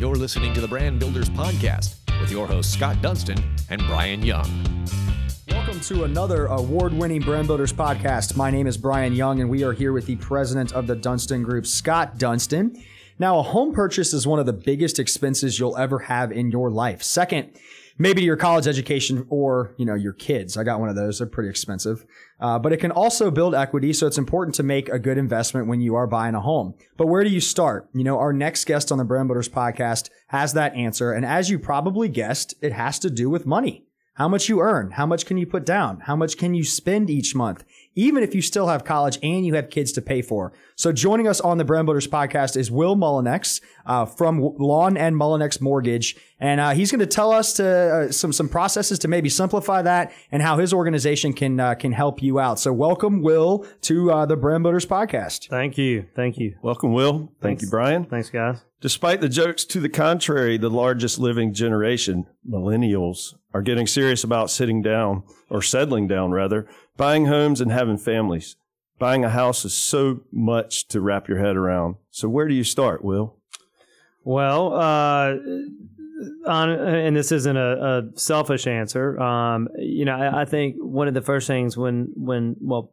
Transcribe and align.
You're 0.00 0.16
listening 0.16 0.54
to 0.54 0.62
the 0.62 0.66
Brand 0.66 0.98
Builders 0.98 1.28
Podcast 1.28 1.96
with 2.22 2.30
your 2.30 2.46
hosts 2.46 2.72
Scott 2.72 3.02
Dunston 3.02 3.36
and 3.68 3.82
Brian 3.82 4.22
Young. 4.22 4.86
Welcome 5.46 5.78
to 5.80 6.04
another 6.04 6.46
award 6.46 6.94
winning 6.94 7.20
Brand 7.20 7.48
Builders 7.48 7.70
podcast. 7.70 8.34
My 8.34 8.50
name 8.50 8.66
is 8.66 8.78
Brian 8.78 9.12
Young, 9.12 9.42
and 9.42 9.50
we 9.50 9.62
are 9.62 9.74
here 9.74 9.92
with 9.92 10.06
the 10.06 10.16
president 10.16 10.72
of 10.72 10.86
the 10.86 10.96
Dunston 10.96 11.42
Group, 11.42 11.66
Scott 11.66 12.16
Dunston. 12.16 12.82
Now, 13.18 13.40
a 13.40 13.42
home 13.42 13.74
purchase 13.74 14.14
is 14.14 14.26
one 14.26 14.38
of 14.38 14.46
the 14.46 14.54
biggest 14.54 14.98
expenses 14.98 15.58
you'll 15.58 15.76
ever 15.76 15.98
have 15.98 16.32
in 16.32 16.50
your 16.50 16.70
life. 16.70 17.02
Second, 17.02 17.50
maybe 17.98 18.22
your 18.22 18.36
college 18.36 18.66
education 18.66 19.26
or 19.28 19.74
you 19.76 19.84
know 19.84 19.94
your 19.94 20.12
kids. 20.12 20.56
I 20.56 20.64
got 20.64 20.80
one 20.80 20.88
of 20.88 20.96
those; 20.96 21.18
they're 21.18 21.26
pretty 21.26 21.50
expensive, 21.50 22.04
uh, 22.40 22.58
but 22.58 22.72
it 22.72 22.78
can 22.78 22.90
also 22.90 23.30
build 23.30 23.54
equity. 23.54 23.92
So 23.92 24.06
it's 24.06 24.18
important 24.18 24.54
to 24.56 24.62
make 24.62 24.88
a 24.88 24.98
good 24.98 25.18
investment 25.18 25.66
when 25.66 25.80
you 25.80 25.94
are 25.94 26.06
buying 26.06 26.34
a 26.34 26.40
home. 26.40 26.74
But 26.96 27.06
where 27.06 27.24
do 27.24 27.30
you 27.30 27.40
start? 27.40 27.88
You 27.94 28.04
know, 28.04 28.18
our 28.18 28.32
next 28.32 28.64
guest 28.64 28.90
on 28.90 28.98
the 28.98 29.04
Brand 29.04 29.28
Builders 29.28 29.48
podcast 29.48 30.10
has 30.28 30.52
that 30.54 30.74
answer, 30.74 31.12
and 31.12 31.24
as 31.24 31.50
you 31.50 31.58
probably 31.58 32.08
guessed, 32.08 32.54
it 32.60 32.72
has 32.72 32.98
to 33.00 33.10
do 33.10 33.30
with 33.30 33.46
money. 33.46 33.86
How 34.14 34.28
much 34.28 34.50
you 34.50 34.60
earn? 34.60 34.90
How 34.90 35.06
much 35.06 35.24
can 35.24 35.38
you 35.38 35.46
put 35.46 35.64
down? 35.64 36.00
How 36.00 36.14
much 36.14 36.36
can 36.36 36.52
you 36.52 36.62
spend 36.62 37.08
each 37.08 37.34
month? 37.34 37.64
Even 37.94 38.22
if 38.22 38.34
you 38.34 38.42
still 38.42 38.68
have 38.68 38.84
college 38.84 39.18
and 39.22 39.44
you 39.44 39.54
have 39.54 39.68
kids 39.68 39.92
to 39.92 40.02
pay 40.02 40.22
for. 40.22 40.52
So 40.76 40.92
joining 40.92 41.26
us 41.26 41.40
on 41.40 41.58
the 41.58 41.64
Brand 41.64 41.86
Builders 41.86 42.06
podcast 42.06 42.56
is 42.56 42.70
Will 42.70 42.96
Mullinix 42.96 43.60
uh, 43.84 44.06
from 44.06 44.40
Lawn 44.58 44.96
and 44.96 45.16
Mullinix 45.16 45.60
Mortgage, 45.60 46.16
and 46.38 46.60
uh, 46.60 46.70
he's 46.70 46.90
going 46.90 47.00
to 47.00 47.06
tell 47.06 47.32
us 47.32 47.52
to 47.54 47.66
uh, 47.66 48.12
some 48.12 48.32
some 48.32 48.48
processes 48.48 48.98
to 49.00 49.08
maybe 49.08 49.28
simplify 49.28 49.82
that 49.82 50.12
and 50.30 50.42
how 50.42 50.56
his 50.58 50.72
organization 50.72 51.32
can 51.32 51.58
uh, 51.58 51.74
can 51.74 51.92
help 51.92 52.22
you 52.22 52.38
out. 52.38 52.58
So 52.60 52.72
welcome, 52.72 53.22
Will, 53.22 53.66
to 53.82 54.10
uh, 54.12 54.26
the 54.26 54.36
Brand 54.36 54.62
Builders 54.62 54.86
podcast. 54.86 55.48
Thank 55.48 55.76
you, 55.76 56.06
thank 56.14 56.38
you. 56.38 56.56
Welcome, 56.62 56.92
Will. 56.92 57.18
Thank 57.18 57.40
Thanks. 57.40 57.62
you, 57.64 57.70
Brian. 57.70 58.04
Thanks, 58.04 58.30
guys. 58.30 58.69
Despite 58.80 59.20
the 59.20 59.28
jokes 59.28 59.64
to 59.66 59.80
the 59.80 59.90
contrary, 59.90 60.56
the 60.56 60.70
largest 60.70 61.18
living 61.18 61.52
generation, 61.52 62.26
millennials, 62.48 63.34
are 63.52 63.60
getting 63.60 63.86
serious 63.86 64.24
about 64.24 64.50
sitting 64.50 64.80
down 64.80 65.22
or 65.50 65.60
settling 65.60 66.08
down 66.08 66.30
rather, 66.30 66.66
buying 66.96 67.26
homes 67.26 67.60
and 67.60 67.70
having 67.70 67.98
families. 67.98 68.56
Buying 68.98 69.24
a 69.24 69.30
house 69.30 69.64
is 69.64 69.74
so 69.74 70.22
much 70.32 70.88
to 70.88 71.00
wrap 71.00 71.28
your 71.28 71.38
head 71.38 71.56
around. 71.56 71.96
So 72.10 72.28
where 72.28 72.48
do 72.48 72.54
you 72.54 72.64
start, 72.64 73.04
Will? 73.04 73.36
Well, 74.24 74.74
uh, 74.74 75.36
on 76.46 76.70
and 76.70 77.16
this 77.16 77.32
isn't 77.32 77.56
a, 77.56 77.82
a 78.14 78.18
selfish 78.18 78.66
answer. 78.66 79.18
Um, 79.20 79.68
you 79.78 80.04
know, 80.04 80.14
I, 80.14 80.42
I 80.42 80.44
think 80.44 80.76
one 80.78 81.08
of 81.08 81.14
the 81.14 81.22
first 81.22 81.46
things 81.46 81.76
when 81.76 82.12
when 82.14 82.56
well 82.60 82.92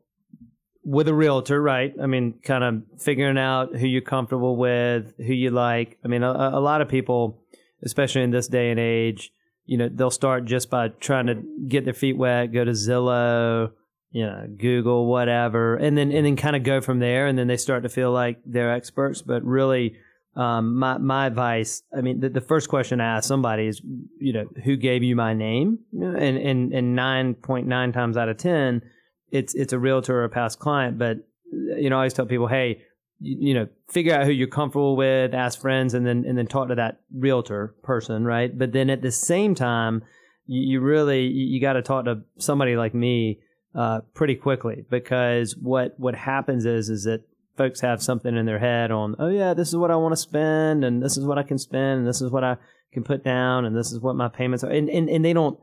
with 0.87 1.09
a 1.09 1.13
realtor, 1.13 1.61
right? 1.61 1.93
I 2.01 2.05
mean, 2.05 2.39
kind 2.45 2.63
of 2.63 3.01
figuring 3.01 3.37
out 3.37 3.75
who 3.75 3.85
you're 3.85 4.01
comfortable 4.01 4.55
with, 4.55 5.13
who 5.17 5.33
you 5.33 5.51
like. 5.51 5.97
I 6.05 6.07
mean, 6.07 6.23
a, 6.23 6.31
a 6.31 6.61
lot 6.61 6.79
of 6.79 6.87
people, 6.87 7.43
especially 7.83 8.23
in 8.23 8.31
this 8.31 8.47
day 8.47 8.71
and 8.71 8.79
age, 8.79 9.33
you 9.65 9.77
know, 9.77 9.89
they'll 9.93 10.09
start 10.09 10.45
just 10.45 10.69
by 10.69 10.87
trying 10.87 11.27
to 11.27 11.43
get 11.67 11.83
their 11.83 11.93
feet 11.93 12.15
wet, 12.15 12.53
go 12.53 12.63
to 12.63 12.71
Zillow, 12.71 13.71
you 14.11 14.25
know, 14.25 14.47
Google, 14.57 15.07
whatever, 15.07 15.75
and 15.75 15.97
then 15.97 16.09
and 16.13 16.25
then 16.25 16.37
kind 16.37 16.55
of 16.55 16.63
go 16.63 16.79
from 16.79 16.99
there, 16.99 17.27
and 17.27 17.37
then 17.37 17.47
they 17.47 17.57
start 17.57 17.83
to 17.83 17.89
feel 17.89 18.13
like 18.13 18.39
they're 18.45 18.73
experts. 18.73 19.21
But 19.21 19.43
really, 19.43 19.97
um, 20.37 20.77
my 20.77 20.97
my 20.99 21.27
advice, 21.27 21.83
I 21.95 21.99
mean, 21.99 22.21
the, 22.21 22.29
the 22.29 22.39
first 22.39 22.69
question 22.69 23.01
I 23.01 23.17
ask 23.17 23.27
somebody 23.27 23.67
is, 23.67 23.81
you 24.21 24.31
know, 24.31 24.45
who 24.63 24.77
gave 24.77 25.03
you 25.03 25.17
my 25.17 25.33
name? 25.33 25.79
And 25.91 26.37
and 26.37 26.71
and 26.71 26.95
nine 26.95 27.33
point 27.33 27.67
nine 27.67 27.91
times 27.91 28.15
out 28.15 28.29
of 28.29 28.37
ten, 28.37 28.83
it's 29.31 29.53
it's 29.55 29.73
a 29.73 29.79
realtor 29.79 30.19
or 30.19 30.23
a 30.23 30.29
past 30.29 30.59
client. 30.59 30.97
But 30.97 31.17
you 31.51 31.89
know, 31.89 31.95
I 31.95 31.99
always 31.99 32.13
tell 32.13 32.25
people, 32.25 32.47
hey, 32.47 32.81
you, 33.19 33.49
you 33.49 33.53
know, 33.53 33.67
figure 33.89 34.13
out 34.13 34.25
who 34.25 34.31
you're 34.31 34.47
comfortable 34.47 34.95
with, 34.95 35.33
ask 35.33 35.59
friends, 35.59 35.93
and 35.93 36.05
then 36.05 36.25
and 36.25 36.37
then 36.37 36.47
talk 36.47 36.69
to 36.69 36.75
that 36.75 37.01
realtor 37.13 37.75
person, 37.83 38.25
right? 38.25 38.55
But 38.57 38.73
then 38.73 38.89
at 38.89 39.01
the 39.01 39.11
same 39.11 39.55
time, 39.55 40.03
you, 40.45 40.61
you 40.61 40.79
really 40.81 41.27
you, 41.27 41.45
you 41.55 41.61
got 41.61 41.73
to 41.73 41.81
talk 41.81 42.05
to 42.05 42.21
somebody 42.37 42.75
like 42.75 42.93
me 42.93 43.39
uh, 43.75 44.01
pretty 44.13 44.35
quickly 44.35 44.85
because 44.89 45.55
what 45.55 45.93
what 45.99 46.15
happens 46.15 46.65
is 46.65 46.89
is 46.89 47.03
that 47.03 47.21
folks 47.57 47.81
have 47.81 48.01
something 48.01 48.35
in 48.35 48.45
their 48.45 48.59
head 48.59 48.91
on 48.91 49.15
oh 49.19 49.27
yeah 49.27 49.53
this 49.53 49.67
is 49.67 49.75
what 49.75 49.91
I 49.91 49.95
want 49.95 50.13
to 50.13 50.17
spend 50.17 50.83
and 50.83 51.01
this 51.01 51.17
is 51.17 51.25
what 51.25 51.37
I 51.37 51.43
can 51.43 51.57
spend 51.57 51.99
and 51.99 52.07
this 52.07 52.21
is 52.21 52.31
what 52.31 52.43
I 52.43 52.57
can 52.93 53.03
put 53.03 53.23
down 53.23 53.65
and 53.65 53.75
this 53.75 53.91
is 53.91 53.99
what 53.99 54.15
my 54.15 54.29
payments 54.29 54.63
are 54.63 54.71
and 54.71 54.89
and, 54.89 55.09
and 55.09 55.23
they 55.23 55.33
don't 55.33 55.59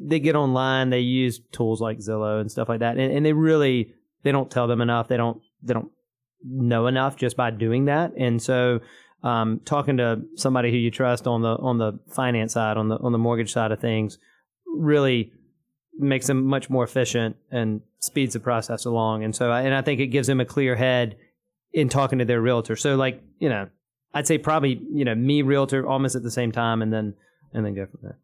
they 0.00 0.20
get 0.20 0.36
online 0.36 0.90
they 0.90 1.00
use 1.00 1.40
tools 1.52 1.80
like 1.80 1.98
Zillow 1.98 2.40
and 2.40 2.50
stuff 2.50 2.68
like 2.68 2.80
that 2.80 2.96
and, 2.96 3.12
and 3.12 3.24
they 3.24 3.32
really 3.32 3.94
they 4.22 4.32
don't 4.32 4.50
tell 4.50 4.66
them 4.66 4.80
enough 4.80 5.08
they 5.08 5.16
don't 5.16 5.40
they 5.62 5.74
don't 5.74 5.90
know 6.44 6.86
enough 6.86 7.16
just 7.16 7.36
by 7.36 7.50
doing 7.50 7.86
that 7.86 8.12
and 8.16 8.42
so 8.42 8.80
um, 9.22 9.60
talking 9.64 9.98
to 9.98 10.22
somebody 10.34 10.72
who 10.72 10.76
you 10.76 10.90
trust 10.90 11.26
on 11.28 11.42
the 11.42 11.56
on 11.56 11.78
the 11.78 11.98
finance 12.10 12.54
side 12.54 12.76
on 12.76 12.88
the 12.88 12.96
on 12.96 13.12
the 13.12 13.18
mortgage 13.18 13.52
side 13.52 13.70
of 13.70 13.80
things 13.80 14.18
really 14.66 15.32
makes 15.98 16.26
them 16.26 16.44
much 16.44 16.70
more 16.70 16.84
efficient 16.84 17.36
and 17.50 17.80
speeds 18.00 18.34
the 18.34 18.40
process 18.40 18.84
along. 18.84 19.24
And 19.24 19.34
so, 19.34 19.52
and 19.52 19.74
I 19.74 19.82
think 19.82 20.00
it 20.00 20.08
gives 20.08 20.26
them 20.26 20.40
a 20.40 20.44
clear 20.44 20.76
head 20.76 21.16
in 21.72 21.88
talking 21.88 22.18
to 22.18 22.24
their 22.24 22.40
realtor. 22.40 22.76
So, 22.76 22.96
like, 22.96 23.22
you 23.38 23.48
know, 23.48 23.68
I'd 24.14 24.26
say 24.26 24.38
probably, 24.38 24.80
you 24.92 25.04
know, 25.04 25.14
me 25.14 25.42
realtor 25.42 25.86
almost 25.86 26.14
at 26.14 26.22
the 26.22 26.30
same 26.30 26.52
time, 26.52 26.82
and 26.82 26.92
then 26.92 27.14
and 27.54 27.64
then 27.64 27.74
go 27.74 27.86
from 27.86 28.00
there. 28.02 28.18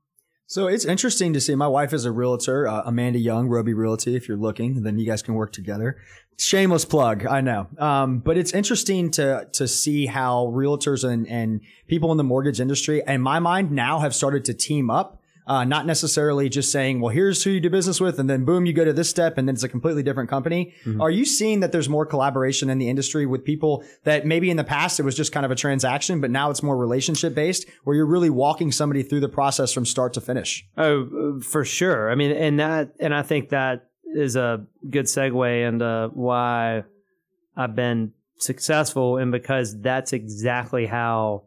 So 0.51 0.67
it's 0.67 0.87
interesting 0.87 1.35
to 1.35 1.43
see. 1.43 1.55
My 1.55 1.69
wife 1.69 1.93
is 1.93 2.07
a 2.07 2.11
realtor, 2.11 2.67
uh, 2.67 2.81
Amanda 2.87 3.19
Young, 3.19 3.49
Roby 3.49 3.75
Realty. 3.75 4.17
If 4.17 4.27
you're 4.27 4.39
looking, 4.39 4.83
then 4.83 4.99
you 4.99 5.05
guys 5.05 5.21
can 5.21 5.35
work 5.35 5.53
together. 5.53 5.99
Shameless 6.39 6.87
plug, 6.87 7.27
I 7.27 7.43
know. 7.43 7.67
Um, 7.77 8.21
but 8.21 8.39
it's 8.39 8.53
interesting 8.53 9.11
to 9.11 9.47
to 9.53 9.69
see 9.69 10.07
how 10.07 10.47
realtors 10.47 11.07
and 11.07 11.29
and 11.29 11.61
people 11.87 12.13
in 12.13 12.17
the 12.17 12.25
mortgage 12.25 12.61
industry, 12.61 13.03
in 13.07 13.21
my 13.21 13.39
mind, 13.41 13.73
now 13.73 13.99
have 13.99 14.15
started 14.15 14.47
to 14.47 14.55
team 14.55 14.89
up. 14.89 15.18
Uh, 15.49 15.65
not 15.65 15.87
necessarily 15.87 16.51
just 16.51 16.71
saying, 16.71 17.01
well, 17.01 17.09
here's 17.09 17.43
who 17.43 17.49
you 17.49 17.59
do 17.59 17.71
business 17.71 18.03
with, 18.03 18.21
and 18.21 18.29
then 18.29 18.45
boom, 18.45 18.67
you 18.67 18.75
go 18.75 18.85
to 18.85 18.93
this 18.93 19.09
step, 19.09 19.39
and 19.39 19.49
then 19.49 19.55
it's 19.55 19.65
a 19.65 19.69
completely 19.69 20.03
different 20.03 20.29
company. 20.29 20.75
Are 21.01 21.11
you 21.11 21.25
seeing 21.25 21.61
that 21.61 21.73
there's 21.73 21.89
more 21.89 22.05
collaboration 22.05 22.69
in 22.69 22.77
the 22.77 22.91
industry 22.91 23.25
with 23.25 23.47
people 23.47 23.83
that 24.05 24.27
maybe 24.27 24.51
in 24.51 24.59
the 24.59 24.65
past 24.65 25.01
it 25.01 25.05
was 25.05 25.17
just 25.17 25.33
kind 25.33 25.47
of 25.47 25.51
a 25.51 25.55
transaction, 25.55 26.21
but 26.21 26.31
now 26.31 26.51
it's 26.51 26.63
more 26.63 26.77
relationship 26.77 27.35
based, 27.35 27.67
where 27.85 27.97
you're 27.97 28.05
really 28.05 28.29
walking 28.29 28.71
somebody 28.71 29.03
through 29.03 29.21
the 29.21 29.29
process 29.29 29.73
from 29.73 29.87
start 29.87 30.13
to 30.13 30.21
finish? 30.21 30.67
Oh, 30.77 31.41
for 31.41 31.65
sure. 31.65 32.11
I 32.11 32.15
mean, 32.15 32.31
and 32.33 32.61
that, 32.61 32.95
and 33.01 33.15
I 33.15 33.23
think 33.23 33.49
that 33.49 33.89
is 34.05 34.37
a 34.37 34.67
good 34.91 35.07
segue 35.07 35.67
into 35.67 36.11
why 36.13 36.85
I've 37.57 37.75
been 37.75 38.13
successful, 38.37 39.17
and 39.17 39.33
because 39.33 39.81
that's 39.81 40.13
exactly 40.13 40.85
how 40.85 41.45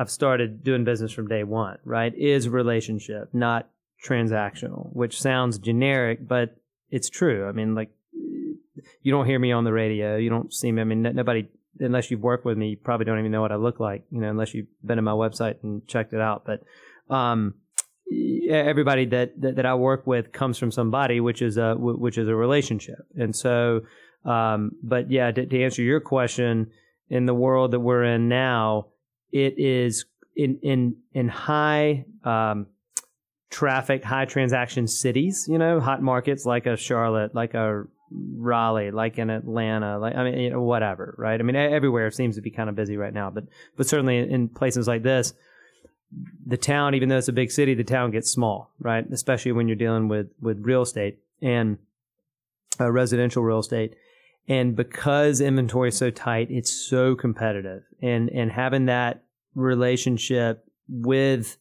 I've 0.00 0.10
started 0.10 0.64
doing 0.64 0.84
business 0.84 1.12
from 1.12 1.28
day 1.28 1.44
one. 1.44 1.78
Right? 1.84 2.12
Is 2.16 2.48
relationship, 2.48 3.28
not 3.32 3.68
transactional, 4.06 4.90
which 4.94 5.20
sounds 5.20 5.58
generic, 5.58 6.26
but 6.26 6.56
it's 6.90 7.10
true. 7.10 7.46
I 7.46 7.52
mean, 7.52 7.74
like 7.74 7.90
you 9.02 9.12
don't 9.12 9.26
hear 9.26 9.38
me 9.38 9.52
on 9.52 9.64
the 9.64 9.72
radio, 9.72 10.16
you 10.16 10.30
don't 10.30 10.52
see 10.52 10.72
me. 10.72 10.80
I 10.80 10.84
mean, 10.84 11.02
nobody. 11.02 11.48
Unless 11.78 12.10
you've 12.10 12.20
worked 12.20 12.44
with 12.44 12.58
me, 12.58 12.70
you 12.70 12.76
probably 12.76 13.06
don't 13.06 13.18
even 13.18 13.30
know 13.30 13.40
what 13.40 13.52
I 13.52 13.56
look 13.56 13.80
like, 13.80 14.02
you 14.10 14.20
know, 14.20 14.28
unless 14.28 14.52
you've 14.52 14.66
been 14.84 14.96
to 14.96 15.02
my 15.02 15.12
website 15.12 15.62
and 15.62 15.86
checked 15.86 16.12
it 16.12 16.20
out. 16.20 16.44
But 16.44 16.62
um, 17.14 17.54
everybody 18.50 19.06
that, 19.06 19.40
that 19.40 19.56
that 19.56 19.66
I 19.66 19.74
work 19.76 20.06
with 20.06 20.32
comes 20.32 20.58
from 20.58 20.72
somebody, 20.72 21.20
which 21.20 21.40
is 21.40 21.56
a 21.56 21.74
which 21.76 22.18
is 22.18 22.28
a 22.28 22.34
relationship. 22.34 23.06
And 23.16 23.34
so, 23.34 23.82
um, 24.24 24.72
but 24.82 25.10
yeah, 25.10 25.30
to, 25.30 25.46
to 25.46 25.62
answer 25.62 25.82
your 25.82 26.00
question, 26.00 26.70
in 27.10 27.26
the 27.26 27.34
world 27.34 27.72
that 27.72 27.80
we're 27.80 28.04
in 28.04 28.28
now, 28.28 28.86
it 29.32 29.58
is 29.58 30.04
in 30.36 30.58
in 30.62 30.96
in 31.12 31.28
high 31.28 32.04
um, 32.24 32.66
traffic, 33.50 34.04
high 34.04 34.24
transaction 34.24 34.86
cities. 34.86 35.46
You 35.48 35.58
know, 35.58 35.80
hot 35.80 36.02
markets 36.02 36.46
like 36.46 36.66
a 36.66 36.76
Charlotte, 36.76 37.34
like 37.34 37.54
a 37.54 37.84
Raleigh, 38.10 38.90
like 38.90 39.18
in 39.18 39.30
Atlanta, 39.30 39.98
like 39.98 40.16
I 40.16 40.24
mean, 40.24 40.38
you 40.38 40.50
know, 40.50 40.62
whatever, 40.62 41.14
right? 41.16 41.38
I 41.38 41.42
mean, 41.42 41.56
everywhere 41.56 42.10
seems 42.10 42.36
to 42.36 42.42
be 42.42 42.50
kind 42.50 42.68
of 42.68 42.74
busy 42.74 42.96
right 42.96 43.14
now, 43.14 43.30
but 43.30 43.44
but 43.76 43.86
certainly 43.86 44.18
in 44.18 44.48
places 44.48 44.88
like 44.88 45.02
this, 45.02 45.32
the 46.44 46.56
town, 46.56 46.94
even 46.94 47.08
though 47.08 47.18
it's 47.18 47.28
a 47.28 47.32
big 47.32 47.52
city, 47.52 47.74
the 47.74 47.84
town 47.84 48.10
gets 48.10 48.30
small, 48.30 48.72
right? 48.80 49.04
Especially 49.12 49.52
when 49.52 49.68
you're 49.68 49.76
dealing 49.76 50.08
with 50.08 50.28
with 50.40 50.58
real 50.64 50.82
estate 50.82 51.20
and 51.40 51.78
uh, 52.80 52.90
residential 52.90 53.42
real 53.42 53.60
estate. 53.60 53.94
And 54.48 54.74
because 54.74 55.40
inventory 55.40 55.90
is 55.90 55.96
so 55.96 56.10
tight, 56.10 56.48
it's 56.50 56.72
so 56.72 57.14
competitive, 57.14 57.84
and 58.02 58.28
and 58.30 58.50
having 58.50 58.86
that 58.86 59.22
relationship 59.54 60.64
with 60.88 61.56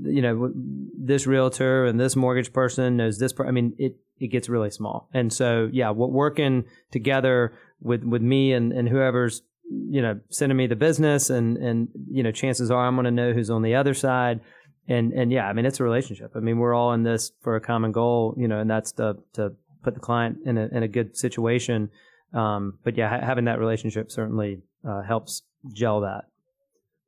you 0.00 0.22
know 0.22 0.50
this 0.98 1.26
realtor 1.26 1.84
and 1.84 2.00
this 2.00 2.16
mortgage 2.16 2.52
person 2.52 2.96
knows 2.96 3.18
this. 3.18 3.32
Per- 3.32 3.46
I 3.46 3.50
mean, 3.50 3.74
it 3.78 3.96
it 4.18 4.28
gets 4.28 4.48
really 4.48 4.70
small, 4.70 5.08
and 5.12 5.32
so 5.32 5.68
yeah, 5.72 5.90
working 5.90 6.64
together 6.90 7.52
with 7.80 8.04
with 8.04 8.22
me 8.22 8.52
and 8.52 8.72
and 8.72 8.88
whoever's 8.88 9.42
you 9.68 10.02
know 10.02 10.20
sending 10.30 10.56
me 10.56 10.66
the 10.66 10.76
business, 10.76 11.30
and 11.30 11.56
and 11.58 11.88
you 12.10 12.22
know 12.22 12.32
chances 12.32 12.70
are 12.70 12.86
I'm 12.86 12.94
going 12.94 13.04
to 13.04 13.10
know 13.10 13.32
who's 13.32 13.50
on 13.50 13.62
the 13.62 13.74
other 13.74 13.94
side, 13.94 14.40
and 14.88 15.12
and 15.12 15.30
yeah, 15.30 15.46
I 15.46 15.52
mean 15.52 15.66
it's 15.66 15.80
a 15.80 15.84
relationship. 15.84 16.32
I 16.34 16.40
mean 16.40 16.58
we're 16.58 16.74
all 16.74 16.92
in 16.92 17.02
this 17.02 17.32
for 17.42 17.56
a 17.56 17.60
common 17.60 17.92
goal, 17.92 18.34
you 18.38 18.48
know, 18.48 18.58
and 18.58 18.70
that's 18.70 18.92
to 18.92 19.16
to 19.34 19.52
put 19.82 19.94
the 19.94 20.00
client 20.00 20.38
in 20.46 20.56
a 20.56 20.68
in 20.68 20.82
a 20.82 20.88
good 20.88 21.16
situation. 21.16 21.90
Um, 22.32 22.78
but 22.82 22.96
yeah, 22.96 23.08
ha- 23.08 23.26
having 23.26 23.44
that 23.44 23.58
relationship 23.58 24.10
certainly 24.10 24.62
uh, 24.88 25.02
helps 25.02 25.42
gel 25.74 26.00
that. 26.00 26.24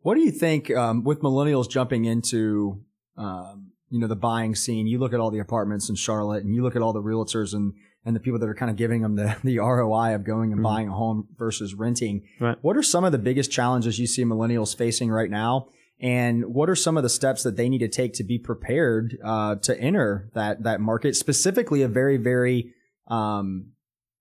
What 0.05 0.17
do 0.17 0.21
you 0.21 0.31
think 0.31 0.71
um, 0.71 1.03
with 1.03 1.21
millennials 1.21 1.69
jumping 1.69 2.05
into 2.05 2.83
um, 3.17 3.71
you 3.89 3.99
know 4.01 4.07
the 4.07 4.15
buying 4.17 4.55
scene? 4.55 4.87
You 4.87 4.99
look 4.99 5.15
at 5.15 5.19
all 5.21 5.31
the 5.31 5.39
apartments 5.39 5.89
in 5.89 5.95
Charlotte, 5.97 6.45
and 6.45 6.55
you 6.55 6.63
look 6.63 6.77
at 6.77 6.83
all 6.83 6.93
the 6.93 7.03
realtors 7.03 7.55
and 7.55 7.73
and 8.05 8.15
the 8.15 8.21
people 8.21 8.39
that 8.39 8.47
are 8.47 8.55
kind 8.55 8.71
of 8.71 8.77
giving 8.77 9.01
them 9.01 9.17
the 9.17 9.35
the 9.45 9.59
ROI 9.61 10.15
of 10.15 10.23
going 10.25 10.53
and 10.53 10.61
Mhm. 10.61 10.65
buying 10.65 10.89
a 10.89 10.93
home 10.93 11.29
versus 11.39 11.75
renting. 11.75 12.23
Right. 12.39 12.59
What 12.61 12.77
are 12.77 12.83
some 12.83 13.05
of 13.05 13.13
the 13.13 13.19
biggest 13.19 13.51
challenges 13.51 13.99
you 13.99 14.07
see 14.07 14.25
millennials 14.25 14.77
facing 14.77 15.11
right 15.11 15.31
now? 15.31 15.69
And 16.01 16.45
what 16.53 16.69
are 16.69 16.77
some 16.77 16.99
of 16.99 17.03
the 17.03 17.09
steps 17.09 17.43
that 17.45 17.57
they 17.57 17.71
need 17.71 17.79
to 17.79 17.89
take 17.89 18.13
to 18.15 18.25
be 18.25 18.39
prepared 18.39 19.17
uh, 19.25 19.55
to 19.63 19.81
enter 19.81 20.29
that 20.35 20.65
that 20.65 20.83
market? 20.83 21.17
Specifically, 21.17 21.81
a 21.81 21.89
very 21.89 22.19
very 22.19 22.75
um, 23.09 23.73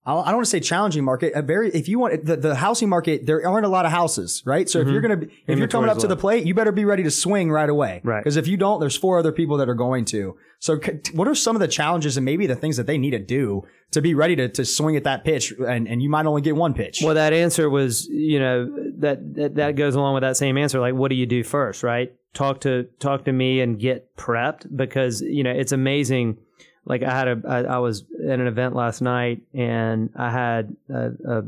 I 0.06 0.12
I 0.12 0.24
don't 0.26 0.34
want 0.36 0.44
to 0.46 0.50
say 0.50 0.60
challenging 0.60 1.04
market. 1.04 1.32
A 1.34 1.42
very 1.42 1.70
if 1.70 1.88
you 1.88 1.98
want 1.98 2.24
the, 2.24 2.36
the 2.36 2.54
housing 2.54 2.88
market, 2.88 3.26
there 3.26 3.46
aren't 3.48 3.64
a 3.66 3.68
lot 3.68 3.86
of 3.86 3.90
houses, 3.92 4.42
right? 4.44 4.68
So 4.68 4.80
if 4.80 4.86
Mhm. 4.86 4.92
you're 4.92 5.00
gonna 5.00 5.16
be, 5.16 5.26
if 5.26 5.58
you're 5.58 5.68
coming 5.68 5.88
Inventory's 5.88 5.90
up 5.96 5.98
to 6.00 6.06
the 6.08 6.16
plate, 6.16 6.44
you 6.46 6.54
better 6.54 6.72
be 6.72 6.84
ready 6.84 7.02
to 7.04 7.10
swing 7.10 7.50
right 7.50 7.68
away, 7.68 8.00
Right. 8.04 8.22
Because 8.22 8.36
if 8.36 8.46
you 8.46 8.56
don't, 8.56 8.80
there's 8.80 8.96
four 8.96 9.18
other 9.18 9.32
people 9.32 9.56
that 9.58 9.68
are 9.68 9.74
going 9.74 10.04
to. 10.06 10.36
So 10.58 10.80
c- 10.80 10.92
what 11.14 11.28
are 11.28 11.34
some 11.34 11.56
of 11.56 11.60
the 11.60 11.68
challenges 11.68 12.16
and 12.16 12.24
maybe 12.24 12.46
the 12.46 12.56
things 12.56 12.76
that 12.76 12.86
they 12.86 12.96
need 12.98 13.10
to 13.10 13.18
do 13.18 13.64
to 13.92 14.00
be 14.00 14.14
ready 14.14 14.34
to, 14.36 14.48
to 14.48 14.64
swing 14.64 14.96
at 14.96 15.04
that 15.04 15.24
pitch? 15.24 15.52
And 15.66 15.86
and 15.88 16.02
you 16.02 16.08
might 16.08 16.26
only 16.26 16.42
get 16.42 16.56
one 16.56 16.74
pitch. 16.74 17.00
Well, 17.04 17.14
that 17.14 17.32
answer 17.32 17.68
was, 17.70 18.06
you 18.08 18.38
know, 18.38 18.66
that, 18.98 19.34
that 19.36 19.54
that 19.56 19.76
goes 19.76 19.94
along 19.94 20.14
with 20.14 20.22
that 20.22 20.36
same 20.36 20.56
answer. 20.58 20.80
Like, 20.80 20.94
what 20.94 21.08
do 21.08 21.14
you 21.16 21.26
do 21.26 21.42
first, 21.44 21.82
right? 21.82 22.12
Talk 22.34 22.60
to 22.62 22.84
talk 22.98 23.24
to 23.26 23.32
me 23.32 23.60
and 23.60 23.78
get 23.78 24.16
prepped 24.16 24.74
because 24.74 25.20
you 25.20 25.42
know 25.44 25.50
it's 25.52 25.72
amazing. 25.72 26.38
Like 26.86 27.02
I 27.02 27.10
had 27.10 27.28
a, 27.28 27.42
I, 27.48 27.58
I 27.76 27.78
was 27.78 28.04
at 28.28 28.40
an 28.40 28.46
event 28.46 28.74
last 28.74 29.00
night 29.00 29.42
and 29.52 30.10
I 30.16 30.30
had 30.30 30.76
a, 30.88 31.10
a, 31.28 31.42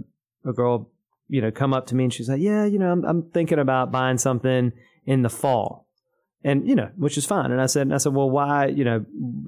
a 0.50 0.52
girl, 0.52 0.90
you 1.28 1.40
know, 1.40 1.50
come 1.50 1.74
up 1.74 1.86
to 1.88 1.94
me 1.94 2.04
and 2.04 2.12
she's 2.12 2.28
like, 2.28 2.40
"Yeah, 2.40 2.64
you 2.64 2.78
know, 2.78 2.92
I'm 2.92 3.04
I'm 3.04 3.22
thinking 3.30 3.58
about 3.58 3.90
buying 3.90 4.18
something 4.18 4.72
in 5.04 5.22
the 5.22 5.30
fall," 5.30 5.86
and 6.44 6.68
you 6.68 6.74
know, 6.74 6.90
which 6.96 7.18
is 7.18 7.26
fine. 7.26 7.50
And 7.50 7.60
I 7.60 7.66
said, 7.66 7.82
and 7.82 7.94
I 7.94 7.98
said, 7.98 8.14
"Well, 8.14 8.30
why? 8.30 8.66
You 8.66 8.84
know, 8.84 9.04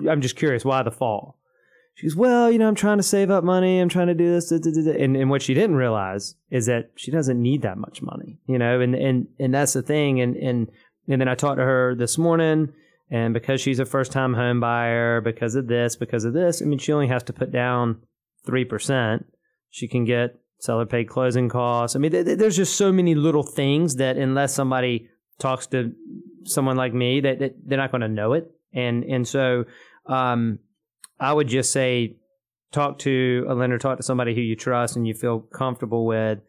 I'm 0.08 0.20
just 0.20 0.36
curious, 0.36 0.64
why 0.64 0.82
the 0.82 0.90
fall?" 0.90 1.38
She 1.98 2.06
goes, 2.06 2.14
well, 2.14 2.48
you 2.48 2.60
know, 2.60 2.68
I'm 2.68 2.76
trying 2.76 2.98
to 2.98 3.02
save 3.02 3.28
up 3.28 3.42
money. 3.42 3.80
I'm 3.80 3.88
trying 3.88 4.06
to 4.06 4.14
do 4.14 4.32
this. 4.32 4.50
Da, 4.50 4.58
da, 4.58 4.70
da, 4.70 4.82
da." 4.84 5.02
And, 5.02 5.16
and 5.16 5.30
what 5.30 5.42
she 5.42 5.52
didn't 5.52 5.74
realize 5.74 6.36
is 6.48 6.66
that 6.66 6.90
she 6.94 7.10
doesn't 7.10 7.42
need 7.42 7.62
that 7.62 7.76
much 7.76 8.02
money, 8.02 8.38
you 8.46 8.56
know, 8.56 8.80
and, 8.80 8.94
and, 8.94 9.26
and 9.40 9.52
that's 9.52 9.72
the 9.72 9.82
thing. 9.82 10.20
And, 10.20 10.36
and, 10.36 10.70
and 11.08 11.20
then 11.20 11.26
I 11.26 11.34
talked 11.34 11.58
to 11.58 11.64
her 11.64 11.96
this 11.96 12.16
morning 12.16 12.72
and 13.10 13.32
because 13.32 13.60
she's 13.60 13.78
a 13.78 13.86
first 13.86 14.12
time 14.12 14.34
home 14.34 14.60
buyer, 14.60 15.20
because 15.20 15.54
of 15.54 15.66
this, 15.66 15.96
because 15.96 16.24
of 16.24 16.32
this, 16.34 16.60
I 16.60 16.66
mean, 16.66 16.78
she 16.78 16.92
only 16.92 17.08
has 17.08 17.22
to 17.24 17.32
put 17.32 17.50
down 17.50 18.02
3%. 18.46 19.24
She 19.70 19.88
can 19.88 20.04
get 20.04 20.38
seller 20.60 20.86
paid 20.86 21.08
closing 21.08 21.48
costs. 21.48 21.96
I 21.96 21.98
mean, 21.98 22.10
th- 22.10 22.26
th- 22.26 22.38
there's 22.38 22.56
just 22.56 22.76
so 22.76 22.92
many 22.92 23.14
little 23.14 23.42
things 23.42 23.96
that 23.96 24.16
unless 24.16 24.54
somebody 24.54 25.08
talks 25.38 25.66
to 25.68 25.92
someone 26.44 26.76
like 26.76 26.92
me, 26.92 27.20
that, 27.20 27.38
that 27.38 27.54
they're 27.64 27.78
not 27.78 27.90
going 27.90 28.00
to 28.02 28.08
know 28.08 28.32
it. 28.34 28.50
And, 28.72 29.04
and 29.04 29.26
so, 29.26 29.64
um, 30.06 30.58
I 31.20 31.32
would 31.32 31.48
just 31.48 31.72
say 31.72 32.16
talk 32.72 32.98
to 33.00 33.46
a 33.48 33.54
lender, 33.54 33.78
talk 33.78 33.96
to 33.96 34.02
somebody 34.02 34.34
who 34.34 34.40
you 34.40 34.56
trust 34.56 34.96
and 34.96 35.06
you 35.06 35.14
feel 35.14 35.40
comfortable 35.40 36.06
with 36.06 36.40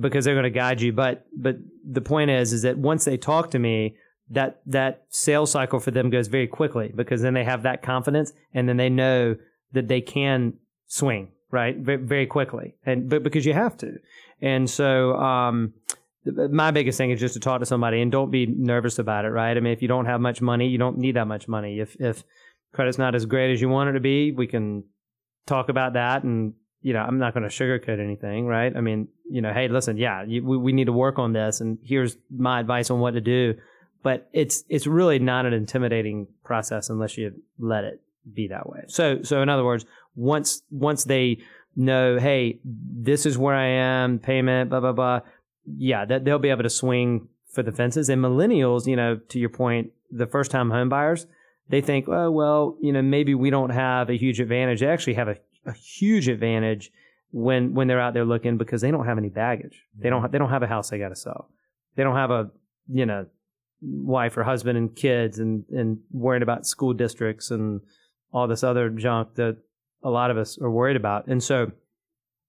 because 0.00 0.24
they're 0.24 0.34
going 0.34 0.44
to 0.44 0.50
guide 0.50 0.80
you. 0.80 0.92
But 0.92 1.26
but 1.36 1.56
the 1.84 2.00
point 2.00 2.30
is 2.30 2.52
is 2.52 2.62
that 2.62 2.78
once 2.78 3.04
they 3.04 3.16
talk 3.16 3.50
to 3.52 3.58
me, 3.58 3.96
that 4.30 4.60
that 4.66 5.04
sales 5.08 5.50
cycle 5.50 5.80
for 5.80 5.90
them 5.90 6.10
goes 6.10 6.28
very 6.28 6.46
quickly 6.46 6.92
because 6.94 7.22
then 7.22 7.34
they 7.34 7.44
have 7.44 7.62
that 7.62 7.82
confidence 7.82 8.32
and 8.52 8.68
then 8.68 8.76
they 8.76 8.90
know 8.90 9.36
that 9.72 9.88
they 9.88 10.00
can 10.00 10.54
swing 10.86 11.30
right? 11.50 11.76
Very, 11.76 12.26
quickly. 12.26 12.74
And 12.84 13.08
but 13.08 13.22
because 13.22 13.46
you 13.46 13.54
have 13.54 13.76
to. 13.78 13.98
And 14.40 14.68
so 14.68 15.14
um 15.14 15.74
my 16.50 16.70
biggest 16.70 16.98
thing 16.98 17.10
is 17.10 17.20
just 17.20 17.34
to 17.34 17.40
talk 17.40 17.60
to 17.60 17.66
somebody 17.66 18.02
and 18.02 18.12
don't 18.12 18.30
be 18.30 18.44
nervous 18.46 18.98
about 18.98 19.24
it 19.24 19.30
right? 19.30 19.56
I 19.56 19.60
mean 19.60 19.72
if 19.72 19.82
you 19.82 19.88
don't 19.88 20.06
have 20.06 20.20
much 20.20 20.40
money 20.40 20.68
you 20.68 20.78
don't 20.78 20.98
need 20.98 21.16
that 21.16 21.26
much 21.26 21.48
money. 21.48 21.80
If 21.80 21.96
if 22.00 22.24
credit's 22.72 22.98
not 22.98 23.14
as 23.14 23.24
great 23.24 23.52
as 23.52 23.60
you 23.60 23.68
want 23.68 23.90
it 23.90 23.92
to 23.92 24.00
be 24.00 24.32
we 24.32 24.46
can 24.46 24.84
talk 25.46 25.70
about 25.70 25.94
that 25.94 26.24
and 26.24 26.52
you 26.82 26.92
know 26.92 27.00
i'm 27.00 27.18
not 27.18 27.32
going 27.32 27.42
to 27.42 27.48
sugarcoat 27.48 27.98
anything 27.98 28.46
right? 28.46 28.76
I 28.76 28.80
mean 28.80 29.08
you 29.30 29.40
know 29.40 29.52
hey 29.52 29.68
listen 29.68 29.96
yeah 29.96 30.24
you, 30.24 30.44
we, 30.44 30.58
we 30.58 30.72
need 30.72 30.84
to 30.84 30.92
work 30.92 31.18
on 31.18 31.32
this 31.32 31.60
and 31.60 31.78
here's 31.82 32.16
my 32.30 32.60
advice 32.60 32.90
on 32.90 33.00
what 33.00 33.12
to 33.12 33.20
do 33.20 33.54
but 34.02 34.28
it's 34.32 34.64
it's 34.68 34.86
really 34.86 35.18
not 35.18 35.46
an 35.46 35.52
intimidating 35.52 36.26
process 36.44 36.90
unless 36.90 37.16
you 37.16 37.32
let 37.58 37.84
it 37.84 38.00
be 38.34 38.48
that 38.48 38.68
way 38.68 38.80
so 38.88 39.22
so 39.22 39.42
in 39.42 39.48
other 39.48 39.64
words 39.64 39.86
once 40.14 40.62
once 40.70 41.04
they 41.04 41.38
know 41.76 42.18
hey 42.18 42.58
this 42.64 43.24
is 43.24 43.38
where 43.38 43.54
i 43.54 43.66
am 43.66 44.18
payment 44.18 44.70
blah 44.70 44.80
blah 44.80 44.92
blah 44.92 45.20
yeah 45.64 46.04
that 46.04 46.24
they'll 46.24 46.38
be 46.38 46.50
able 46.50 46.62
to 46.62 46.70
swing 46.70 47.28
for 47.52 47.62
the 47.62 47.72
fences 47.72 48.08
and 48.08 48.22
millennials 48.22 48.86
you 48.86 48.96
know 48.96 49.16
to 49.28 49.38
your 49.38 49.48
point 49.48 49.90
the 50.10 50.26
first 50.26 50.50
time 50.50 50.70
home 50.70 50.88
buyers 50.88 51.26
they 51.68 51.80
think, 51.80 52.08
oh, 52.08 52.30
well, 52.30 52.76
you 52.80 52.92
know, 52.92 53.02
maybe 53.02 53.34
we 53.34 53.50
don't 53.50 53.70
have 53.70 54.08
a 54.08 54.16
huge 54.16 54.40
advantage. 54.40 54.80
They 54.80 54.86
actually 54.86 55.14
have 55.14 55.28
a, 55.28 55.36
a 55.66 55.72
huge 55.72 56.28
advantage 56.28 56.90
when 57.30 57.74
when 57.74 57.88
they're 57.88 58.00
out 58.00 58.14
there 58.14 58.24
looking 58.24 58.56
because 58.56 58.80
they 58.80 58.90
don't 58.90 59.06
have 59.06 59.18
any 59.18 59.28
baggage. 59.28 59.84
They 59.96 60.08
don't 60.08 60.22
mm-hmm. 60.22 60.32
they 60.32 60.38
don't 60.38 60.50
have 60.50 60.62
a 60.62 60.66
house 60.66 60.90
they 60.90 60.98
got 60.98 61.10
to 61.10 61.16
sell. 61.16 61.50
They 61.94 62.02
don't 62.02 62.16
have 62.16 62.30
a 62.30 62.50
you 62.88 63.04
know 63.04 63.26
wife 63.80 64.36
or 64.36 64.42
husband 64.44 64.76
and 64.78 64.94
kids 64.96 65.38
and 65.38 65.64
and 65.70 65.98
worried 66.10 66.42
about 66.42 66.66
school 66.66 66.92
districts 66.92 67.50
and 67.50 67.80
all 68.32 68.46
this 68.48 68.62
other 68.64 68.90
junk 68.90 69.34
that 69.36 69.56
a 70.02 70.10
lot 70.10 70.30
of 70.30 70.36
us 70.36 70.58
are 70.60 70.70
worried 70.70 70.96
about. 70.96 71.26
And 71.26 71.42
so, 71.42 71.72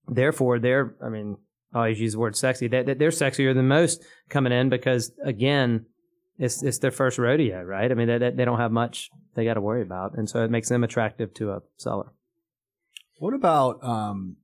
therefore, 0.08 0.60
they're 0.60 0.96
I 1.04 1.10
mean, 1.10 1.38
I 1.74 1.78
always 1.78 2.00
use 2.00 2.14
the 2.14 2.20
word 2.20 2.36
sexy. 2.36 2.68
They, 2.68 2.84
they- 2.84 2.94
they're 2.96 3.10
sexier 3.10 3.54
than 3.54 3.68
most 3.68 4.04
coming 4.30 4.52
in 4.54 4.70
because 4.70 5.12
again, 5.24 5.86
it's 6.38 6.64
it's 6.64 6.80
their 6.80 6.92
first 6.92 7.18
rodeo, 7.18 7.62
right? 7.64 7.92
I 7.92 7.94
mean, 7.96 8.08
they 8.08 8.18
they, 8.18 8.46
don't 8.46 8.60
have 8.60 8.72
much 8.72 9.10
they 9.36 9.46
got 9.46 9.56
to 9.56 9.62
worry 9.62 9.82
about, 9.82 10.18
and 10.18 10.30
so 10.30 10.44
it 10.44 10.52
makes 10.52 10.70
them 10.70 10.84
attractive 10.84 11.34
to 11.36 11.52
a 11.52 11.62
seller. 11.78 12.12
What 13.18 13.34
about 13.34 13.84
um, 13.84 14.38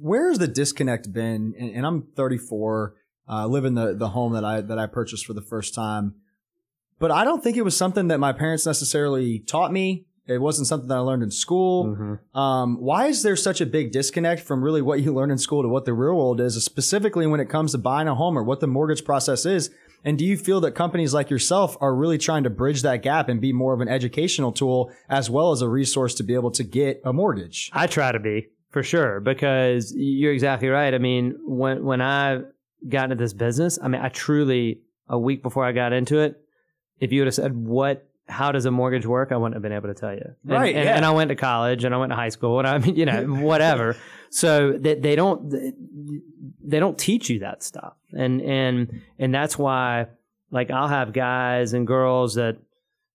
where's 0.00 0.38
the 0.38 0.46
disconnect 0.48 1.12
been? 1.12 1.54
And, 1.58 1.70
and 1.76 1.86
I'm 1.86 2.02
34, 2.16 2.94
uh, 3.28 3.46
live 3.46 3.64
in 3.64 3.74
the 3.74 3.94
the 3.94 4.10
home 4.10 4.32
that 4.34 4.44
I 4.44 4.60
that 4.60 4.78
I 4.78 4.86
purchased 4.86 5.26
for 5.26 5.32
the 5.34 5.42
first 5.42 5.74
time, 5.74 6.14
but 6.98 7.10
I 7.10 7.24
don't 7.24 7.42
think 7.42 7.56
it 7.56 7.62
was 7.62 7.76
something 7.76 8.08
that 8.08 8.18
my 8.18 8.32
parents 8.32 8.66
necessarily 8.66 9.40
taught 9.40 9.72
me. 9.72 10.06
It 10.26 10.40
wasn't 10.40 10.68
something 10.68 10.88
that 10.88 10.96
I 10.96 11.00
learned 11.00 11.24
in 11.24 11.32
school. 11.32 11.86
Mm-hmm. 11.86 12.38
Um, 12.38 12.76
why 12.76 13.06
is 13.06 13.22
there 13.22 13.34
such 13.34 13.60
a 13.60 13.66
big 13.66 13.90
disconnect 13.90 14.42
from 14.42 14.62
really 14.62 14.80
what 14.80 15.00
you 15.00 15.12
learn 15.12 15.32
in 15.32 15.38
school 15.38 15.62
to 15.62 15.68
what 15.68 15.84
the 15.84 15.92
real 15.92 16.16
world 16.16 16.40
is, 16.40 16.62
specifically 16.64 17.26
when 17.26 17.40
it 17.40 17.48
comes 17.48 17.72
to 17.72 17.78
buying 17.78 18.06
a 18.06 18.14
home 18.14 18.38
or 18.38 18.44
what 18.44 18.60
the 18.60 18.68
mortgage 18.68 19.04
process 19.04 19.44
is? 19.44 19.70
And 20.04 20.18
do 20.18 20.24
you 20.24 20.36
feel 20.36 20.60
that 20.60 20.72
companies 20.72 21.14
like 21.14 21.30
yourself 21.30 21.76
are 21.80 21.94
really 21.94 22.18
trying 22.18 22.44
to 22.44 22.50
bridge 22.50 22.82
that 22.82 23.02
gap 23.02 23.28
and 23.28 23.40
be 23.40 23.52
more 23.52 23.72
of 23.72 23.80
an 23.80 23.88
educational 23.88 24.52
tool 24.52 24.92
as 25.08 25.30
well 25.30 25.52
as 25.52 25.62
a 25.62 25.68
resource 25.68 26.14
to 26.16 26.22
be 26.22 26.34
able 26.34 26.50
to 26.52 26.64
get 26.64 27.00
a 27.04 27.12
mortgage? 27.12 27.70
I 27.72 27.86
try 27.86 28.10
to 28.12 28.18
be 28.18 28.48
for 28.70 28.82
sure 28.82 29.20
because 29.20 29.92
you're 29.94 30.32
exactly 30.32 30.68
right. 30.68 30.92
I 30.92 30.98
mean, 30.98 31.36
when 31.44 31.84
when 31.84 32.00
I 32.00 32.40
got 32.88 33.04
into 33.04 33.16
this 33.16 33.32
business, 33.32 33.78
I 33.80 33.88
mean, 33.88 34.00
I 34.00 34.08
truly 34.08 34.80
a 35.08 35.18
week 35.18 35.42
before 35.42 35.64
I 35.64 35.72
got 35.72 35.92
into 35.92 36.18
it, 36.20 36.41
if 37.02 37.12
you 37.12 37.20
would 37.20 37.26
have 37.26 37.34
said 37.34 37.54
what. 37.54 38.08
How 38.28 38.52
does 38.52 38.64
a 38.64 38.70
mortgage 38.70 39.04
work? 39.04 39.32
I 39.32 39.36
wouldn't 39.36 39.56
have 39.56 39.62
been 39.62 39.72
able 39.72 39.88
to 39.88 39.94
tell 39.94 40.14
you. 40.14 40.22
And, 40.24 40.36
Right, 40.52 40.74
And, 40.74 40.84
yeah. 40.84 40.96
and 40.96 41.04
I 41.04 41.10
went 41.10 41.28
to 41.30 41.34
college 41.34 41.82
and 41.84 41.92
I 41.92 41.98
went 41.98 42.10
to 42.12 42.16
high 42.16 42.28
school 42.28 42.60
and 42.60 42.68
I 42.68 42.78
mean, 42.78 42.94
you 42.94 43.04
know, 43.04 43.24
whatever. 43.26 43.96
so 44.30 44.72
they, 44.78 44.94
they 44.94 45.16
don't, 45.16 45.50
they 46.64 46.78
don't 46.78 46.96
teach 46.96 47.28
you 47.28 47.40
that 47.40 47.64
stuff. 47.64 47.94
And, 48.16 48.40
and, 48.40 49.02
and 49.18 49.34
that's 49.34 49.58
why, 49.58 50.06
like, 50.52 50.70
I'll 50.70 50.88
have 50.88 51.12
guys 51.12 51.72
and 51.72 51.84
girls 51.84 52.36
that, 52.36 52.58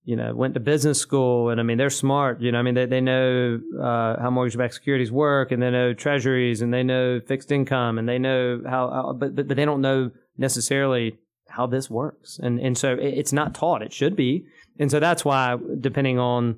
you 0.04 0.18
know, 0.18 0.36
went 0.36 0.54
to 0.56 0.60
business 0.60 1.00
school 1.00 1.50
and 1.50 1.60
I 1.62 1.64
mean, 1.64 1.78
they're 1.78 1.90
smart, 1.90 2.42
you 2.42 2.52
know, 2.52 2.60
I 2.60 2.62
mean, 2.62 2.76
they, 2.76 2.86
they 2.86 3.02
know, 3.02 3.62
uh, 3.82 4.20
how 4.22 4.30
mortgage 4.30 4.58
backed 4.58 4.74
securities 4.74 5.12
work 5.12 5.52
and 5.52 5.64
they 5.64 5.72
know 5.72 5.94
treasuries 5.94 6.62
and 6.62 6.74
they 6.74 6.84
know 6.84 7.22
fixed 7.22 7.52
income 7.52 7.98
and 7.98 8.08
they 8.08 8.20
know 8.20 8.62
how, 8.68 9.16
but, 9.18 9.34
but, 9.36 9.48
but 9.48 9.56
they 9.58 9.66
don't 9.66 9.82
know 9.82 10.12
necessarily 10.38 11.18
how 11.50 11.68
this 11.68 11.90
works. 11.90 12.40
And, 12.42 12.60
and 12.60 12.78
so 12.78 12.94
it, 12.94 13.14
it's 13.14 13.34
not 13.34 13.56
taught. 13.56 13.82
It 13.82 13.94
should 13.94 14.16
be. 14.16 14.46
And 14.80 14.92
so 14.92 15.00
that's 15.00 15.26
why, 15.26 15.58
depending 15.80 16.20
on 16.20 16.58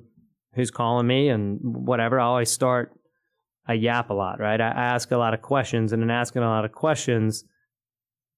who's 0.54 0.70
calling 0.70 1.06
me 1.06 1.28
and 1.28 1.58
whatever, 1.62 2.20
I 2.20 2.24
always 2.24 2.50
start, 2.50 2.92
I 3.66 3.74
yap 3.74 4.10
a 4.10 4.14
lot, 4.14 4.40
right? 4.40 4.60
I 4.60 4.68
ask 4.68 5.10
a 5.10 5.16
lot 5.16 5.34
of 5.34 5.42
questions 5.42 5.92
and 5.92 6.02
in 6.02 6.10
asking 6.10 6.42
a 6.42 6.48
lot 6.48 6.64
of 6.64 6.72
questions, 6.72 7.44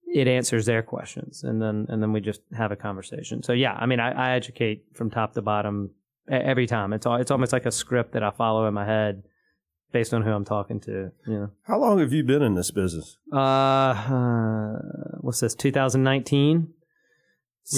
it 0.07 0.29
answers 0.29 0.67
their 0.67 0.83
questions 0.83 1.43
and 1.43 1.63
then 1.63 1.87
and 1.89 2.03
then 2.03 2.13
we 2.13 2.21
just 2.21 2.43
have 2.55 2.71
a 2.71 2.77
conversation. 2.77 3.43
So 3.43 3.55
yeah, 3.55 3.73
I 3.73 3.87
mean, 3.87 3.99
I, 3.99 4.11
I 4.11 4.33
educate 4.33 4.85
from 4.95 5.11
top 5.11 5.33
to 5.35 5.43
bottom 5.43 5.91
every 6.31 6.67
time. 6.67 6.93
It's 6.93 7.07
all, 7.07 7.17
it's 7.17 7.31
almost 7.31 7.53
like 7.53 7.65
a 7.65 7.73
script 7.73 8.13
that 8.13 8.23
I 8.23 8.31
follow 8.31 8.67
in 8.67 8.75
my 8.75 8.85
head 8.85 9.23
based 9.93 10.13
on 10.15 10.23
who 10.23 10.31
I'm 10.33 10.45
talking 10.45 10.81
to. 10.81 11.13
You 11.27 11.33
know, 11.39 11.51
How 11.63 11.79
long 11.79 11.99
have 12.01 12.13
you 12.13 12.25
been 12.25 12.43
in 12.43 12.55
this 12.55 12.71
business? 12.71 13.19
uh, 13.33 13.37
uh 13.37 14.79
what's 15.21 15.41
this? 15.41 15.55
2019. 15.55 16.69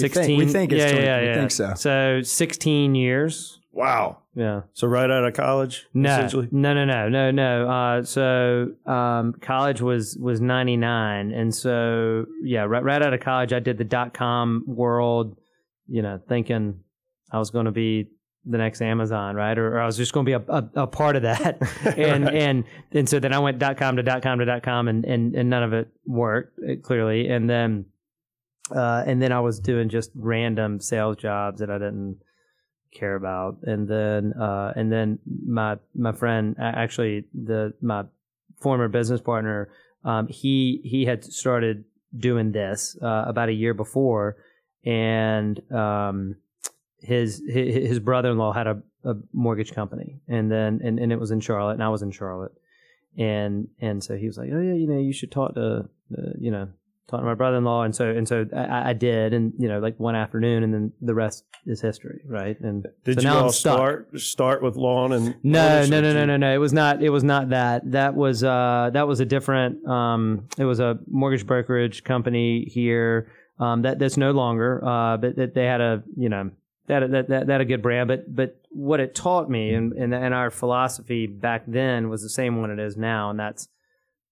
We 0.01 0.07
think- 0.09 0.39
we 0.39 0.45
think 0.47 0.71
it's 0.71 0.79
yeah, 0.79 0.91
20 0.91 1.05
yeah, 1.05 1.19
we 1.21 1.25
yeah. 1.27 1.33
think 1.35 1.51
so. 1.51 1.73
So 1.75 2.21
16 2.23 2.95
years. 2.95 3.59
Wow. 3.71 4.19
Yeah. 4.33 4.61
So 4.73 4.87
right 4.87 5.09
out 5.11 5.25
of 5.25 5.33
college, 5.33 5.85
No, 5.93 6.09
essentially. 6.11 6.47
no, 6.51 6.73
no, 6.73 6.85
no, 6.85 7.09
no, 7.09 7.31
no. 7.31 7.69
Uh, 7.69 8.03
so 8.03 8.71
um, 8.85 9.33
college 9.41 9.81
was 9.81 10.17
was 10.17 10.39
ninety 10.41 10.77
nine, 10.77 11.31
and 11.31 11.53
so 11.53 12.25
yeah, 12.41 12.63
right, 12.63 12.83
right 12.83 13.01
out 13.01 13.13
of 13.13 13.19
college, 13.19 13.51
I 13.53 13.59
did 13.59 13.77
the 13.77 13.83
dot 13.83 14.13
com 14.13 14.63
world. 14.65 15.37
You 15.87 16.01
know, 16.01 16.19
thinking 16.27 16.79
I 17.31 17.37
was 17.39 17.49
going 17.49 17.65
to 17.65 17.71
be 17.71 18.07
the 18.45 18.57
next 18.57 18.81
Amazon, 18.81 19.35
right? 19.35 19.57
Or, 19.57 19.77
or 19.77 19.81
I 19.81 19.85
was 19.85 19.97
just 19.97 20.13
going 20.13 20.25
to 20.25 20.39
be 20.39 20.45
a, 20.45 20.53
a, 20.53 20.83
a 20.83 20.87
part 20.87 21.15
of 21.15 21.23
that, 21.23 21.57
and 21.97 22.29
and 22.29 22.63
and 22.91 23.09
so 23.09 23.19
then 23.19 23.33
I 23.33 23.39
went 23.39 23.59
dot 23.59 23.77
com 23.77 23.95
to 23.97 24.03
dot 24.03 24.21
com 24.21 24.39
to 24.39 24.45
dot 24.45 24.63
com, 24.63 24.87
and 24.87 25.05
and 25.05 25.35
and 25.35 25.49
none 25.49 25.63
of 25.63 25.73
it 25.73 25.87
worked 26.05 26.59
uh, 26.59 26.75
clearly, 26.81 27.27
and 27.27 27.49
then 27.49 27.85
uh, 28.75 29.03
and 29.05 29.21
then 29.21 29.31
I 29.31 29.39
was 29.39 29.59
doing 29.59 29.89
just 29.89 30.11
random 30.15 30.79
sales 30.79 31.17
jobs 31.17 31.59
that 31.59 31.69
I 31.69 31.77
didn't 31.77 32.19
care 32.95 33.15
about. 33.15 33.57
And 33.63 33.87
then 33.87 34.33
uh 34.33 34.73
and 34.75 34.91
then 34.91 35.19
my 35.45 35.77
my 35.93 36.13
friend 36.13 36.55
actually 36.57 37.25
the 37.33 37.73
my 37.81 38.05
former 38.61 38.87
business 38.87 39.21
partner 39.21 39.69
um 40.03 40.27
he 40.27 40.81
he 40.83 41.05
had 41.05 41.23
started 41.23 41.83
doing 42.17 42.53
this 42.53 42.97
uh 43.01 43.25
about 43.27 43.49
a 43.49 43.53
year 43.53 43.73
before. 43.73 44.37
And 44.85 45.59
um 45.71 46.37
his 46.99 47.41
his, 47.47 47.99
brother-in-law 47.99 48.53
had 48.53 48.67
a, 48.67 48.81
a 49.03 49.15
mortgage 49.33 49.73
company 49.73 50.19
and 50.27 50.51
then 50.51 50.81
and, 50.83 50.99
and 50.99 51.11
it 51.11 51.19
was 51.19 51.31
in 51.31 51.39
Charlotte 51.39 51.73
and 51.73 51.83
I 51.83 51.89
was 51.89 52.01
in 52.01 52.11
Charlotte 52.11 52.53
and 53.17 53.67
and 53.79 54.03
so 54.03 54.15
he 54.15 54.27
was 54.27 54.37
like 54.37 54.49
oh 54.51 54.61
yeah 54.61 54.73
you 54.73 54.87
know 54.87 54.99
you 54.99 55.13
should 55.13 55.31
talk 55.31 55.55
to 55.55 55.87
uh, 56.17 56.21
you 56.39 56.51
know 56.51 56.67
talk 57.07 57.19
to 57.19 57.25
my 57.25 57.35
brother-in-law 57.35 57.83
and 57.83 57.95
so 57.95 58.09
and 58.09 58.27
so 58.27 58.45
I, 58.55 58.89
I 58.89 58.93
did 58.93 59.33
and 59.33 59.53
you 59.59 59.67
know 59.67 59.79
like 59.79 59.99
one 59.99 60.15
afternoon 60.15 60.63
and 60.63 60.73
then 60.73 60.93
the 61.01 61.13
rest 61.13 61.43
is 61.65 61.81
history 61.81 62.21
right 62.25 62.59
and 62.59 62.87
Did 63.03 63.21
so 63.21 63.27
you 63.27 63.33
all 63.33 63.51
start 63.51 64.19
start 64.19 64.61
with 64.61 64.75
lawn 64.75 65.11
and 65.11 65.35
No, 65.43 65.85
no, 65.85 66.01
no, 66.01 66.13
no, 66.13 66.25
no, 66.25 66.37
no. 66.37 66.53
It 66.53 66.57
was 66.57 66.73
not. 66.73 67.01
It 67.01 67.09
was 67.09 67.23
not 67.23 67.49
that. 67.49 67.91
That 67.91 68.15
was 68.15 68.43
uh, 68.43 68.91
that 68.93 69.07
was 69.07 69.19
a 69.19 69.25
different. 69.25 69.85
Um, 69.87 70.47
it 70.57 70.65
was 70.65 70.79
a 70.79 70.99
mortgage 71.09 71.47
brokerage 71.47 72.03
company 72.03 72.65
here. 72.65 73.31
Um, 73.59 73.81
that 73.83 73.99
that's 73.99 74.17
no 74.17 74.31
longer. 74.31 74.83
Uh, 74.85 75.17
but 75.17 75.35
that 75.37 75.53
they 75.53 75.65
had 75.65 75.81
a 75.81 76.03
you 76.15 76.29
know 76.29 76.51
that 76.87 77.11
that 77.11 77.27
that, 77.29 77.47
that 77.47 77.61
a 77.61 77.65
good 77.65 77.81
brand. 77.81 78.07
But 78.07 78.33
but 78.33 78.59
what 78.69 78.99
it 78.99 79.15
taught 79.15 79.49
me 79.49 79.73
and, 79.73 79.93
and 79.93 80.13
and 80.13 80.33
our 80.33 80.49
philosophy 80.49 81.27
back 81.27 81.63
then 81.67 82.09
was 82.09 82.21
the 82.21 82.29
same 82.29 82.61
one 82.61 82.71
it 82.71 82.79
is 82.79 82.97
now, 82.97 83.29
and 83.29 83.39
that's 83.39 83.69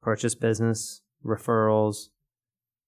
purchase 0.02 0.36
business 0.36 1.02
referrals. 1.26 2.10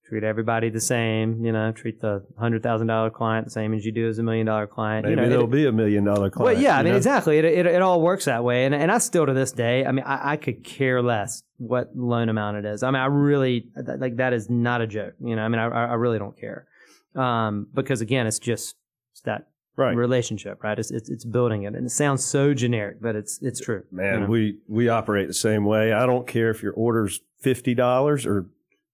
Treat 0.08 0.22
everybody 0.22 0.70
the 0.70 0.80
same, 0.80 1.44
you 1.44 1.50
know. 1.50 1.72
Treat 1.72 2.00
the 2.00 2.24
hundred 2.38 2.62
thousand 2.62 2.86
dollar 2.86 3.10
client 3.10 3.46
the 3.46 3.50
same 3.50 3.74
as 3.74 3.84
you 3.84 3.90
do 3.90 4.08
as 4.08 4.20
a 4.20 4.22
million 4.22 4.46
dollar 4.46 4.68
client. 4.68 5.04
Maybe 5.04 5.16
you 5.16 5.22
know, 5.22 5.28
there'll 5.28 5.48
be 5.48 5.66
a 5.66 5.72
million 5.72 6.04
dollar 6.04 6.30
client. 6.30 6.54
well, 6.54 6.62
yeah, 6.62 6.78
I 6.78 6.84
mean, 6.84 6.92
know? 6.92 6.96
exactly. 6.96 7.38
It, 7.38 7.44
it, 7.44 7.66
it 7.66 7.82
all 7.82 8.00
works 8.00 8.26
that 8.26 8.44
way. 8.44 8.66
And, 8.66 8.74
and 8.74 8.92
I 8.92 8.98
still 8.98 9.26
to 9.26 9.32
this 9.32 9.50
day, 9.50 9.84
I 9.84 9.90
mean, 9.90 10.04
I, 10.04 10.34
I 10.34 10.36
could 10.36 10.62
care 10.62 11.02
less 11.02 11.42
what 11.56 11.90
loan 11.96 12.28
amount 12.28 12.58
it 12.58 12.64
is. 12.66 12.84
I 12.84 12.92
mean, 12.92 13.02
I 13.02 13.06
really, 13.06 13.66
like, 13.98 14.18
that 14.18 14.32
is 14.32 14.48
not 14.48 14.80
a 14.80 14.86
joke. 14.86 15.14
You 15.18 15.34
know, 15.34 15.42
I 15.42 15.48
mean, 15.48 15.58
I, 15.58 15.66
I 15.66 15.94
really 15.94 16.20
don't 16.20 16.38
care. 16.38 16.68
Um, 17.16 17.66
because 17.74 18.00
again, 18.00 18.28
it's 18.28 18.38
just 18.38 18.76
it's 19.12 19.22
that 19.22 19.48
Right. 19.76 19.94
relationship, 19.94 20.62
right? 20.64 20.78
It's, 20.78 20.90
it's, 20.90 21.10
it's 21.10 21.24
building 21.26 21.64
it. 21.64 21.74
And 21.74 21.86
it 21.86 21.90
sounds 21.90 22.24
so 22.24 22.54
generic, 22.54 22.96
but 23.00 23.14
it's, 23.14 23.38
it's 23.42 23.60
true. 23.60 23.82
Man, 23.92 24.14
you 24.14 24.20
know? 24.20 24.26
we 24.26 24.58
we 24.66 24.88
operate 24.88 25.28
the 25.28 25.34
same 25.34 25.66
way. 25.66 25.92
I 25.92 26.06
don't 26.06 26.26
care 26.26 26.48
if 26.48 26.62
your 26.62 26.72
order's 26.72 27.20
fifty 27.40 27.74
dollars 27.74 28.24
or, 28.24 28.46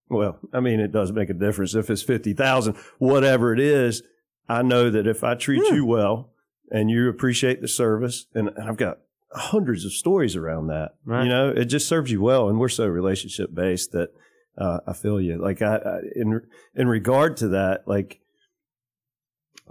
well, 0.09 0.41
I 0.53 0.59
mean, 0.59 0.81
it 0.81 0.91
does 0.91 1.13
make 1.13 1.31
a 1.31 1.35
difference 1.35 1.75
if 1.77 1.89
it's 1.89 2.03
fifty 2.03 2.33
thousand, 2.35 2.77
whatever 2.99 3.53
it 3.53 3.61
is. 3.61 4.03
I 4.49 4.63
know 4.63 4.91
that 4.91 5.07
if 5.07 5.23
I 5.23 5.37
treat 5.37 5.63
Yeah. 5.69 5.77
you 5.77 5.87
well 5.87 6.33
and 6.71 6.91
you 6.91 7.09
appreciate 7.09 7.61
the 7.61 7.69
service, 7.69 8.27
and, 8.35 8.49
and 8.49 8.69
I've 8.69 8.77
got 8.77 8.99
hundreds 9.31 9.85
of 9.85 9.93
stories 9.93 10.35
around 10.35 10.67
that. 10.67 10.97
Right. 11.05 11.23
You 11.23 11.29
know, 11.29 11.49
it 11.51 11.67
just 11.67 11.87
serves 11.89 12.11
you 12.11 12.21
well, 12.21 12.49
and 12.49 12.59
we're 12.59 12.69
so 12.69 12.87
relationship 12.89 13.55
based 13.55 13.93
that 13.93 14.11
uh, 14.59 14.81
I 14.87 14.95
feel 14.95 15.21
you. 15.21 15.41
Like 15.41 15.63
I, 15.63 15.77
I 15.77 15.99
in 16.17 16.41
in 16.75 16.89
regard 16.89 17.37
to 17.37 17.49
that, 17.49 17.87
like. 17.87 18.19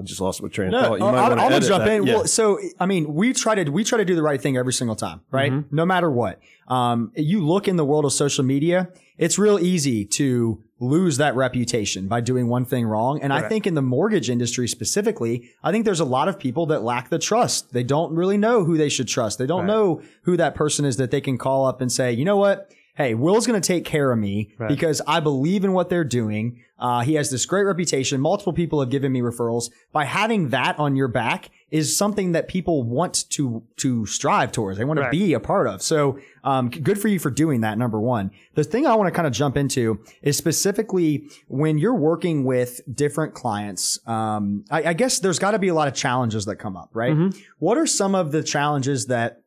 I 0.01 0.03
just 0.03 0.19
lost 0.19 0.41
my 0.41 0.49
train 0.49 0.67
of 0.69 0.71
No, 0.73 0.81
thought. 0.81 0.99
You 0.99 1.05
I'll, 1.05 1.11
might 1.11 1.31
I'm 1.31 1.37
gonna 1.51 1.59
jump 1.61 1.83
that. 1.85 1.93
in. 1.93 2.07
Yeah. 2.07 2.15
Well, 2.15 2.27
so 2.27 2.59
I 2.79 2.85
mean, 2.85 3.13
we 3.13 3.33
try 3.33 3.55
to 3.55 3.69
we 3.71 3.83
try 3.83 3.97
to 3.99 4.05
do 4.05 4.15
the 4.15 4.23
right 4.23 4.41
thing 4.41 4.57
every 4.57 4.73
single 4.73 4.95
time, 4.95 5.21
right? 5.31 5.51
Mhm. 5.51 5.65
No 5.71 5.85
matter 5.85 6.09
what. 6.09 6.39
Um, 6.67 7.11
you 7.15 7.45
look 7.45 7.67
in 7.67 7.75
the 7.75 7.85
world 7.85 8.05
of 8.05 8.13
social 8.13 8.43
media, 8.43 8.89
it's 9.17 9.37
real 9.37 9.59
easy 9.59 10.05
to 10.05 10.63
lose 10.79 11.17
that 11.17 11.35
reputation 11.35 12.07
by 12.07 12.21
doing 12.21 12.47
one 12.47 12.65
thing 12.65 12.85
wrong. 12.87 13.19
And 13.21 13.31
I 13.31 13.47
think 13.47 13.67
in 13.67 13.75
the 13.75 13.81
mortgage 13.83 14.29
industry 14.31 14.67
specifically, 14.67 15.49
I 15.63 15.71
think 15.71 15.85
there's 15.85 15.99
a 15.99 16.05
lot 16.05 16.27
of 16.27 16.39
people 16.39 16.65
that 16.67 16.81
lack 16.83 17.09
the 17.09 17.19
trust. 17.19 17.71
They 17.73 17.83
don't 17.83 18.15
really 18.15 18.37
know 18.37 18.63
who 18.63 18.77
they 18.77 18.89
should 18.89 19.07
trust. 19.07 19.37
They 19.37 19.45
don't 19.45 19.59
Right. 19.61 19.67
know 19.67 20.01
who 20.23 20.37
that 20.37 20.55
person 20.55 20.85
is 20.85 20.97
that 20.97 21.11
they 21.11 21.21
can 21.21 21.37
call 21.37 21.67
up 21.67 21.81
and 21.81 21.91
say, 21.91 22.11
you 22.13 22.25
know 22.25 22.37
what? 22.37 22.71
Hey, 23.01 23.13
Will's 23.15 23.47
going 23.47 23.59
to 23.59 23.65
take 23.67 23.83
care 23.83 24.11
of 24.11 24.19
me 24.19 24.53
Right. 24.59 24.67
because 24.69 25.01
I 25.07 25.19
believe 25.21 25.63
in 25.63 25.73
what 25.73 25.89
they're 25.89 26.03
doing. 26.03 26.59
Uh, 26.77 27.01
he 27.01 27.13
has 27.15 27.29
this 27.31 27.45
great 27.45 27.63
reputation. 27.63 28.19
Multiple 28.21 28.53
people 28.53 28.79
have 28.79 28.89
given 28.89 29.11
me 29.11 29.21
referrals. 29.21 29.69
By 29.91 30.05
having 30.05 30.49
that 30.49 30.77
on 30.79 30.95
your 30.95 31.07
back 31.07 31.49
is 31.69 31.95
something 31.95 32.31
that 32.33 32.47
people 32.47 32.83
want 32.83 33.29
to 33.31 33.63
to 33.77 34.05
strive 34.05 34.51
towards. 34.51 34.77
They 34.77 34.83
want 34.83 34.99
Right. 34.99 35.05
to 35.05 35.11
be 35.11 35.33
a 35.33 35.39
part 35.39 35.67
of. 35.67 35.81
So, 35.81 36.19
um, 36.43 36.69
good 36.69 36.99
for 36.99 37.07
you 37.07 37.17
for 37.19 37.29
doing 37.31 37.61
that. 37.61 37.77
Number 37.77 37.99
one. 37.99 38.29
The 38.55 38.63
thing 38.63 38.85
I 38.85 38.95
want 38.95 39.07
to 39.07 39.11
kind 39.11 39.27
of 39.27 39.33
jump 39.33 39.57
into 39.57 39.99
is 40.21 40.37
specifically 40.37 41.29
when 41.47 41.77
you're 41.77 41.95
working 41.95 42.43
with 42.43 42.81
different 42.93 43.33
clients. 43.33 43.99
Um, 44.07 44.65
I, 44.69 44.83
I 44.89 44.93
guess 44.93 45.19
there's 45.19 45.39
got 45.39 45.51
to 45.51 45.59
be 45.59 45.69
a 45.69 45.73
lot 45.73 45.87
of 45.87 45.93
challenges 45.93 46.45
that 46.45 46.57
come 46.57 46.75
up, 46.77 46.89
right? 46.93 47.13
Mhm. 47.15 47.35
What 47.59 47.77
are 47.77 47.87
some 47.87 48.15
of 48.15 48.31
the 48.31 48.43
challenges 48.43 49.05
that 49.07 49.41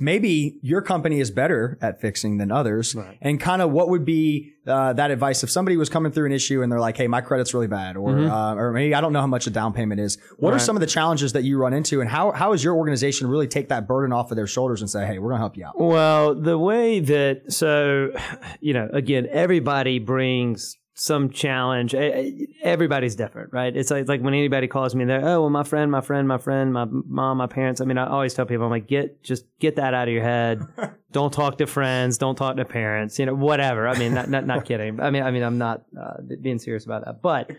maybe 0.00 0.58
your 0.62 0.80
company 0.80 1.20
is 1.20 1.30
better 1.30 1.78
at 1.82 2.00
fixing 2.00 2.38
than 2.38 2.50
others 2.50 2.94
Right. 2.94 3.18
and 3.20 3.38
kind 3.38 3.60
of 3.60 3.70
what 3.72 3.90
would 3.90 4.04
be 4.04 4.52
uh, 4.66 4.92
that 4.94 5.10
advice 5.10 5.42
if 5.42 5.50
somebody 5.50 5.76
was 5.76 5.88
coming 5.88 6.12
through 6.12 6.26
an 6.26 6.32
issue 6.32 6.62
and 6.62 6.72
they're 6.72 6.80
like 6.80 6.96
hey 6.96 7.08
my 7.08 7.20
credit's 7.20 7.52
really 7.52 7.66
bad 7.66 7.96
or 7.96 8.10
Mhm. 8.12 8.30
uh, 8.30 8.58
or 8.58 8.72
maybe 8.72 8.94
i 8.94 9.00
don't 9.02 9.12
know 9.12 9.20
how 9.20 9.26
much 9.26 9.46
a 9.46 9.50
down 9.50 9.72
payment 9.72 10.00
is 10.00 10.16
what 10.38 10.54
are 10.54 10.58
some 10.58 10.76
of 10.76 10.80
the 10.80 10.86
challenges 10.86 11.32
that 11.34 11.42
you 11.44 11.58
run 11.58 11.72
into 11.74 12.00
and 12.00 12.08
how 12.08 12.30
how 12.32 12.52
is 12.54 12.64
your 12.64 12.74
organization 12.76 13.26
really 13.26 13.48
take 13.48 13.68
that 13.68 13.86
burden 13.86 14.12
off 14.12 14.30
of 14.30 14.36
their 14.36 14.46
shoulders 14.46 14.80
and 14.80 14.88
say 14.88 15.04
hey 15.06 15.18
we're 15.18 15.28
going 15.28 15.38
to 15.38 15.42
help 15.42 15.56
you 15.56 15.64
out 15.66 15.78
Well, 15.78 16.34
the 16.34 16.56
way 16.58 17.00
that 17.00 17.52
so, 17.52 18.12
you 18.60 18.72
know, 18.72 18.88
again, 18.92 19.26
everybody 19.30 19.98
brings 19.98 20.78
some 20.94 21.30
challenge. 21.30 21.94
Everybody's 21.94 23.16
different, 23.16 23.52
right? 23.52 23.74
It's 23.74 23.90
like, 23.90 24.02
it's 24.02 24.08
like 24.08 24.20
when 24.20 24.34
anybody 24.34 24.66
calls 24.66 24.94
me, 24.94 25.04
they're 25.04 25.26
oh, 25.26 25.42
well, 25.42 25.50
my 25.50 25.64
friend, 25.64 25.90
my 25.90 26.00
friend, 26.00 26.28
my 26.28 26.38
friend, 26.38 26.72
my 26.72 26.84
mom, 26.84 27.38
my 27.38 27.46
parents. 27.46 27.80
I 27.80 27.84
mean, 27.84 27.98
I 27.98 28.06
always 28.06 28.34
tell 28.34 28.44
people, 28.44 28.64
I'm 28.64 28.70
like, 28.70 28.86
get 28.86 29.22
just 29.22 29.44
get 29.58 29.76
that 29.76 29.94
out 29.94 30.08
of 30.08 30.14
your 30.14 30.22
head. 30.22 30.62
don't 31.12 31.32
talk 31.32 31.58
to 31.58 31.66
friends. 31.66 32.18
Don't 32.18 32.36
talk 32.36 32.56
to 32.56 32.64
parents. 32.64 33.18
You 33.18 33.26
know, 33.26 33.34
whatever. 33.34 33.88
I 33.88 33.98
mean, 33.98 34.14
not 34.14 34.28
not, 34.28 34.46
not 34.46 34.64
kidding. 34.64 35.00
I 35.00 35.10
mean, 35.10 35.22
I 35.22 35.30
mean, 35.30 35.42
I'm 35.42 35.58
not 35.58 35.82
uh, 35.98 36.18
being 36.40 36.58
serious 36.58 36.84
about 36.84 37.04
that, 37.04 37.22
but. 37.22 37.50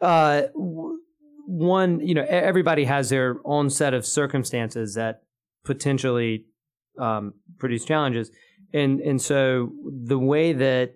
Uh, 0.00 0.48
one, 1.46 2.00
you 2.00 2.14
know, 2.14 2.24
everybody 2.28 2.84
has 2.84 3.10
their 3.10 3.36
own 3.44 3.68
set 3.68 3.94
of 3.94 4.06
circumstances 4.06 4.94
that 4.94 5.22
potentially 5.64 6.46
um, 6.98 7.34
produce 7.58 7.84
challenges, 7.84 8.30
and 8.72 9.00
and 9.00 9.20
so 9.20 9.72
the 9.84 10.18
way 10.18 10.52
that 10.52 10.94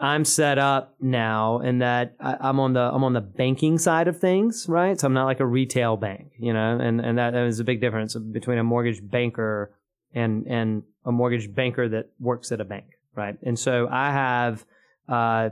I'm 0.00 0.24
set 0.24 0.58
up 0.58 0.94
now, 0.98 1.58
and 1.58 1.82
that 1.82 2.16
I, 2.18 2.36
I'm 2.40 2.58
on 2.58 2.72
the 2.72 2.80
I'm 2.80 3.04
on 3.04 3.12
the 3.12 3.20
banking 3.20 3.78
side 3.78 4.08
of 4.08 4.18
things, 4.18 4.66
right? 4.66 4.98
So 4.98 5.06
I'm 5.06 5.12
not 5.12 5.26
like 5.26 5.40
a 5.40 5.46
retail 5.46 5.98
bank, 5.98 6.32
you 6.38 6.54
know, 6.54 6.78
and 6.80 7.00
and 7.00 7.18
that, 7.18 7.32
that 7.32 7.46
is 7.46 7.60
a 7.60 7.64
big 7.64 7.82
difference 7.82 8.16
between 8.16 8.58
a 8.58 8.64
mortgage 8.64 9.00
banker 9.02 9.72
and 10.14 10.46
and 10.46 10.84
a 11.04 11.12
mortgage 11.12 11.54
banker 11.54 11.86
that 11.90 12.10
works 12.18 12.50
at 12.50 12.62
a 12.62 12.64
bank, 12.64 12.86
right? 13.14 13.36
And 13.42 13.58
so 13.58 13.88
I 13.90 14.10
have 14.10 14.64
uh, 15.06 15.50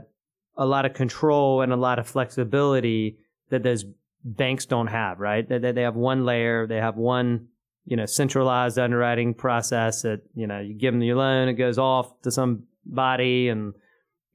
a 0.57 0.65
lot 0.65 0.85
of 0.85 0.95
control 0.95 1.61
and 1.61 1.71
a 1.71 1.77
lot 1.77 1.99
of 1.99 2.07
flexibility 2.07 3.19
that 3.51 3.61
those 3.61 3.85
banks 4.23 4.65
don't 4.65 4.87
have, 4.87 5.19
right? 5.19 5.47
That 5.47 5.61
they, 5.61 5.73
they 5.73 5.83
have 5.83 5.95
one 5.95 6.25
layer, 6.25 6.65
they 6.65 6.77
have 6.77 6.97
one 6.97 7.49
you 7.85 7.97
know 7.97 8.07
centralized 8.07 8.79
underwriting 8.79 9.35
process 9.35 10.01
that 10.01 10.21
you 10.33 10.47
know 10.47 10.59
you 10.59 10.73
give 10.73 10.95
them 10.95 11.03
your 11.03 11.17
loan, 11.17 11.49
it 11.49 11.53
goes 11.53 11.77
off 11.77 12.19
to 12.23 12.31
somebody 12.31 13.49
and 13.49 13.75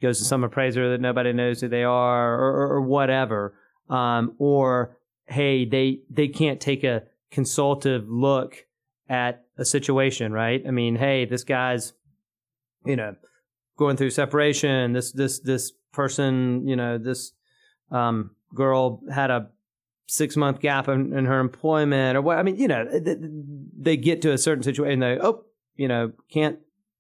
goes 0.05 0.19
to 0.19 0.25
some 0.25 0.45
appraiser 0.45 0.91
that 0.91 1.01
nobody 1.01 1.33
knows 1.33 1.61
who 1.61 1.69
they 1.69 1.83
are 1.85 2.35
or, 2.35 2.51
or, 2.51 2.73
or 2.75 2.81
whatever. 2.83 3.55
Um, 3.89 4.35
or 4.39 4.97
hey, 5.27 5.65
they 5.65 6.01
they 6.11 6.29
can't 6.29 6.61
take 6.61 6.85
a 6.85 7.05
consultative 7.31 8.09
look 8.09 8.67
at 9.09 9.45
a 9.59 9.65
situation, 9.65 10.33
right? 10.33 10.63
I 10.67 10.71
mean, 10.71 10.97
hey, 10.97 11.25
this 11.25 11.45
guy's 11.45 11.95
you 12.85 12.97
know 12.97 13.17
going 13.77 13.97
through 13.97 14.11
separation. 14.11 14.93
This 14.93 15.13
this 15.13 15.41
this 15.41 15.73
person, 15.93 16.67
you 16.67 16.77
know, 16.77 16.99
this 16.99 17.33
um, 17.91 18.31
girl 18.55 19.01
had 19.13 19.31
a 19.31 19.49
six 20.07 20.37
month 20.37 20.61
gap 20.61 20.89
in, 20.89 21.17
in 21.17 21.25
her 21.25 21.41
employment 21.41 22.17
or 22.17 22.23
what. 22.23 22.39
I 22.39 22.43
mean, 22.43 22.57
you 22.57 22.69
know, 22.69 22.85
th- 22.85 23.05
th- 23.05 23.19
they 23.79 23.97
get 23.97 24.23
to 24.23 24.33
a 24.33 24.39
certain 24.39 24.63
situation. 24.63 25.01
They 25.01 25.19
oh, 25.21 25.45
you 25.77 25.89
know, 25.89 26.13
can't 26.31 26.59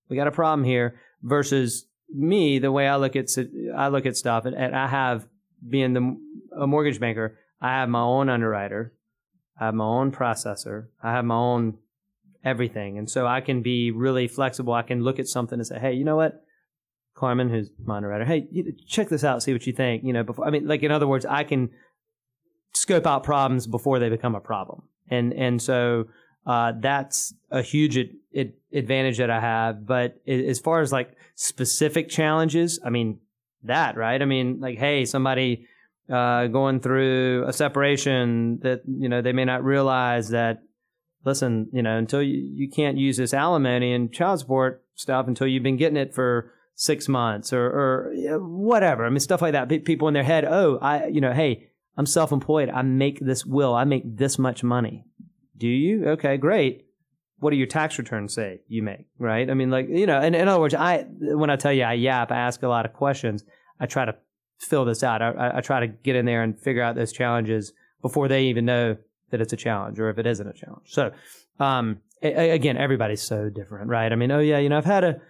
we 0.08 0.16
got 0.16 0.26
a 0.26 0.32
problem 0.32 0.64
here? 0.64 1.00
Versus 1.22 1.86
me, 2.14 2.58
the 2.58 2.72
way 2.72 2.88
I 2.88 2.96
look 2.96 3.16
at 3.16 3.28
I 3.76 3.88
look 3.88 4.06
at 4.06 4.16
stuff, 4.16 4.44
and, 4.44 4.56
and 4.56 4.74
I 4.74 4.86
have 4.86 5.26
being 5.68 5.92
the 5.92 6.16
a 6.56 6.66
mortgage 6.66 7.00
banker, 7.00 7.38
I 7.60 7.70
have 7.80 7.88
my 7.88 8.02
own 8.02 8.28
underwriter. 8.28 8.94
I 9.58 9.66
have 9.66 9.74
my 9.74 9.84
own 9.84 10.12
processor. 10.12 10.86
I 11.02 11.12
have 11.12 11.24
my 11.24 11.36
own 11.36 11.78
everything. 12.44 12.98
And 12.98 13.10
so 13.10 13.26
I 13.26 13.40
can 13.40 13.62
be 13.62 13.90
really 13.90 14.28
flexible. 14.28 14.72
I 14.72 14.82
can 14.82 15.02
look 15.02 15.18
at 15.18 15.28
something 15.28 15.58
and 15.58 15.66
say, 15.66 15.78
hey, 15.78 15.94
you 15.94 16.04
know 16.04 16.16
what? 16.16 16.44
Carmen, 17.14 17.48
who's 17.48 17.70
my 17.82 17.96
underwriter, 17.96 18.24
hey, 18.24 18.48
check 18.88 19.08
this 19.08 19.22
out, 19.22 19.42
see 19.42 19.52
what 19.52 19.66
you 19.66 19.72
think. 19.72 20.02
You 20.02 20.12
know, 20.12 20.24
before 20.24 20.46
I 20.46 20.50
mean, 20.50 20.66
like 20.66 20.82
in 20.82 20.90
other 20.90 21.06
words, 21.06 21.24
I 21.24 21.44
can 21.44 21.70
scope 22.72 23.06
out 23.06 23.22
problems 23.22 23.66
before 23.68 24.00
they 24.00 24.08
become 24.08 24.34
a 24.34 24.40
problem, 24.40 24.82
and 25.08 25.32
and 25.32 25.62
so 25.62 26.08
uh, 26.44 26.72
that's 26.80 27.32
a 27.52 27.62
huge 27.62 27.96
it, 27.96 28.10
ad- 28.36 28.54
advantage 28.74 29.18
that 29.18 29.30
I 29.30 29.40
have. 29.40 29.86
But 29.86 30.20
as 30.26 30.58
far 30.60 30.80
as 30.80 30.92
like 30.92 31.16
specific 31.34 32.08
challenges, 32.08 32.78
I 32.84 32.90
mean 32.90 33.20
that 33.62 33.96
right. 33.96 34.20
I 34.20 34.24
mean, 34.24 34.60
like, 34.60 34.78
hey, 34.78 35.04
somebody 35.04 35.66
uh, 36.12 36.46
going 36.48 36.80
through 36.80 37.44
a 37.46 37.52
separation 37.52 38.58
that 38.62 38.82
you 38.86 39.08
know 39.08 39.22
they 39.22 39.32
may 39.32 39.44
not 39.44 39.64
realize 39.64 40.30
that. 40.30 40.62
Listen, 41.26 41.70
you 41.72 41.80
know, 41.80 41.96
until 41.96 42.22
you, 42.22 42.36
you 42.36 42.68
can't 42.68 42.98
use 42.98 43.16
this 43.16 43.32
alimony 43.32 43.94
and 43.94 44.12
child 44.12 44.40
support 44.40 44.84
stuff 44.94 45.26
until 45.26 45.46
you've 45.46 45.62
been 45.62 45.78
getting 45.78 45.96
it 45.96 46.14
for 46.14 46.52
six 46.74 47.08
months 47.08 47.50
or, 47.50 47.64
or 47.64 48.12
whatever. 48.40 49.06
I 49.06 49.08
mean, 49.08 49.20
stuff 49.20 49.40
like 49.40 49.52
that. 49.52 49.68
People 49.84 50.08
in 50.08 50.14
their 50.14 50.22
head, 50.22 50.44
oh, 50.44 50.78
I, 50.82 51.06
you 51.06 51.22
know, 51.22 51.32
hey, 51.32 51.70
I'm 51.96 52.06
self 52.06 52.32
employed. 52.32 52.68
I 52.68 52.82
make 52.82 53.20
this 53.20 53.46
will. 53.46 53.74
I 53.74 53.84
make 53.84 54.16
this 54.16 54.38
much 54.38 54.62
money. 54.62 55.04
Do 55.56 55.68
you? 55.68 56.08
Okay, 56.10 56.36
great. 56.36 56.83
What 57.44 57.50
do 57.50 57.58
your 57.58 57.66
tax 57.66 57.98
returns 57.98 58.32
say 58.32 58.62
you 58.68 58.82
make? 58.82 59.04
Right? 59.18 59.50
I 59.50 59.52
mean, 59.52 59.70
like, 59.70 59.86
you 59.90 60.06
know, 60.06 60.18
in, 60.22 60.34
in 60.34 60.48
other 60.48 60.58
words, 60.58 60.72
I, 60.72 61.02
when 61.20 61.50
I 61.50 61.56
tell 61.56 61.74
you 61.74 61.82
I 61.82 61.92
yap, 61.92 62.32
I 62.32 62.38
ask 62.38 62.62
a 62.62 62.68
lot 62.68 62.86
of 62.86 62.94
questions. 62.94 63.44
I 63.78 63.84
try 63.84 64.06
to 64.06 64.14
fill 64.58 64.86
this 64.86 65.02
out. 65.02 65.20
I, 65.20 65.58
I 65.58 65.60
try 65.60 65.80
to 65.80 65.88
get 65.88 66.16
in 66.16 66.24
there 66.24 66.42
and 66.42 66.58
figure 66.58 66.82
out 66.82 66.94
those 66.94 67.12
challenges 67.12 67.74
before 68.00 68.28
they 68.28 68.44
even 68.44 68.64
know 68.64 68.96
that 69.30 69.42
it's 69.42 69.52
a 69.52 69.58
challenge 69.58 70.00
or 70.00 70.08
if 70.08 70.16
it 70.16 70.26
isn't 70.26 70.48
a 70.48 70.54
challenge. 70.54 70.86
So, 70.86 71.12
um, 71.60 71.98
a, 72.22 72.50
again, 72.50 72.78
everybody's 72.78 73.20
so 73.20 73.50
different, 73.50 73.90
right? 73.90 74.10
I 74.10 74.16
mean, 74.16 74.30
oh 74.30 74.40
yeah, 74.40 74.58
you 74.58 74.70
know, 74.70 74.78
I've 74.78 74.86
had 74.86 75.04
a, 75.04 75.20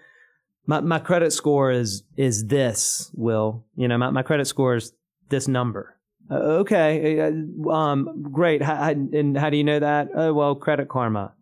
my, 0.66 0.78
my 0.80 1.00
credit 1.00 1.32
score 1.32 1.72
is, 1.72 2.04
is 2.16 2.46
this, 2.46 3.10
Will, 3.14 3.64
you 3.74 3.88
know, 3.88 3.98
my, 3.98 4.10
my 4.10 4.22
credit 4.22 4.46
score 4.46 4.76
is 4.76 4.92
this 5.30 5.48
number. 5.48 5.96
Uh, 6.30 6.62
okay, 6.62 7.20
uh, 7.20 7.70
um, 7.70 8.30
great. 8.30 8.62
How, 8.62 8.90
and 8.90 9.36
how 9.36 9.50
do 9.50 9.56
you 9.56 9.64
know 9.64 9.80
that? 9.80 10.10
Oh, 10.14 10.32
well, 10.32 10.54
Credit 10.54 10.88
Karma. 10.88 11.32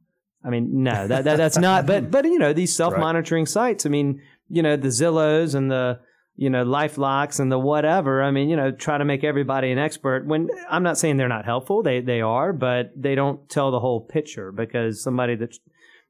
I 0.45 0.51
mean, 0.51 0.83
no, 0.83 1.07
that, 1.07 1.25
that 1.25 1.37
that's 1.37 1.59
not. 1.59 1.87
But 1.87 2.11
but 2.11 2.25
you 2.25 2.39
know, 2.39 2.53
these 2.53 2.75
self 2.75 2.97
monitoring 2.97 3.43
right. 3.43 3.49
sites. 3.49 3.87
I 3.87 3.89
mean, 3.89 4.21
you 4.49 4.63
know, 4.63 4.77
the 4.77 4.89
Zillows 4.89 5.55
and 5.55 5.71
the 5.71 6.01
you 6.37 6.51
know 6.51 6.65
LifeLocks 6.65 7.41
and 7.41 7.51
the 7.51 7.59
whatever. 7.59 8.23
I 8.23 8.31
mean, 8.31 8.49
you 8.49 8.57
know, 8.57 8.71
try 8.71 8.99
to 8.99 9.05
make 9.05 9.25
everybody 9.25 9.71
an 9.71 9.79
expert. 9.79 10.27
When 10.27 10.49
I'm 10.69 10.83
not 10.83 10.99
saying 10.99 11.17
they're 11.17 11.29
not 11.29 11.45
helpful, 11.45 11.83
they 11.83 12.01
they 12.01 12.21
are, 12.21 12.53
but 12.53 12.91
they 12.97 13.15
don't 13.15 13.49
tell 13.49 13.71
the 13.71 13.81
whole 13.81 14.01
picture 14.01 14.53
because 14.53 15.03
somebody 15.03 15.37
that's 15.37 15.61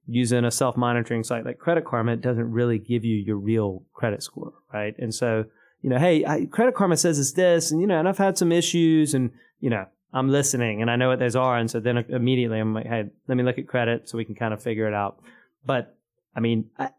using 0.07 0.45
a 0.45 0.51
self 0.51 0.77
monitoring 0.77 1.25
site 1.25 1.45
like 1.45 1.59
Credit 1.59 1.85
Karma, 1.85 2.17
doesn't 2.17 2.51
really 2.51 2.79
give 2.79 3.05
you 3.05 3.17
your 3.17 3.37
real 3.37 3.85
credit 3.93 4.23
score, 4.23 4.53
right? 4.73 4.95
And 4.99 5.15
so 5.15 5.45
you 5.83 5.91
know, 5.91 5.99
hey, 5.99 6.25
I, 6.25 6.47
Credit 6.47 6.75
Karma 6.75 6.97
says 6.97 7.19
it's 7.19 7.33
this, 7.33 7.71
and 7.71 7.81
you 7.81 7.87
know, 7.87 7.99
and 7.99 8.09
I've 8.09 8.19
had 8.19 8.39
some 8.39 8.53
issues, 8.53 9.15
and 9.15 9.31
you 9.61 9.69
know, 9.69 9.87
I'm 10.13 10.29
listening, 10.29 10.83
and 10.83 10.91
I 10.91 10.97
know 10.97 11.09
what 11.09 11.19
those 11.19 11.37
are, 11.37 11.57
and 11.57 11.71
so 11.71 11.81
then 11.81 11.99
immediately 12.09 12.59
I'm 12.59 12.75
like, 12.75 12.87
hey, 12.87 13.05
let 13.29 13.37
me 13.37 13.43
look 13.43 13.59
at 13.59 13.67
credit 13.67 14.09
so 14.09 14.19
we 14.19 14.25
can 14.25 14.35
kind 14.35 14.53
of 14.53 14.63
figure 14.63 14.87
it 14.87 14.95
out. 14.95 15.21
But 15.65 15.97
I 16.37 16.41
mean, 16.41 16.71
I, 16.79 16.91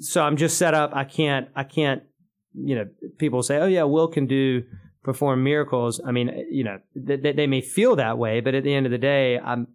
so 0.00 0.22
I'm 0.22 0.36
just 0.36 0.58
set 0.58 0.74
up. 0.74 0.90
I 0.94 1.04
can't, 1.04 1.48
I 1.54 1.64
can't, 1.64 2.02
you 2.54 2.74
know, 2.74 2.88
people 3.18 3.42
say, 3.42 3.58
oh 3.58 3.66
yeah, 3.66 3.84
Will 3.84 4.08
can 4.08 4.26
do 4.26 4.64
perform 5.02 5.44
miracles. 5.44 6.00
I 6.04 6.12
mean, 6.12 6.46
you 6.50 6.64
know, 6.64 6.80
they, 6.94 7.32
they 7.32 7.46
may 7.46 7.60
feel 7.60 7.96
that 7.96 8.18
way, 8.18 8.40
but 8.40 8.54
at 8.54 8.64
the 8.64 8.74
end 8.74 8.86
of 8.86 8.92
the 8.92 8.98
day, 8.98 9.38
I'm, 9.38 9.68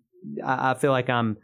I, 0.44 0.72
I 0.72 0.74
feel 0.74 0.91
like 0.91 1.10
I'm 1.10 1.38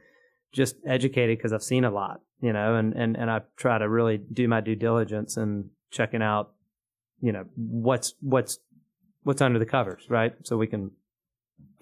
just 0.51 0.75
educated 0.85 1.37
because 1.37 1.53
I've 1.53 1.63
seen 1.63 1.85
a 1.85 1.91
lot, 1.91 2.21
you 2.41 2.51
know, 2.51 2.75
and, 2.75 2.93
and, 2.93 3.15
and 3.15 3.31
I 3.31 3.41
try 3.55 3.77
to 3.77 3.87
really 3.87 4.17
do 4.17 4.47
my 4.47 4.61
due 4.61 4.75
diligence 4.75 5.37
and 5.37 5.69
checking 5.91 6.21
out 6.21 6.53
you 7.21 7.31
know 7.31 7.45
what's 7.55 8.15
what's 8.19 8.59
what's 9.23 9.41
under 9.41 9.59
the 9.59 9.65
covers, 9.65 10.03
right? 10.09 10.33
So 10.43 10.57
we 10.57 10.67
can 10.67 10.91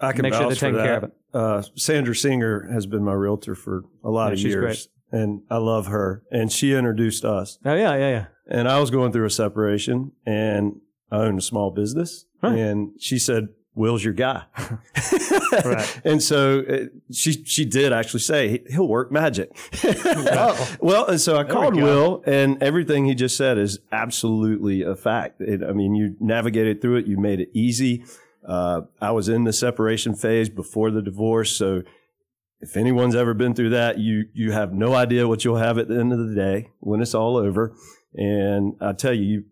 I 0.00 0.12
can 0.12 0.22
make 0.22 0.34
sure 0.34 0.52
they're 0.52 0.72
care 0.72 0.96
of 0.96 1.04
it. 1.04 1.12
Uh, 1.32 1.62
Sandra 1.76 2.14
Singer 2.14 2.68
has 2.72 2.86
been 2.86 3.04
my 3.04 3.12
realtor 3.12 3.54
for 3.54 3.84
a 4.02 4.10
lot 4.10 4.28
yeah, 4.28 4.32
of 4.32 4.40
years, 4.40 4.88
great. 5.10 5.20
and 5.20 5.42
I 5.50 5.58
love 5.58 5.86
her. 5.86 6.24
And 6.30 6.50
she 6.50 6.74
introduced 6.74 7.24
us. 7.24 7.58
Oh 7.64 7.74
yeah, 7.74 7.94
yeah, 7.94 8.10
yeah. 8.10 8.26
And 8.48 8.68
I 8.68 8.80
was 8.80 8.90
going 8.90 9.12
through 9.12 9.26
a 9.26 9.30
separation, 9.30 10.12
and 10.26 10.80
I 11.10 11.18
owned 11.18 11.38
a 11.38 11.42
small 11.42 11.70
business, 11.70 12.26
right. 12.42 12.58
and 12.58 12.92
she 12.98 13.18
said, 13.18 13.48
Will's 13.74 14.04
your 14.04 14.14
guy. 14.14 14.44
right. 15.64 16.00
And 16.04 16.22
so 16.22 16.60
uh, 16.60 16.84
she 17.12 17.44
she 17.44 17.64
did 17.64 17.92
actually 17.92 18.20
say 18.20 18.62
he'll 18.68 18.88
work 18.88 19.12
magic. 19.12 19.56
oh. 19.84 20.76
Well, 20.80 21.06
and 21.06 21.20
so 21.20 21.36
I 21.36 21.44
there 21.44 21.52
called 21.52 21.76
Will, 21.76 22.22
and 22.26 22.62
everything 22.62 23.04
he 23.04 23.14
just 23.14 23.36
said 23.36 23.58
is 23.58 23.78
absolutely 23.92 24.82
a 24.82 24.96
fact. 24.96 25.40
It, 25.40 25.62
I 25.62 25.72
mean, 25.72 25.94
you 25.94 26.16
navigated 26.20 26.80
through 26.80 26.96
it, 26.96 27.06
you 27.06 27.16
made 27.16 27.40
it 27.40 27.50
easy. 27.52 28.04
Uh, 28.50 28.82
I 29.00 29.12
was 29.12 29.28
in 29.28 29.44
the 29.44 29.52
separation 29.52 30.14
phase 30.14 30.48
before 30.48 30.90
the 30.90 31.02
divorce, 31.02 31.54
so 31.56 31.82
if 32.60 32.76
anyone's 32.76 33.14
ever 33.14 33.32
been 33.32 33.54
through 33.54 33.70
that, 33.70 33.98
you 33.98 34.24
you 34.34 34.52
have 34.52 34.72
no 34.72 34.94
idea 34.94 35.28
what 35.28 35.44
you'll 35.44 35.56
have 35.56 35.78
at 35.78 35.88
the 35.88 35.98
end 35.98 36.12
of 36.12 36.18
the 36.18 36.34
day 36.34 36.70
when 36.80 37.00
it's 37.00 37.14
all 37.14 37.36
over. 37.36 37.74
And 38.14 38.74
I 38.80 38.92
tell 38.92 39.14
you, 39.14 39.44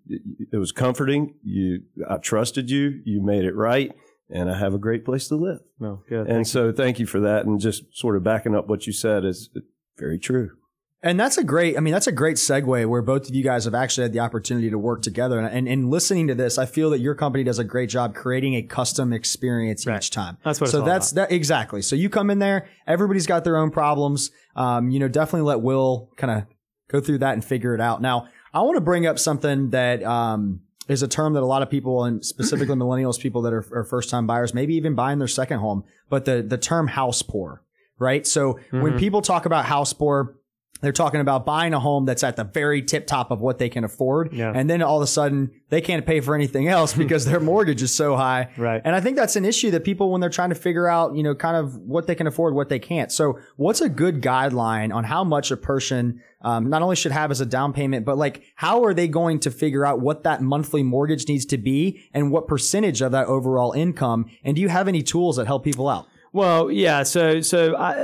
it 0.53 0.57
was 0.57 0.73
comforting. 0.73 1.35
You, 1.45 1.83
I 2.11 2.17
trusted 2.17 2.71
you. 2.71 3.01
You 3.05 3.23
made 3.23 3.45
it 3.45 3.55
right 3.55 3.93
and 4.31 4.51
I 4.51 4.59
have 4.59 4.75
a 4.75 4.79
great 4.79 5.05
place 5.05 5.29
to 5.29 5.37
live. 5.37 5.61
Oh, 5.81 6.03
good. 6.09 6.27
And 6.27 6.29
thank 6.29 6.47
so 6.47 6.67
you. 6.67 6.73
thank 6.73 6.99
you 6.99 7.07
for 7.07 7.21
that. 7.21 7.47
And 7.47 7.61
just 7.61 7.97
sort 7.97 8.17
of 8.17 8.23
backing 8.23 8.55
up 8.55 8.69
what 8.69 8.87
you 8.87 8.93
said 8.93 9.25
is 9.25 9.51
very 9.97 10.19
true. 10.19 10.51
And 11.01 11.19
that's 11.19 11.39
a 11.39 11.45
great, 11.45 11.77
I 11.77 11.81
mean, 11.81 11.93
that's 11.93 12.09
a 12.09 12.13
great 12.13 12.37
segue 12.37 12.87
where 12.87 13.03
both 13.03 13.29
of 13.29 13.35
you 13.35 13.45
guys 13.45 13.67
have 13.67 13.75
actually 13.75 14.03
had 14.03 14.13
the 14.13 14.19
opportunity 14.19 14.69
to 14.69 14.79
work 14.79 15.01
together. 15.01 15.39
And, 15.39 15.69
and, 15.69 15.91
listening 15.91 16.27
to 16.27 16.35
this, 16.35 16.59
I 16.59 16.67
feel 16.67 16.91
that 16.91 16.99
your 16.99 17.15
company 17.15 17.45
does 17.45 17.61
a 17.61 17.65
great 17.65 17.89
job 17.89 18.17
creating 18.17 18.55
a 18.55 18.63
custom 18.63 19.13
experience 19.13 19.87
right. 19.87 19.99
each 19.99 20.11
time. 20.11 20.39
That's 20.45 20.61
what 20.61 20.71
so 20.71 20.83
that's 20.83 21.13
about. 21.13 21.29
that 21.29 21.35
exactly. 21.35 21.83
So 21.83 21.95
you 21.95 22.09
come 22.09 22.31
in 22.31 22.41
there, 22.41 22.69
everybody's 22.87 23.29
got 23.29 23.45
their 23.45 23.57
own 23.57 23.71
problems. 23.71 24.33
Um, 24.57 24.91
you 24.91 24.99
know, 24.99 25.07
definitely 25.07 25.47
let 25.47 25.61
Will 25.61 26.11
kind 26.17 26.33
of 26.33 26.47
go 26.89 27.01
through 27.01 27.19
that 27.19 27.35
and 27.35 27.45
figure 27.45 27.77
it 27.77 27.81
out. 27.81 28.03
Now, 28.03 28.27
I 28.53 28.63
want 28.63 28.75
to 28.77 28.81
bring 28.81 29.07
up 29.07 29.21
something 29.21 29.71
that, 29.71 30.03
um, 30.03 30.63
is 30.89 31.03
a 31.03 31.09
term 31.09 31.35
that 31.35 31.43
a 31.43 31.47
lot 31.47 31.63
of 31.63 31.71
people 31.71 32.05
and 32.05 32.25
specifically 32.25 32.75
millennials, 32.77 33.21
people 33.21 33.43
that 33.43 33.53
are, 33.53 33.65
are 33.73 33.85
first 33.85 34.11
time 34.11 34.27
buyers, 34.27 34.53
maybe 34.53 34.75
even 34.75 34.95
buying 34.95 35.19
their 35.19 35.29
second 35.29 35.61
home, 35.61 35.85
but 36.09 36.25
the, 36.25 36.43
the 36.43 36.59
term 36.59 36.89
house 36.89 37.23
poor, 37.23 37.63
right? 37.99 38.27
So 38.27 38.55
mm-hmm. 38.55 38.81
when 38.81 38.99
people 38.99 39.23
talk 39.23 39.45
about 39.47 39.67
house 39.67 39.93
poor, 39.93 40.38
they're 40.81 40.93
talking 40.93 41.21
about 41.21 41.45
buying 41.45 41.75
a 41.75 41.81
home 41.81 42.05
that's 42.05 42.23
at 42.23 42.37
the 42.37 42.45
very 42.45 42.83
tip 42.83 43.07
top 43.07 43.31
of 43.31 43.41
what 43.41 43.59
they 43.59 43.69
can 43.69 43.85
afford. 43.85 44.33
Yeah. 44.33 44.53
And 44.55 44.71
then 44.71 44.83
all 44.83 44.99
of 44.99 45.03
a 45.03 45.09
sudden 45.09 45.51
they 45.71 45.81
can't 45.81 46.07
pay 46.07 46.21
for 46.21 46.35
anything 46.35 46.69
else 46.69 46.93
because 46.97 47.25
their 47.25 47.41
mortgage 47.41 47.83
is 47.83 47.95
so 47.95 48.17
high. 48.17 48.49
Right. 48.57 48.81
And 48.85 48.95
I 48.95 49.01
think 49.01 49.17
that's 49.17 49.37
an 49.37 49.45
issue 49.45 49.71
that 49.73 49.85
people, 49.85 50.11
when 50.11 50.21
they're 50.21 50.31
trying 50.31 50.51
to 50.51 50.55
figure 50.55 50.88
out, 50.88 51.17
you 51.17 51.23
know, 51.23 51.35
kind 51.35 51.57
of 51.57 51.77
what 51.77 52.07
they 52.07 52.14
can 52.14 52.27
afford, 52.27 52.55
what 52.55 52.69
they 52.69 52.79
can't. 52.79 53.11
So 53.11 53.38
what's 53.57 53.81
a 53.81 53.88
good 53.88 54.23
guideline 54.23 54.95
on 54.95 55.05
how 55.05 55.25
much 55.25 55.51
a 55.51 55.57
person 55.57 56.23
um, 56.43 56.71
not 56.71 56.83
only 56.83 56.95
should 56.95 57.12
have 57.12 57.33
as 57.33 57.41
a 57.41 57.47
down 57.47 57.73
payment, 57.73 58.05
but 58.05 58.17
like 58.17 58.43
how 58.55 58.85
are 58.85 58.95
they 58.95 59.09
going 59.09 59.41
to 59.41 59.51
figure 59.51 59.85
out 59.85 60.01
what 60.01 60.23
that 60.23 60.41
monthly 60.41 60.85
mortgage 60.85 61.27
needs 61.27 61.45
to 61.47 61.59
be 61.59 62.09
and 62.14 62.31
what 62.31 62.47
percentage 62.47 63.03
of 63.03 63.12
that 63.12 63.27
overall 63.27 63.73
income? 63.73 64.27
And 64.45 64.55
do 64.55 64.62
you 64.62 64.69
have 64.69 64.87
any 64.87 65.03
tools 65.03 65.37
that 65.37 65.47
help 65.47 65.64
people 65.64 65.88
out? 65.88 66.07
Well, 66.38 66.70
yeah. 66.70 67.03
So, 67.03 67.40
so 67.40 67.74
I, 67.74 67.94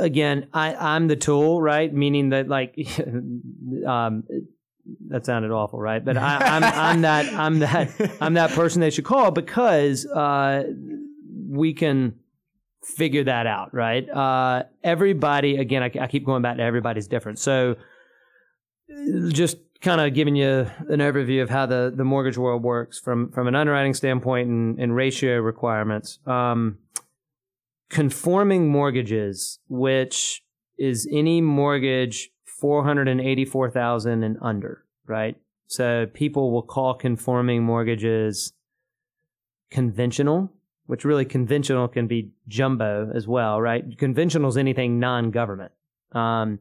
again, 0.00 0.48
I, 0.52 0.74
I'm 0.74 1.06
the 1.06 1.14
tool, 1.14 1.62
right? 1.62 1.94
Meaning 1.94 2.30
that, 2.30 2.48
like, 2.48 2.76
um, 3.86 4.24
that 5.10 5.24
sounded 5.24 5.52
awful, 5.52 5.80
right? 5.80 6.04
But 6.04 6.16
I, 6.16 6.56
am 6.56 6.64
I'm, 6.64 6.72
I'm 6.74 7.00
that, 7.02 7.32
I'm 7.32 7.58
that, 7.60 8.16
I'm 8.20 8.34
that 8.34 8.50
person 8.50 8.80
they 8.80 8.90
should 8.90 9.04
call 9.04 9.30
because 9.30 10.06
uh, 10.06 10.64
we 11.48 11.72
can 11.72 12.16
figure 12.82 13.22
that 13.22 13.46
out, 13.46 13.72
right? 13.72 14.10
Uh, 14.10 14.64
everybody, 14.82 15.58
again, 15.58 15.84
I, 15.84 15.92
I 16.00 16.08
keep 16.08 16.26
going 16.26 16.42
back 16.42 16.56
to 16.56 16.64
everybody's 16.64 17.06
different. 17.06 17.38
So, 17.38 17.76
just 19.28 19.58
kind 19.82 20.00
of 20.00 20.14
giving 20.14 20.34
you 20.34 20.66
an 20.88 20.98
overview 20.98 21.44
of 21.44 21.48
how 21.48 21.66
the, 21.66 21.92
the 21.94 22.04
mortgage 22.04 22.38
world 22.38 22.64
works 22.64 22.98
from, 22.98 23.30
from 23.30 23.46
an 23.46 23.54
underwriting 23.54 23.94
standpoint 23.94 24.48
and, 24.48 24.80
and 24.80 24.96
ratio 24.96 25.38
requirements. 25.38 26.18
Um, 26.26 26.78
conforming 27.90 28.68
mortgages, 28.68 29.58
which 29.68 30.42
is 30.78 31.08
any 31.12 31.40
mortgage 31.40 32.30
484,000 32.44 34.22
and 34.22 34.36
under, 34.40 34.84
right? 35.06 35.36
So 35.66 36.06
people 36.12 36.52
will 36.52 36.62
call 36.62 36.94
conforming 36.94 37.62
mortgages 37.62 38.52
conventional, 39.70 40.52
which 40.86 41.04
really 41.04 41.24
conventional 41.24 41.88
can 41.88 42.06
be 42.06 42.30
jumbo 42.48 43.10
as 43.14 43.26
well, 43.26 43.60
right? 43.60 43.98
Conventional 43.98 44.48
is 44.48 44.56
anything 44.56 44.98
non-government. 44.98 45.72
Um, 46.12 46.60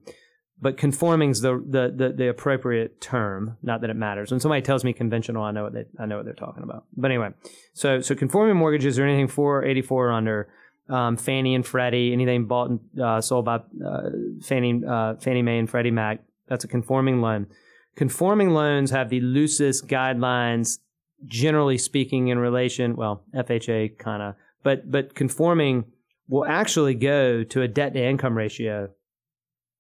but 0.61 0.77
conforming 0.77 1.31
is 1.31 1.41
the, 1.41 1.63
the, 1.65 1.93
the, 1.95 2.13
the, 2.13 2.29
appropriate 2.29 3.01
term. 3.01 3.57
Not 3.61 3.81
that 3.81 3.89
it 3.89 3.95
matters. 3.95 4.31
When 4.31 4.39
somebody 4.39 4.61
tells 4.61 4.83
me 4.83 4.93
conventional, 4.93 5.43
I 5.43 5.51
know 5.51 5.63
what 5.63 5.73
they, 5.73 5.85
I 5.99 6.05
know 6.05 6.17
what 6.17 6.25
they're 6.25 6.33
talking 6.33 6.63
about. 6.63 6.85
But 6.95 7.11
anyway, 7.11 7.29
so, 7.73 8.01
so 8.01 8.15
conforming 8.15 8.55
mortgages 8.55 8.97
are 8.97 9.05
anything 9.05 9.27
484 9.27 10.07
or 10.07 10.11
under 10.11 10.49
um, 10.89 11.17
Fannie 11.17 11.55
and 11.55 11.65
Freddie, 11.65 12.13
anything 12.13 12.45
bought 12.45 12.69
and 12.69 12.79
uh, 13.01 13.21
sold 13.21 13.45
by 13.45 13.55
uh, 13.55 14.09
Fannie, 14.41 14.81
uh, 14.87 15.15
Fannie 15.15 15.41
Mae 15.41 15.59
and 15.59 15.69
Freddie 15.69 15.91
Mac, 15.91 16.19
that's 16.47 16.63
a 16.63 16.67
conforming 16.67 17.21
loan. 17.21 17.47
Conforming 17.95 18.49
loans 18.49 18.91
have 18.91 19.09
the 19.09 19.21
loosest 19.21 19.87
guidelines, 19.87 20.79
generally 21.25 21.77
speaking, 21.77 22.27
in 22.27 22.39
relation. 22.39 22.95
Well, 22.95 23.23
FHA 23.35 23.97
kind 23.97 24.21
of, 24.21 24.35
but 24.63 24.89
but 24.89 25.13
conforming 25.15 25.85
will 26.27 26.45
actually 26.45 26.95
go 26.95 27.43
to 27.43 27.61
a 27.61 27.67
debt 27.67 27.93
to 27.93 28.03
income 28.03 28.35
ratio 28.35 28.89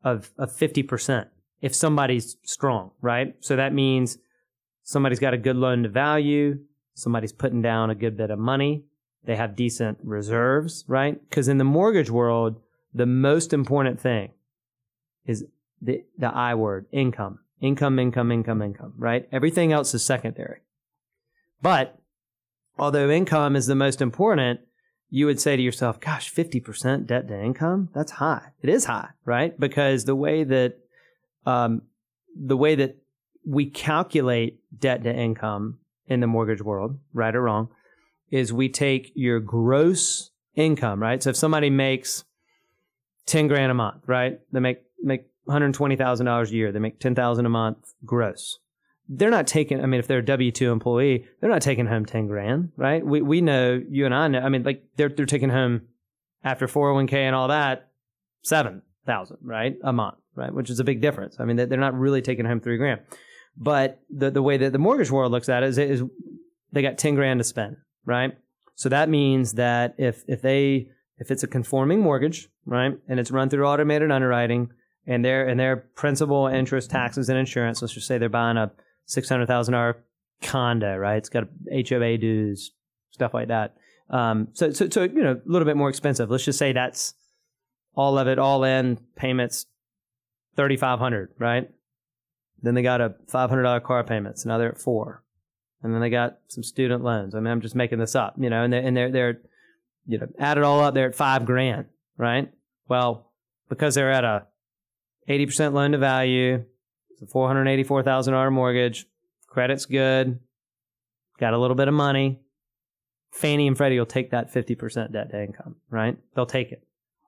of 0.03 0.31
of 0.37 0.51
fifty 0.51 0.83
percent 0.83 1.27
if 1.61 1.73
somebody's 1.73 2.37
strong, 2.43 2.91
right? 3.01 3.35
So 3.39 3.55
that 3.55 3.73
means 3.73 4.17
somebody's 4.83 5.19
got 5.19 5.33
a 5.33 5.37
good 5.37 5.55
loan 5.55 5.83
to 5.83 5.89
value, 5.89 6.59
somebody's 6.93 7.33
putting 7.33 7.61
down 7.61 7.89
a 7.89 7.95
good 7.95 8.15
bit 8.17 8.29
of 8.29 8.37
money, 8.37 8.83
they 9.25 9.35
have 9.35 9.55
decent 9.55 9.97
reserves, 10.03 10.83
right? 10.87 11.19
Because 11.29 11.47
in 11.47 11.57
the 11.57 11.63
mortgage 11.63 12.09
world, 12.09 12.59
the 12.93 13.05
most 13.05 13.53
important 13.53 13.99
thing 13.99 14.31
is 15.25 15.45
the, 15.81 16.03
the 16.17 16.27
I 16.27 16.55
word, 16.55 16.85
income. 16.91 17.39
Income, 17.61 17.99
income, 17.99 18.31
income, 18.31 18.61
income, 18.61 18.93
right? 18.97 19.27
Everything 19.31 19.71
else 19.71 19.93
is 19.93 20.03
secondary. 20.03 20.59
But 21.61 21.97
although 22.77 23.09
income 23.09 23.55
is 23.55 23.67
the 23.67 23.75
most 23.75 24.01
important, 24.01 24.59
you 25.09 25.27
would 25.27 25.39
say 25.39 25.55
to 25.55 25.61
yourself, 25.61 25.99
gosh, 25.99 26.33
50% 26.33 27.05
debt 27.05 27.27
to 27.27 27.41
income? 27.41 27.89
That's 27.93 28.13
high. 28.13 28.51
It 28.61 28.69
is 28.69 28.85
high, 28.85 29.09
right? 29.23 29.57
Because 29.57 30.05
the 30.05 30.15
way 30.15 30.43
that, 30.43 30.77
um, 31.45 31.83
the 32.35 32.57
way 32.57 32.75
that 32.75 32.97
we 33.45 33.69
calculate 33.69 34.59
debt 34.77 35.03
to 35.03 35.13
income 35.13 35.79
in 36.07 36.19
the 36.19 36.27
mortgage 36.27 36.61
world, 36.61 36.97
right 37.13 37.35
or 37.35 37.43
wrong, 37.43 37.69
is 38.33 38.51
we 38.51 38.67
take 38.67 39.11
your 39.13 39.39
gross 39.39 40.31
income, 40.55 40.99
right? 40.99 41.21
So 41.21 41.29
if 41.29 41.35
somebody 41.35 41.69
makes 41.69 42.23
10 43.27 43.47
grand 43.47 43.69
a 43.69 43.75
month, 43.75 44.01
right? 44.07 44.39
They 44.51 44.59
make, 44.59 44.79
make 45.03 45.27
$120,000 45.47 46.49
a 46.49 46.51
year. 46.51 46.71
They 46.71 46.79
make 46.79 46.99
10,000 46.99 47.45
a 47.45 47.49
month 47.49 47.93
gross. 48.03 48.57
They're 49.07 49.29
not 49.29 49.45
taking, 49.45 49.83
I 49.83 49.85
mean, 49.85 49.99
if 49.99 50.07
they're 50.07 50.17
a 50.17 50.25
W-2 50.25 50.71
employee, 50.71 51.27
they're 51.39 51.49
not 51.51 51.61
taking 51.61 51.85
home 51.85 52.07
10 52.07 52.25
grand, 52.25 52.71
right? 52.75 53.05
We, 53.05 53.21
we 53.21 53.41
know, 53.41 53.79
you 53.87 54.05
and 54.05 54.15
I 54.15 54.27
know, 54.29 54.39
I 54.39 54.49
mean, 54.49 54.63
like 54.63 54.83
they're, 54.95 55.09
they're 55.09 55.27
taking 55.27 55.51
home 55.51 55.83
after 56.43 56.65
401k 56.65 57.13
and 57.13 57.35
all 57.35 57.49
that, 57.49 57.91
7,000, 58.41 59.37
right? 59.43 59.75
A 59.83 59.93
month, 59.93 60.17
right? 60.33 60.51
Which 60.51 60.71
is 60.71 60.79
a 60.79 60.83
big 60.83 61.01
difference. 61.01 61.35
I 61.39 61.45
mean, 61.45 61.57
they're 61.57 61.77
not 61.77 61.93
really 61.93 62.23
taking 62.23 62.45
home 62.45 62.61
three 62.61 62.77
grand. 62.77 63.01
But 63.55 64.01
the, 64.09 64.31
the 64.31 64.41
way 64.41 64.57
that 64.57 64.71
the 64.71 64.79
mortgage 64.79 65.11
world 65.11 65.31
looks 65.31 65.49
at 65.49 65.61
it 65.61 65.69
is, 65.69 65.77
is 65.77 66.03
they 66.71 66.81
got 66.81 66.97
10 66.97 67.13
grand 67.13 67.39
to 67.39 67.43
spend 67.43 67.77
right? 68.05 68.37
So 68.75 68.89
that 68.89 69.09
means 69.09 69.53
that 69.53 69.95
if 69.97 70.23
if 70.27 70.41
they 70.41 70.89
if 71.17 71.31
it's 71.31 71.43
a 71.43 71.47
conforming 71.47 72.01
mortgage, 72.01 72.49
right, 72.65 72.97
and 73.07 73.19
it's 73.19 73.31
run 73.31 73.49
through 73.49 73.65
automated 73.65 74.11
underwriting, 74.11 74.71
and 75.05 75.23
their 75.23 75.47
and 75.47 75.59
their 75.59 75.77
principal, 75.77 76.47
interest, 76.47 76.89
taxes, 76.89 77.29
and 77.29 77.37
insurance. 77.37 77.81
Let's 77.81 77.93
just 77.93 78.07
say 78.07 78.17
they're 78.17 78.29
buying 78.29 78.57
a 78.57 78.71
six 79.05 79.29
hundred 79.29 79.47
thousand 79.47 79.73
dollar 79.73 80.03
condo, 80.41 80.95
right? 80.97 81.17
It's 81.17 81.29
got 81.29 81.45
HOA 81.71 82.17
dues, 82.17 82.71
stuff 83.11 83.33
like 83.33 83.49
that. 83.49 83.75
Um, 84.09 84.49
so 84.53 84.71
so 84.71 84.89
so 84.89 85.03
you 85.03 85.23
know 85.23 85.33
a 85.33 85.49
little 85.49 85.65
bit 85.65 85.77
more 85.77 85.89
expensive. 85.89 86.29
Let's 86.29 86.45
just 86.45 86.59
say 86.59 86.73
that's 86.73 87.13
all 87.95 88.17
of 88.17 88.27
it, 88.27 88.39
all 88.39 88.63
in 88.63 88.97
payments, 89.15 89.65
thirty 90.55 90.77
five 90.77 90.99
hundred, 90.99 91.29
right? 91.37 91.69
Then 92.61 92.75
they 92.75 92.81
got 92.81 93.01
a 93.01 93.15
five 93.27 93.49
hundred 93.49 93.63
dollar 93.63 93.79
car 93.79 94.03
payment. 94.03 94.39
So 94.39 94.49
now 94.49 94.57
they're 94.57 94.71
at 94.71 94.81
four 94.81 95.22
and 95.83 95.93
then 95.93 96.01
they 96.01 96.09
got 96.09 96.39
some 96.47 96.63
student 96.63 97.03
loans. 97.03 97.35
I 97.35 97.39
mean, 97.39 97.51
I'm 97.51 97.61
just 97.61 97.75
making 97.75 97.99
this 97.99 98.15
up, 98.15 98.35
you 98.37 98.49
know, 98.49 98.63
and 98.63 98.71
they're, 98.71 98.81
and 98.81 98.97
they're, 98.97 99.11
they're, 99.11 99.41
you 100.07 100.17
know, 100.17 100.27
add 100.39 100.57
it 100.57 100.63
all 100.63 100.79
up, 100.79 100.93
they're 100.93 101.09
at 101.09 101.15
five 101.15 101.45
grand, 101.45 101.85
right? 102.17 102.51
Well, 102.87 103.31
because 103.69 103.95
they're 103.95 104.11
at 104.11 104.23
a 104.23 104.47
80% 105.29 105.73
loan 105.73 105.91
to 105.91 105.97
value, 105.97 106.63
it's 107.11 107.21
a 107.21 107.25
$484,000 107.25 108.51
mortgage, 108.51 109.05
credit's 109.47 109.85
good, 109.85 110.39
got 111.39 111.53
a 111.53 111.57
little 111.57 111.75
bit 111.75 111.87
of 111.87 111.93
money. 111.93 112.39
Fannie 113.31 113.67
and 113.67 113.75
Freddie 113.75 113.97
will 113.97 114.05
take 114.05 114.31
that 114.31 114.53
50% 114.53 115.11
debt 115.11 115.31
to 115.31 115.43
income, 115.43 115.75
right? 115.89 116.17
They'll 116.35 116.45
take 116.45 116.71
it. 116.71 116.83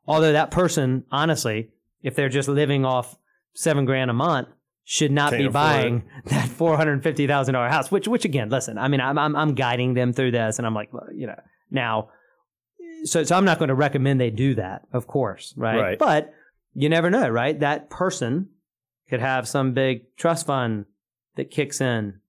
Although 0.08 0.34
that 0.34 0.52
person, 0.52 1.04
honestly, 1.12 1.72
if 2.04 2.16
they're 2.16 2.30
just 2.30 2.48
living 2.48 2.86
off 2.86 3.18
seven 3.54 3.86
grand 3.86 4.12
a 4.12 4.14
month, 4.14 4.50
should 4.88 5.12
not 5.12 5.32
Can't 5.32 5.44
be 5.44 5.50
buying 5.50 6.04
it. 6.24 6.26
that 6.30 6.48
four 6.48 6.78
hundred 6.78 7.04
fifty 7.04 7.28
thousand 7.28 7.56
dollar 7.56 7.68
house. 7.70 7.92
Which, 7.92 8.08
which 8.08 8.24
again, 8.24 8.50
listen, 8.50 8.78
I 8.78 8.88
mean, 8.88 9.02
I'm, 9.02 9.18
I'm 9.18 9.36
I'm 9.36 9.56
guiding 9.56 9.96
them 9.96 10.14
through 10.14 10.32
this, 10.32 10.60
and 10.60 10.66
I'm 10.66 10.76
like, 10.76 10.94
well, 10.94 11.08
you 11.14 11.28
know, 11.28 11.40
now, 11.72 12.10
so 13.04 13.24
so 13.24 13.36
I'm 13.36 13.46
not 13.46 13.58
going 13.58 13.70
to 13.70 13.76
recommend 13.76 14.22
they 14.22 14.30
do 14.30 14.56
that, 14.56 14.84
of 14.94 15.08
course, 15.08 15.54
right? 15.58 15.80
Right. 15.80 16.00
But 16.00 16.34
you 16.76 16.88
never 16.88 17.10
know, 17.10 17.28
right? 17.28 17.60
That 17.60 17.90
person 17.90 18.50
could 19.10 19.22
have 19.22 19.48
some 19.48 19.74
big 19.74 20.16
trust 20.18 20.46
fund 20.46 20.86
that 21.36 21.50
kicks 21.50 21.82
in 21.82 22.20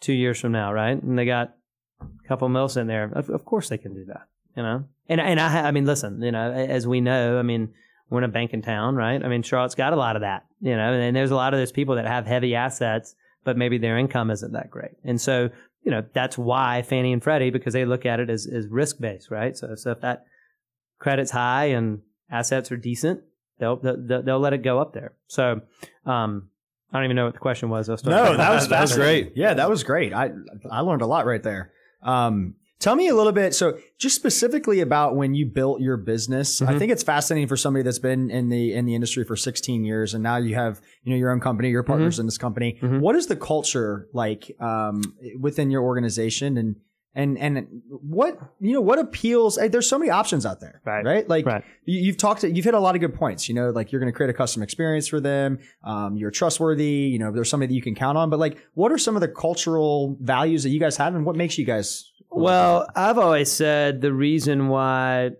two 0.00 0.12
years 0.12 0.38
from 0.38 0.52
now, 0.52 0.72
right? 0.72 1.02
And 1.02 1.18
they 1.18 1.24
got 1.24 1.54
a 2.00 2.28
couple 2.28 2.48
mils 2.50 2.76
in 2.76 2.88
there. 2.88 3.10
Of, 3.14 3.30
of 3.30 3.46
course, 3.46 3.70
they 3.70 3.78
can 3.78 3.94
do 3.94 4.04
that, 4.06 4.28
you 4.54 4.62
know. 4.62 4.84
And 5.08 5.18
and 5.18 5.40
I 5.40 5.68
I 5.68 5.70
mean, 5.70 5.86
listen, 5.86 6.20
you 6.20 6.30
know, 6.30 6.52
as 6.52 6.86
we 6.86 7.00
know, 7.00 7.38
I 7.38 7.42
mean 7.42 7.72
we're 8.12 8.18
in 8.18 8.24
a 8.24 8.28
banking 8.28 8.60
town, 8.60 8.94
right? 8.94 9.24
I 9.24 9.28
mean, 9.28 9.42
Charlotte's 9.42 9.74
got 9.74 9.94
a 9.94 9.96
lot 9.96 10.16
of 10.16 10.22
that, 10.22 10.44
you 10.60 10.76
know, 10.76 10.92
and 10.92 11.16
there's 11.16 11.30
a 11.30 11.34
lot 11.34 11.54
of 11.54 11.60
those 11.60 11.72
people 11.72 11.94
that 11.94 12.06
have 12.06 12.26
heavy 12.26 12.54
assets, 12.54 13.14
but 13.42 13.56
maybe 13.56 13.78
their 13.78 13.96
income 13.96 14.30
isn't 14.30 14.52
that 14.52 14.70
great. 14.70 14.92
And 15.02 15.18
so, 15.18 15.48
you 15.82 15.90
know, 15.90 16.04
that's 16.12 16.36
why 16.36 16.82
Fannie 16.82 17.14
and 17.14 17.22
Freddie, 17.22 17.48
because 17.48 17.72
they 17.72 17.86
look 17.86 18.04
at 18.04 18.20
it 18.20 18.28
as, 18.28 18.46
as 18.46 18.66
risk 18.68 19.00
based, 19.00 19.30
right? 19.30 19.56
So, 19.56 19.74
so 19.76 19.92
if 19.92 20.02
that 20.02 20.26
credit's 20.98 21.30
high 21.30 21.66
and 21.66 22.02
assets 22.30 22.70
are 22.70 22.76
decent, 22.76 23.22
they'll, 23.58 23.76
they'll, 23.76 24.22
they'll 24.22 24.40
let 24.40 24.52
it 24.52 24.62
go 24.62 24.78
up 24.78 24.92
there. 24.92 25.14
So, 25.28 25.62
um, 26.04 26.50
I 26.92 26.98
don't 26.98 27.04
even 27.04 27.16
know 27.16 27.24
what 27.24 27.32
the 27.32 27.40
question 27.40 27.70
was. 27.70 27.88
no, 27.88 28.36
that 28.36 28.50
was, 28.50 28.68
that 28.68 28.82
was 28.82 28.94
great. 28.94 29.32
Yeah, 29.34 29.54
that 29.54 29.70
was 29.70 29.84
great. 29.84 30.12
I, 30.12 30.32
I 30.70 30.80
learned 30.80 31.00
a 31.00 31.06
lot 31.06 31.24
right 31.24 31.42
there. 31.42 31.72
Um, 32.02 32.56
Tell 32.82 32.96
me 32.96 33.06
a 33.06 33.14
little 33.14 33.30
bit. 33.30 33.54
So, 33.54 33.78
just 33.96 34.16
specifically 34.16 34.80
about 34.80 35.14
when 35.14 35.34
you 35.36 35.46
built 35.46 35.80
your 35.80 35.96
business, 35.96 36.58
mm-hmm. 36.58 36.68
I 36.68 36.80
think 36.80 36.90
it's 36.90 37.04
fascinating 37.04 37.46
for 37.46 37.56
somebody 37.56 37.84
that's 37.84 38.00
been 38.00 38.28
in 38.28 38.48
the 38.48 38.74
in 38.74 38.86
the 38.86 38.96
industry 38.96 39.22
for 39.24 39.36
16 39.36 39.84
years, 39.84 40.14
and 40.14 40.22
now 40.22 40.38
you 40.38 40.56
have 40.56 40.80
you 41.04 41.12
know 41.12 41.16
your 41.16 41.30
own 41.30 41.38
company, 41.38 41.70
your 41.70 41.84
partners 41.84 42.14
mm-hmm. 42.14 42.22
in 42.22 42.26
this 42.26 42.38
company. 42.38 42.80
Mm-hmm. 42.82 42.98
What 42.98 43.14
is 43.14 43.28
the 43.28 43.36
culture 43.36 44.08
like 44.12 44.50
um, 44.58 45.00
within 45.38 45.70
your 45.70 45.82
organization, 45.82 46.58
and 46.58 46.74
and 47.14 47.38
and 47.38 47.82
what 47.88 48.38
you 48.60 48.72
know 48.72 48.80
what 48.80 48.98
appeals? 48.98 49.56
There's 49.56 49.88
so 49.88 49.98
many 49.98 50.10
options 50.10 50.46
out 50.46 50.60
there, 50.60 50.80
right? 50.84 51.04
Right? 51.04 51.28
Like 51.28 51.46
right. 51.46 51.64
You, 51.84 52.12
have 52.12 52.16
talked, 52.16 52.42
you've 52.42 52.64
hit 52.64 52.74
a 52.74 52.80
lot 52.80 52.94
of 52.94 53.00
good 53.00 53.14
points. 53.14 53.48
You 53.48 53.54
know, 53.54 53.70
like 53.70 53.92
you're 53.92 54.00
going 54.00 54.12
to 54.12 54.16
create 54.16 54.30
a 54.30 54.34
custom 54.34 54.62
experience 54.62 55.08
for 55.08 55.20
them. 55.20 55.58
Um, 55.84 56.16
you're 56.16 56.30
trustworthy. 56.30 56.84
You 56.84 57.18
know, 57.18 57.30
there's 57.30 57.50
somebody 57.50 57.68
that 57.68 57.74
you 57.74 57.82
can 57.82 57.94
count 57.94 58.16
on. 58.16 58.30
But 58.30 58.38
like, 58.38 58.58
what 58.74 58.92
are 58.92 58.98
some 58.98 59.14
of 59.14 59.20
the 59.20 59.28
cultural 59.28 60.16
values 60.20 60.62
that 60.62 60.70
you 60.70 60.80
guys 60.80 60.96
have, 60.96 61.14
and 61.14 61.26
what 61.26 61.36
makes 61.36 61.58
you 61.58 61.66
guys 61.66 62.12
well, 62.32 62.88
I've 62.96 63.18
always 63.18 63.52
said 63.52 64.00
the 64.00 64.12
reason 64.12 64.68
why 64.68 65.32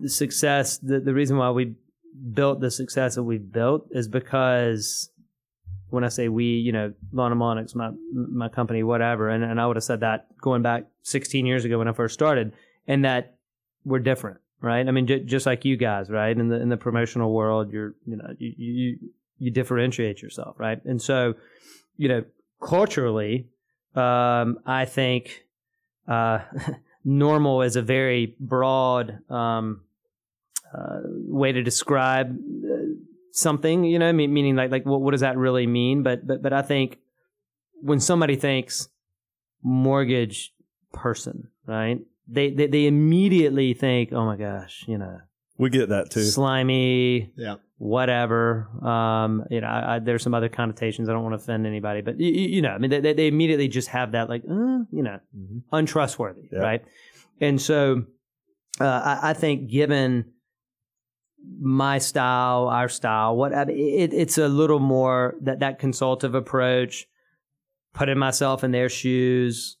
the 0.00 0.08
success, 0.08 0.78
the, 0.78 0.98
the 0.98 1.12
reason 1.12 1.36
why 1.36 1.50
we 1.50 1.74
built 2.32 2.60
the 2.60 2.70
success 2.70 3.16
that 3.16 3.22
we've 3.22 3.52
built 3.52 3.86
is 3.90 4.08
because 4.08 5.10
when 5.92 6.04
I 6.04 6.08
say 6.08 6.28
we, 6.28 6.44
you 6.44 6.72
know, 6.72 6.92
Lawn 7.12 7.36
my 7.36 7.90
my 8.12 8.48
company, 8.48 8.82
whatever, 8.82 9.28
and, 9.28 9.44
and 9.44 9.60
I 9.60 9.66
would 9.66 9.76
have 9.76 9.84
said 9.84 10.00
that 10.00 10.26
going 10.40 10.62
back 10.62 10.86
16 11.02 11.44
years 11.44 11.64
ago 11.64 11.78
when 11.78 11.86
I 11.86 11.92
first 11.92 12.14
started, 12.14 12.52
and 12.86 13.04
that 13.04 13.36
we're 13.84 13.98
different, 13.98 14.38
right? 14.62 14.86
I 14.86 14.90
mean, 14.90 15.06
j- 15.06 15.20
just 15.20 15.44
like 15.44 15.66
you 15.66 15.76
guys, 15.76 16.08
right? 16.08 16.36
In 16.36 16.48
the 16.48 16.60
in 16.60 16.70
the 16.70 16.78
promotional 16.78 17.32
world, 17.32 17.72
you're, 17.72 17.94
you 18.06 18.16
know, 18.16 18.34
you 18.38 18.54
you 18.56 18.98
you 19.38 19.50
differentiate 19.50 20.22
yourself, 20.22 20.58
right? 20.58 20.82
And 20.84 21.00
so, 21.00 21.34
you 21.98 22.08
know, 22.08 22.24
culturally, 22.60 23.48
um, 23.94 24.60
I 24.64 24.86
think 24.86 25.44
uh, 26.08 26.40
normal 27.04 27.60
is 27.60 27.76
a 27.76 27.82
very 27.82 28.34
broad 28.40 29.18
um, 29.30 29.82
uh, 30.72 31.00
way 31.04 31.52
to 31.52 31.62
describe 31.62 32.34
something. 33.32 33.84
You 33.84 33.98
know, 33.98 34.12
meaning 34.12 34.56
like 34.56 34.70
like 34.70 34.86
what, 34.86 35.00
what 35.00 35.10
does 35.10 35.20
that 35.20 35.36
really 35.36 35.66
mean? 35.66 36.02
But 36.02 36.26
but 36.26 36.42
but 36.42 36.52
I 36.52 36.62
think 36.62 36.98
when 37.80 38.00
somebody 38.00 38.36
thinks 38.36 38.88
mortgage 39.62 40.52
person, 40.92 41.48
right? 41.66 41.98
They, 42.28 42.50
they 42.50 42.66
they 42.66 42.86
immediately 42.86 43.74
think, 43.74 44.12
oh 44.12 44.24
my 44.24 44.36
gosh, 44.36 44.84
you 44.86 44.96
know, 44.96 45.18
we 45.58 45.70
get 45.70 45.88
that 45.88 46.10
too, 46.10 46.24
slimy, 46.24 47.32
yeah, 47.36 47.56
whatever. 47.78 48.68
Um, 48.80 49.44
you 49.50 49.60
know, 49.60 49.66
I, 49.66 49.96
I, 49.96 49.98
there's 49.98 50.22
some 50.22 50.34
other 50.34 50.48
connotations. 50.48 51.08
I 51.08 51.12
don't 51.12 51.24
want 51.24 51.32
to 51.32 51.42
offend 51.42 51.66
anybody, 51.66 52.00
but 52.00 52.18
you, 52.20 52.30
you 52.30 52.62
know, 52.62 52.70
I 52.70 52.78
mean, 52.78 52.90
they, 52.90 53.12
they 53.12 53.26
immediately 53.26 53.68
just 53.68 53.88
have 53.88 54.12
that 54.12 54.28
like, 54.28 54.44
uh, 54.48 54.86
you 54.92 55.02
know, 55.02 55.18
mm-hmm. 55.36 55.58
untrustworthy, 55.72 56.48
right? 56.52 56.84
And 57.40 57.60
so, 57.60 58.04
uh, 58.80 58.84
I, 58.84 59.30
I, 59.30 59.32
think 59.34 59.68
given 59.68 60.32
my 61.60 61.98
style, 61.98 62.68
our 62.68 62.88
style, 62.88 63.36
what 63.36 63.52
it, 63.68 64.12
it's 64.12 64.38
a 64.38 64.48
little 64.48 64.80
more 64.80 65.34
that 65.42 65.60
that 65.60 65.78
consultative 65.78 66.34
approach, 66.34 67.06
putting 67.94 68.18
myself 68.18 68.64
in 68.64 68.72
their 68.72 68.88
shoes, 68.88 69.76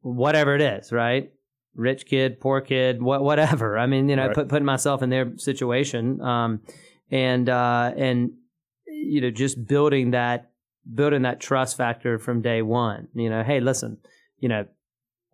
whatever 0.00 0.54
it 0.54 0.60
is, 0.60 0.92
right? 0.92 1.30
rich 1.74 2.06
kid, 2.06 2.40
poor 2.40 2.60
kid, 2.60 3.02
what, 3.02 3.22
whatever. 3.22 3.78
I 3.78 3.86
mean, 3.86 4.08
you 4.08 4.16
know, 4.16 4.26
Right. 4.26 4.34
put, 4.34 4.48
putting 4.48 4.66
myself 4.66 5.02
in 5.02 5.10
their 5.10 5.36
situation, 5.38 6.20
um, 6.20 6.60
and 7.10 7.48
uh, 7.48 7.92
and 7.96 8.32
you 8.86 9.20
know, 9.20 9.30
just 9.30 9.66
building 9.66 10.12
that 10.12 10.50
building 10.94 11.22
that 11.22 11.40
trust 11.40 11.76
factor 11.76 12.18
from 12.18 12.42
day 12.42 12.62
one. 12.62 13.08
You 13.14 13.30
know, 13.30 13.42
hey, 13.42 13.60
listen, 13.60 13.98
you 14.38 14.48
know, 14.48 14.66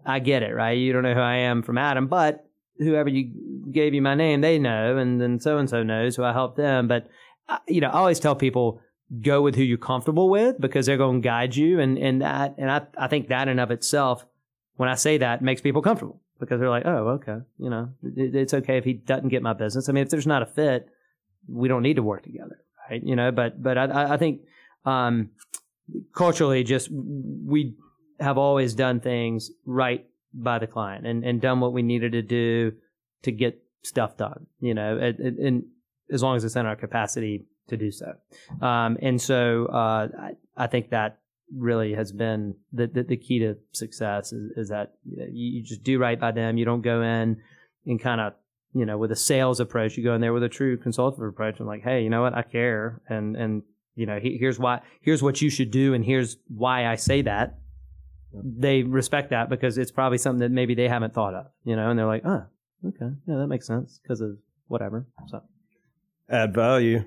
I 0.05 0.19
get 0.19 0.43
it, 0.43 0.55
right? 0.55 0.77
You 0.79 0.93
don't 0.93 1.03
know 1.03 1.15
who 1.15 1.21
I 1.21 1.37
am 1.37 1.63
from 1.63 1.79
Adam, 1.79 2.07
but 2.07 2.48
whoever 2.79 3.09
you 3.09 3.31
gave 3.71 3.95
you 3.95 4.03
my 4.03 4.15
name, 4.15 4.41
they 4.41 4.59
know, 4.59 4.97
and 4.97 5.21
then 5.21 5.41
so 5.41 5.59
and 5.59 5.69
so 5.69 5.83
knows, 5.83 6.15
so 6.15 6.25
I 6.25 6.33
help 6.33 6.57
them. 6.57 6.89
But 6.89 7.09
uh, 7.49 7.59
you 7.67 7.81
know, 7.81 7.89
I 7.89 7.99
always 7.99 8.21
tell 8.21 8.35
people 8.37 8.81
go 9.23 9.41
with 9.41 9.55
who 9.55 9.63
you're 9.63 9.79
comfortable 9.79 10.29
with 10.29 10.61
because 10.61 10.85
they're 10.87 10.97
going 10.99 11.23
to 11.23 11.27
guide 11.27 11.57
you, 11.57 11.81
and 11.81 11.99
and 11.99 12.23
that, 12.23 12.55
and 12.59 12.71
I 12.71 12.83
I 12.97 13.09
think 13.09 13.29
that 13.29 13.49
in 13.49 13.59
of 13.59 13.71
itself, 13.71 14.25
when 14.77 14.89
I 14.89 14.95
say 14.95 15.19
that, 15.19 15.43
makes 15.43 15.61
people 15.61 15.83
comfortable 15.83 16.21
because 16.41 16.61
they're 16.61 16.71
like, 16.71 16.87
oh, 16.87 17.09
okay, 17.21 17.39
you 17.59 17.69
know, 17.71 17.91
it, 18.03 18.35
it's 18.35 18.55
okay 18.55 18.77
if 18.79 18.85
he 18.85 18.93
doesn't 18.93 19.29
get 19.29 19.43
my 19.43 19.53
business. 19.55 19.89
I 19.89 19.93
mean, 19.93 20.03
if 20.03 20.11
there's 20.11 20.27
not 20.27 20.43
a 20.43 20.47
fit, 20.47 20.89
we 21.49 21.69
don't 21.69 21.83
need 21.83 21.97
to 21.97 22.03
work 22.03 22.23
together, 22.23 22.59
right? 22.91 23.03
You 23.03 23.17
know, 23.17 23.33
but 23.33 23.63
but 23.63 23.77
I 23.79 23.85
I- 23.87 24.15
I 24.15 24.17
think 24.19 24.43
um, 24.85 25.31
culturally, 26.15 26.65
just 26.65 26.89
we 26.91 27.75
have 28.21 28.39
always 28.39 28.75
done 28.75 29.01
things 29.01 29.51
right 29.65 30.07
by 30.33 30.59
the 30.59 30.67
client 30.67 31.07
and, 31.07 31.25
and 31.25 31.41
done 31.41 31.61
what 31.61 31.73
we 31.73 31.83
needed 31.83 32.13
to 32.13 32.23
do 32.23 32.73
to 33.23 33.33
get 33.33 33.63
stuff 33.83 34.17
done, 34.17 34.47
you 34.61 34.75
know, 34.75 34.99
and, 34.99 35.39
and- 35.39 35.65
as 36.11 36.23
long 36.23 36.37
as 36.37 36.43
it's 36.43 36.57
in 36.57 36.65
our 36.65 36.75
capacity 36.75 37.45
to 37.69 37.77
do 37.77 37.91
so. 37.91 38.15
Um, 38.63 38.97
and 39.03 39.21
so 39.21 39.67
uh, 39.67 40.09
I, 40.19 40.31
I 40.57 40.67
think 40.67 40.89
that 40.89 41.19
really 41.55 41.93
has 41.93 42.13
been 42.13 42.55
the, 42.73 42.87
the, 42.87 43.03
the 43.03 43.17
key 43.19 43.41
to 43.41 43.57
success 43.73 44.33
is, 44.33 44.51
is 44.57 44.69
that 44.71 44.95
you, 45.05 45.17
know, 45.19 45.27
you 45.31 45.63
just 45.63 45.83
do 45.83 45.99
right 45.99 46.19
by 46.19 46.33
them. 46.33 46.57
You 46.57 46.65
don't 46.65 46.81
go 46.81 47.03
in 47.03 47.43
and 47.85 48.01
kind 48.01 48.23
of, 48.23 48.33
you 48.73 48.87
know, 48.87 48.97
with 48.97 49.13
a 49.13 49.17
sales 49.17 49.61
approach. 49.61 49.99
You 49.99 50.05
go 50.05 50.15
in 50.15 50.23
there 50.23 50.33
with 50.33 50.45
a 50.45 50.49
true 50.49 50.79
consultative 50.79 51.29
approach 51.29 51.59
and 51.59 51.69
like, 51.69 51.83
hey, 51.83 52.03
you 52.03 52.09
know 52.09 52.23
what, 52.23 52.35
I 52.35 52.41
care, 52.41 53.03
and 53.09 53.37
and 53.37 53.63
you 53.95 54.07
know, 54.07 54.19
he, 54.19 54.39
here's 54.39 54.59
why, 54.59 54.81
here's 55.03 55.23
what 55.23 55.43
you 55.43 55.51
should 55.51 55.71
do, 55.71 55.93
and 55.93 56.05
here's 56.05 56.37
why 56.47 56.87
I 56.87 56.95
say 56.95 57.21
that. 57.23 57.59
They 58.33 58.83
respect 58.83 59.31
that 59.31 59.49
because 59.49 59.79
it's 59.79 59.91
probably 59.91 60.19
something 60.19 60.41
that 60.41 60.51
maybe 60.51 60.75
they 60.75 60.89
haven't 60.89 61.15
thought 61.15 61.35
of, 61.35 61.47
you 61.65 61.77
know, 61.77 61.89
and 61.91 61.99
they're 61.99 62.07
like, 62.07 62.23
oh, 62.27 62.45
okay, 62.87 63.15
yeah, 63.27 63.37
that 63.37 63.47
makes 63.47 63.67
sense 63.67 64.01
because 64.03 64.21
of 64.21 64.37
whatever. 64.67 65.07
So 65.29 65.43
Add 66.29 66.53
value. 66.55 67.05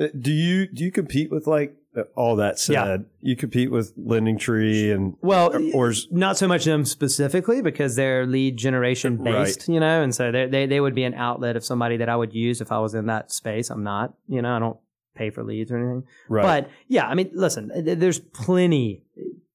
Uh, 0.00 0.08
Do 0.18 0.30
you 0.32 0.66
do 0.66 0.84
you 0.84 0.92
compete 0.92 1.30
with 1.30 1.46
like 1.46 1.74
uh, 1.96 2.02
all 2.14 2.36
that 2.36 2.58
said? 2.58 2.72
Yeah. 2.74 2.96
You 3.20 3.36
compete 3.36 3.70
with 3.70 3.92
Lending 3.96 4.38
Tree 4.38 4.90
and 4.92 5.16
well, 5.22 5.50
or 5.74 5.90
is- 5.90 6.06
not 6.10 6.36
so 6.36 6.46
much 6.46 6.64
them 6.66 6.84
specifically 6.84 7.62
because 7.62 7.96
they're 7.96 8.26
lead 8.26 8.56
generation 8.58 9.16
based, 9.24 9.66
you 9.68 9.80
know, 9.80 10.02
and 10.02 10.14
so 10.14 10.30
they 10.30 10.46
they 10.46 10.66
they 10.66 10.80
would 10.80 10.94
be 10.94 11.04
an 11.04 11.14
outlet 11.14 11.56
of 11.56 11.64
somebody 11.64 11.96
that 11.96 12.08
I 12.10 12.16
would 12.16 12.34
use 12.34 12.60
if 12.60 12.70
I 12.70 12.78
was 12.80 12.94
in 12.94 13.06
that 13.06 13.32
space. 13.32 13.70
I'm 13.70 13.82
not, 13.82 14.14
you 14.28 14.42
know, 14.42 14.54
I 14.54 14.58
don't 14.58 14.78
pay 15.16 15.30
for 15.30 15.42
leads 15.42 15.72
or 15.72 15.78
anything. 15.78 16.04
right. 16.28 16.42
But 16.64 16.70
yeah, 16.86 17.06
I 17.08 17.14
mean, 17.14 17.30
listen, 17.32 17.72
there's 17.98 18.20
plenty 18.20 19.02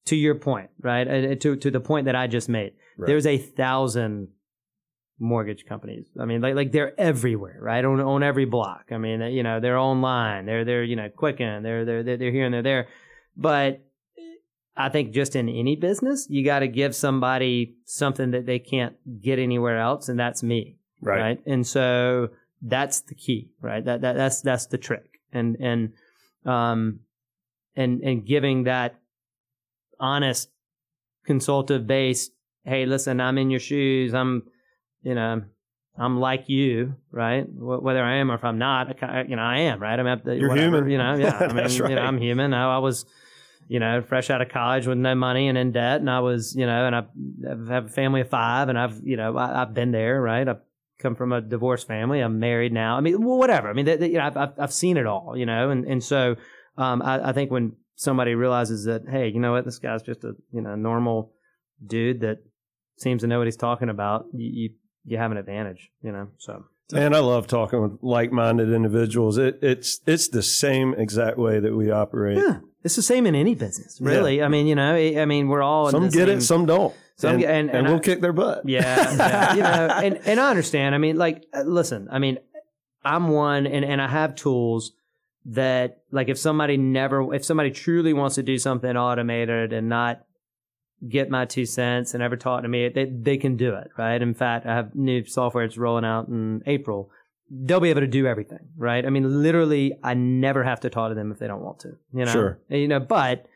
to 0.06 0.16
your 0.16 0.34
point, 0.34 0.70
right? 0.80 1.06
Uh, 1.06 1.34
To 1.36 1.56
to 1.56 1.70
the 1.70 1.80
point 1.80 2.06
that 2.06 2.16
I 2.16 2.26
just 2.26 2.48
made. 2.48 2.72
Right. 2.96 3.06
There's 3.06 3.26
a 3.26 3.38
thousand 3.38 4.28
mortgage 5.18 5.64
companies. 5.66 6.06
I 6.20 6.24
mean, 6.24 6.40
like 6.40 6.54
like 6.54 6.72
they're 6.72 6.98
everywhere, 6.98 7.58
right? 7.60 7.84
On 7.84 8.00
on 8.00 8.22
every 8.22 8.44
block. 8.44 8.86
I 8.90 8.98
mean, 8.98 9.20
you 9.20 9.42
know, 9.42 9.60
they're 9.60 9.78
online. 9.78 10.46
They're 10.46 10.64
they're 10.64 10.84
you 10.84 10.96
know 10.96 11.08
Quicken. 11.08 11.62
They're 11.62 11.84
they're 11.84 12.02
they're, 12.02 12.16
they're 12.16 12.32
here 12.32 12.44
and 12.44 12.54
they're 12.54 12.62
there. 12.62 12.88
But 13.36 13.82
I 14.76 14.88
think 14.88 15.12
just 15.12 15.36
in 15.36 15.48
any 15.48 15.76
business, 15.76 16.26
you 16.28 16.44
got 16.44 16.60
to 16.60 16.68
give 16.68 16.94
somebody 16.94 17.76
something 17.84 18.32
that 18.32 18.46
they 18.46 18.58
can't 18.58 18.96
get 19.22 19.38
anywhere 19.38 19.78
else, 19.78 20.08
and 20.08 20.18
that's 20.18 20.42
me 20.42 20.76
right. 21.00 21.20
right? 21.20 21.42
And 21.46 21.66
so 21.66 22.28
that's 22.62 23.00
the 23.00 23.14
key, 23.14 23.50
right? 23.60 23.84
That, 23.84 24.00
that 24.02 24.16
that's 24.16 24.42
that's 24.42 24.66
the 24.66 24.78
trick, 24.78 25.20
and 25.32 25.56
and 25.60 25.92
um 26.44 27.00
and 27.74 28.00
and 28.02 28.26
giving 28.26 28.64
that 28.64 29.00
honest 30.00 30.50
consultative 31.24 31.86
base. 31.86 32.30
Hey, 32.64 32.86
listen, 32.86 33.20
I'm 33.20 33.38
in 33.38 33.50
your 33.50 33.60
shoes. 33.60 34.14
I'm, 34.14 34.42
you 35.02 35.14
know, 35.14 35.42
I'm 35.98 36.18
like 36.20 36.48
you, 36.48 36.94
right? 37.10 37.44
Wh- 37.44 37.82
Whether 37.82 38.02
I 38.02 38.16
am 38.16 38.30
or 38.30 38.34
if 38.34 38.44
I'm 38.44 38.58
not, 38.58 39.02
I 39.02 39.22
you 39.22 39.36
know, 39.36 39.42
I 39.42 39.58
am, 39.60 39.80
right? 39.80 39.98
I'm 39.98 40.06
at 40.06 40.24
the 40.24 40.36
You're 40.36 40.48
whatever, 40.48 40.76
human. 40.76 40.90
you 40.90 40.98
know. 40.98 41.14
Yeah, 41.14 41.36
I 41.38 41.46
mean, 41.48 41.56
That's 41.56 41.76
you 41.76 41.82
know, 41.88 41.94
right. 41.96 42.04
I'm 42.04 42.18
human. 42.18 42.52
I, 42.54 42.76
I 42.76 42.78
was. 42.78 43.04
You 43.68 43.80
know, 43.80 44.00
fresh 44.00 44.30
out 44.30 44.40
of 44.40 44.48
college 44.48 44.86
with 44.86 44.96
no 44.98 45.16
money 45.16 45.48
and 45.48 45.58
in 45.58 45.72
debt, 45.72 45.98
and 45.98 46.08
I 46.08 46.20
was, 46.20 46.54
you 46.54 46.66
know, 46.66 46.86
and 46.86 46.94
I 46.94 47.00
I 47.00 47.72
have 47.74 47.86
a 47.86 47.88
family 47.88 48.20
of 48.20 48.28
five, 48.28 48.68
and 48.68 48.78
I've, 48.78 49.00
you 49.02 49.16
know, 49.16 49.36
I, 49.36 49.62
I've 49.62 49.74
been 49.74 49.90
there, 49.90 50.22
right? 50.22 50.46
I've 50.46 50.60
come 51.00 51.16
from 51.16 51.32
a 51.32 51.40
divorced 51.40 51.88
family. 51.88 52.20
I'm 52.20 52.38
married 52.38 52.72
now. 52.72 52.96
I 52.96 53.00
mean, 53.00 53.24
well, 53.24 53.38
whatever. 53.38 53.68
I 53.68 53.72
mean, 53.72 53.84
they, 53.84 53.96
they, 53.96 54.06
you 54.06 54.18
know, 54.18 54.24
I've, 54.26 54.36
I've 54.36 54.52
I've 54.56 54.72
seen 54.72 54.96
it 54.96 55.06
all, 55.06 55.36
you 55.36 55.46
know, 55.46 55.70
and 55.70 55.84
and 55.84 56.04
so 56.04 56.36
um, 56.78 57.02
I, 57.02 57.30
I 57.30 57.32
think 57.32 57.50
when 57.50 57.72
somebody 57.96 58.34
realizes 58.34 58.84
that, 58.84 59.02
hey, 59.10 59.28
you 59.28 59.40
know 59.40 59.52
what, 59.52 59.64
this 59.64 59.78
guy's 59.78 60.02
just 60.02 60.22
a 60.24 60.34
you 60.52 60.60
know 60.60 60.74
normal 60.76 61.32
dude 61.84 62.20
that 62.20 62.38
seems 62.98 63.22
to 63.22 63.26
know 63.26 63.38
what 63.38 63.46
he's 63.46 63.56
talking 63.56 63.88
about, 63.88 64.26
you 64.32 64.50
you, 64.52 64.70
you 65.04 65.18
have 65.18 65.30
an 65.32 65.36
advantage, 65.36 65.90
you 66.02 66.12
know. 66.12 66.28
So 66.38 66.64
And 66.94 67.14
I 67.16 67.18
love 67.20 67.46
talking 67.46 67.82
with 67.82 67.98
like-minded 68.02 68.72
individuals. 68.72 69.38
It, 69.38 69.58
it's 69.62 70.00
it's 70.06 70.28
the 70.28 70.42
same 70.42 70.94
exact 70.94 71.38
way 71.38 71.58
that 71.60 71.74
we 71.74 71.90
operate. 71.90 72.38
yeah, 72.38 72.58
it's 72.84 72.96
the 72.96 73.02
same 73.02 73.26
in 73.26 73.34
any 73.34 73.54
business, 73.54 73.98
really. 74.00 74.42
I 74.42 74.48
mean, 74.48 74.66
you 74.66 74.74
know, 74.76 74.94
I 74.94 75.24
mean, 75.24 75.48
we're 75.48 75.62
all 75.62 75.88
in 75.88 75.92
Some 75.92 76.04
get 76.04 76.28
same- 76.28 76.38
it, 76.38 76.40
some 76.42 76.66
don't. 76.66 76.94
Some 77.18 77.30
and, 77.30 77.40
get- 77.40 77.50
and- 77.50 77.68
and 77.70 77.78
and 77.78 77.86
we'll 77.86 77.96
I- 77.96 78.00
kick 78.00 78.20
their 78.20 78.34
butt. 78.34 78.68
Yeah, 78.68 78.82
yeah, 79.16 79.54
you 79.54 79.62
know, 79.62 79.94
and 80.04 80.20
and 80.26 80.38
I 80.40 80.50
understand. 80.50 80.94
I 80.94 80.98
mean, 80.98 81.16
like, 81.16 81.44
uh, 81.54 81.62
listen, 81.62 82.08
I 82.10 82.18
mean, 82.18 82.38
I'm 83.04 83.28
one, 83.28 83.66
and 83.66 83.84
and 83.84 84.02
I 84.02 84.08
have 84.08 84.34
tools 84.34 84.92
that, 85.48 86.02
like, 86.10 86.28
if 86.28 86.38
somebody 86.38 86.76
never, 86.76 87.34
if 87.34 87.44
somebody 87.44 87.70
truly 87.70 88.12
wants 88.12 88.34
to 88.34 88.42
do 88.42 88.58
something 88.58 88.96
automated 88.96 89.72
and 89.72 89.88
not 89.88 90.22
get 91.08 91.30
my 91.30 91.44
two 91.44 91.66
cents 91.66 92.14
and 92.14 92.22
ever 92.22 92.36
talk 92.36 92.62
to 92.62 92.68
me, 92.68 92.88
they 92.88 93.04
they 93.04 93.36
can 93.36 93.56
do 93.56 93.74
it, 93.74 93.88
right? 93.96 94.20
In 94.20 94.34
fact, 94.34 94.66
I 94.66 94.74
have 94.74 94.94
new 94.94 95.24
software 95.24 95.66
that's 95.66 95.78
rolling 95.78 96.04
out 96.04 96.28
in 96.28 96.62
April. 96.66 97.10
They'll 97.48 97.80
be 97.80 97.90
able 97.90 98.00
to 98.00 98.06
do 98.08 98.26
everything, 98.26 98.70
right? 98.76 99.06
I 99.06 99.10
mean, 99.10 99.42
literally, 99.42 99.92
I 100.02 100.14
never 100.14 100.64
have 100.64 100.80
to 100.80 100.90
talk 100.90 101.10
to 101.10 101.14
them 101.14 101.30
if 101.30 101.38
they 101.38 101.46
don't 101.46 101.62
want 101.62 101.80
to, 101.80 101.96
you 102.12 102.24
know. 102.24 102.32
Sure. 102.32 102.58
You 102.68 102.88
know, 102.88 102.98
but 102.98 103.46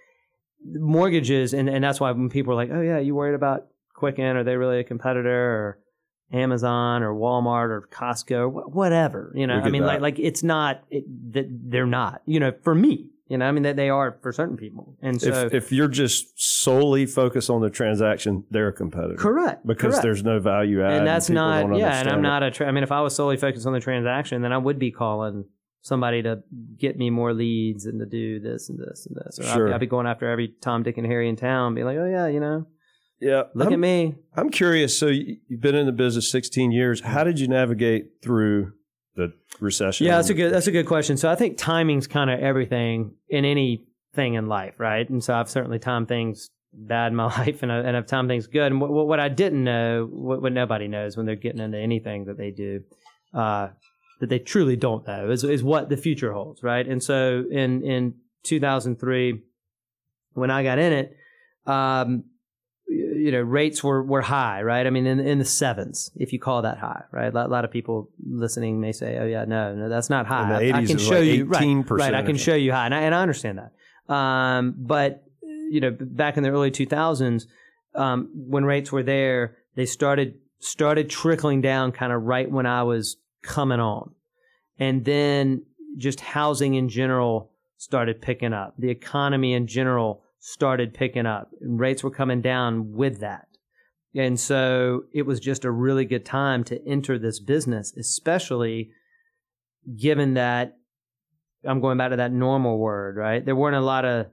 mortgages, 0.64 1.55
and, 1.55 1.68
and 1.68 1.83
that's 1.83 1.98
why 1.98 2.12
when 2.12 2.29
people 2.29 2.53
are 2.53 2.57
like, 2.57 2.70
oh, 2.72 2.81
yeah, 2.81 2.98
you 2.98 3.14
worried 3.14 3.35
about 3.35 3.66
Quicken? 3.94 4.37
Are 4.37 4.44
they 4.44 4.57
really 4.57 4.79
a 4.79 4.85
competitor? 4.85 5.31
Or 5.31 5.79
Amazon 6.32 7.02
or 7.02 7.12
Walmart 7.14 7.70
or 7.70 7.88
Costco 7.92 8.30
or 8.40 8.48
wh- 8.50 8.74
whatever, 8.74 9.32
you 9.34 9.46
know, 9.46 9.54
I 9.60 9.68
mean, 9.70 9.82
like, 9.82 9.96
that. 9.96 10.02
like 10.02 10.18
it's 10.18 10.42
not, 10.42 10.84
it, 10.90 11.04
that 11.32 11.46
they're 11.50 11.86
not, 11.86 12.22
you 12.26 12.38
know, 12.40 12.52
for 12.62 12.74
me, 12.74 13.10
you 13.28 13.38
know, 13.38 13.46
I 13.46 13.52
mean, 13.52 13.62
that 13.64 13.76
they 13.76 13.90
are 13.90 14.18
for 14.22 14.32
certain 14.32 14.56
people. 14.56 14.96
And 15.02 15.20
so, 15.20 15.46
if, 15.46 15.54
if 15.54 15.72
you're 15.72 15.88
just 15.88 16.40
solely 16.40 17.06
focused 17.06 17.48
on 17.50 17.60
the 17.60 17.70
transaction, 17.70 18.44
they're 18.50 18.68
a 18.68 18.72
competitor. 18.72 19.14
correct. 19.16 19.66
Because 19.66 19.92
correct. 19.94 20.02
there's 20.02 20.24
no 20.24 20.38
value 20.40 20.84
add. 20.84 20.92
and 20.98 21.06
that's 21.06 21.28
people 21.28 21.42
not 21.42 21.78
yeah 21.78 21.98
and 22.00 22.08
i'm 22.08 22.16
understand 22.18 22.22
not 22.22 22.42
a 22.42 22.50
tra- 22.50 22.66
i 22.66 22.70
mean 22.72 22.82
if 22.82 22.90
i 22.92 23.00
was 23.00 23.14
solely 23.14 23.36
focused 23.36 23.66
on 23.66 23.72
the 23.72 23.80
transaction 23.80 24.42
then 24.42 24.52
i 24.52 24.58
would 24.58 24.78
be 24.78 24.90
calling 24.90 25.44
somebody 25.82 26.22
to 26.22 26.42
get 26.76 26.98
me 26.98 27.08
more 27.08 27.32
leads 27.32 27.86
and 27.86 28.00
to 28.00 28.06
do 28.06 28.38
this 28.40 28.68
and 28.68 28.78
this 28.78 29.06
and 29.06 29.16
this 29.16 29.38
or 29.38 29.44
I'd, 29.50 29.54
Sure. 29.54 29.66
be, 29.68 29.72
I'd 29.74 29.80
be 29.80 29.86
going 29.86 30.06
after 30.06 30.28
every 30.28 30.54
tom 30.60 30.82
dick 30.82 30.98
and 30.98 31.06
harry 31.06 31.28
in 31.28 31.36
town 31.36 31.74
be 31.74 31.84
like 31.84 31.96
oh 31.98 32.06
yeah 32.06 32.26
you 32.26 32.38
know 32.40 32.58
it. 32.58 32.64
Yeah. 33.20 33.44
look 33.54 33.68
I'm, 33.68 33.72
at 33.74 33.78
me 33.78 34.14
I'm 34.35 34.50
curious. 34.50 34.98
So 34.98 35.06
you- 35.09 35.38
you've 35.48 35.61
been 35.61 35.74
in 35.74 35.87
the 35.87 35.92
business 35.92 36.30
16 36.30 36.72
years. 36.72 37.00
How 37.02 37.22
did 37.24 37.38
you 37.38 37.48
navigate 37.48 38.22
through 38.22 38.72
the 39.16 39.33
recession? 39.61 40.06
yeah 40.06 40.16
that's 40.16 40.30
a 40.30 40.35
good 40.35 40.52
that's 40.52 40.68
a 40.68 40.72
good 40.72 40.87
question 40.87 41.16
so 41.16 41.28
i 41.28 41.35
think 41.35 41.59
timing's 41.59 42.06
kind 42.06 42.30
of 42.30 42.38
everything 42.38 43.12
in 43.28 43.44
anything 43.44 44.35
in 44.35 44.46
life 44.46 44.74
right 44.78 45.11
and 45.11 45.22
so 45.22 45.35
i've 45.35 45.50
certainly 45.50 45.80
timed 45.80 46.06
things 46.06 46.48
bad 46.72 47.09
in 47.09 47.16
my 47.16 47.24
life 47.38 47.62
and, 47.64 47.72
I, 47.72 47.78
and 47.78 47.96
i've 47.96 48.06
timed 48.06 48.28
things 48.28 48.46
good 48.46 48.70
and 48.70 48.80
what, 48.80 48.90
what 48.92 49.18
i 49.20 49.28
didn't 49.28 49.64
know 49.64 50.09
what, 50.11 50.40
what 50.40 50.52
nobody 50.52 50.87
knows 50.87 51.16
when 51.16 51.26
they're 51.26 51.35
getting 51.35 51.61
into 51.61 51.76
anything 51.76 52.26
that 52.26 52.38
they 52.38 52.52
do 52.52 52.83
uh, 53.35 53.68
that 54.20 54.28
they 54.28 54.38
truly 54.38 54.76
don't 54.76 55.06
know 55.06 55.28
is, 55.30 55.42
is 55.42 55.62
what 55.62 55.88
the 55.88 55.96
future 55.96 56.33
holds 56.33 56.62
right 56.62 56.87
and 56.87 57.02
so 57.02 57.44
in 57.50 57.83
in 57.83 58.14
2003 58.44 59.42
when 60.35 60.50
i 60.52 60.62
got 60.62 60.78
in 60.78 60.92
it 60.92 61.16
um, 61.66 62.24
you 63.20 63.30
know 63.33 63.40
rates 63.40 63.83
were 63.85 64.02
were 64.02 64.22
high 64.22 64.62
right? 64.62 64.87
I 64.87 64.90
mean 64.90 65.06
in 65.06 65.20
in 65.20 65.38
the 65.38 65.44
sevens 65.44 66.11
if 66.16 66.33
you 66.33 66.38
call 66.38 66.62
that 66.62 66.78
high 66.78 67.02
right? 67.12 67.33
A 67.33 67.37
lot, 67.37 67.46
a 67.46 67.52
lot 67.56 67.64
of 67.64 67.70
people 67.70 68.11
listening 68.44 68.80
may 68.80 68.92
say 68.92 69.18
oh 69.20 69.26
yeah 69.26 69.44
no 69.44 69.74
no 69.74 69.88
that's 69.88 70.11
not 70.11 70.26
high. 70.26 70.48
I- 70.56 70.78
I 70.78 70.80
can 70.87 70.98
show 70.98 71.18
like 71.20 71.24
you 71.26 71.44
right, 71.44 71.62
18% 71.62 71.90
right 71.90 72.14
i 72.14 72.22
can 72.22 72.37
show 72.37 72.54
you 72.54 72.72
high 72.72 72.87
and 72.87 72.94
I, 72.94 73.00
and 73.02 73.14
I 73.14 73.22
understand 73.22 73.59
that. 73.62 73.72
Um, 74.14 74.74
but 74.78 75.24
you 75.70 75.80
know 75.80 75.90
back 76.00 76.37
in 76.37 76.42
the 76.42 76.50
early 76.50 76.70
2000s 76.70 77.44
um, 77.94 78.28
when 78.35 78.64
rates 78.64 78.90
were 78.92 79.02
there 79.02 79.56
they 79.76 79.87
started 79.87 80.35
started 80.59 81.09
trickling 81.11 81.61
down 81.61 81.90
kind 81.92 82.12
of 82.12 82.22
right 82.22 82.50
when 82.50 82.66
i 82.66 82.83
was 82.83 83.16
coming 83.42 83.80
on. 83.80 84.12
And 84.78 85.04
then 85.04 85.62
just 85.96 86.20
housing 86.20 86.74
in 86.74 86.88
general 86.88 87.50
started 87.78 88.20
picking 88.20 88.52
up. 88.52 88.74
The 88.78 88.90
economy 88.90 89.54
in 89.54 89.66
general 89.66 90.22
started 90.40 90.92
picking 90.94 91.26
up, 91.26 91.50
and 91.61 91.79
rates 91.79 92.03
were 92.03 92.11
coming 92.11 92.40
down 92.40 92.92
with 92.92 93.20
that. 93.20 93.46
And 94.14 94.40
so 94.40 95.05
it 95.12 95.22
was 95.22 95.38
just 95.38 95.64
a 95.64 95.70
really 95.70 96.05
good 96.05 96.24
time 96.24 96.64
to 96.64 96.85
enter 96.88 97.16
this 97.18 97.38
business, 97.38 97.94
especially 97.96 98.90
given 99.96 100.35
that 100.35 100.76
I'm 101.64 101.81
going 101.81 101.98
back 101.98 102.11
to 102.11 102.16
that 102.16 102.33
normal 102.33 102.79
word, 102.79 103.16
right? 103.16 103.44
There 103.44 103.55
weren't 103.55 103.76
a 103.76 103.81
lot 103.81 104.05
of 104.05 104.26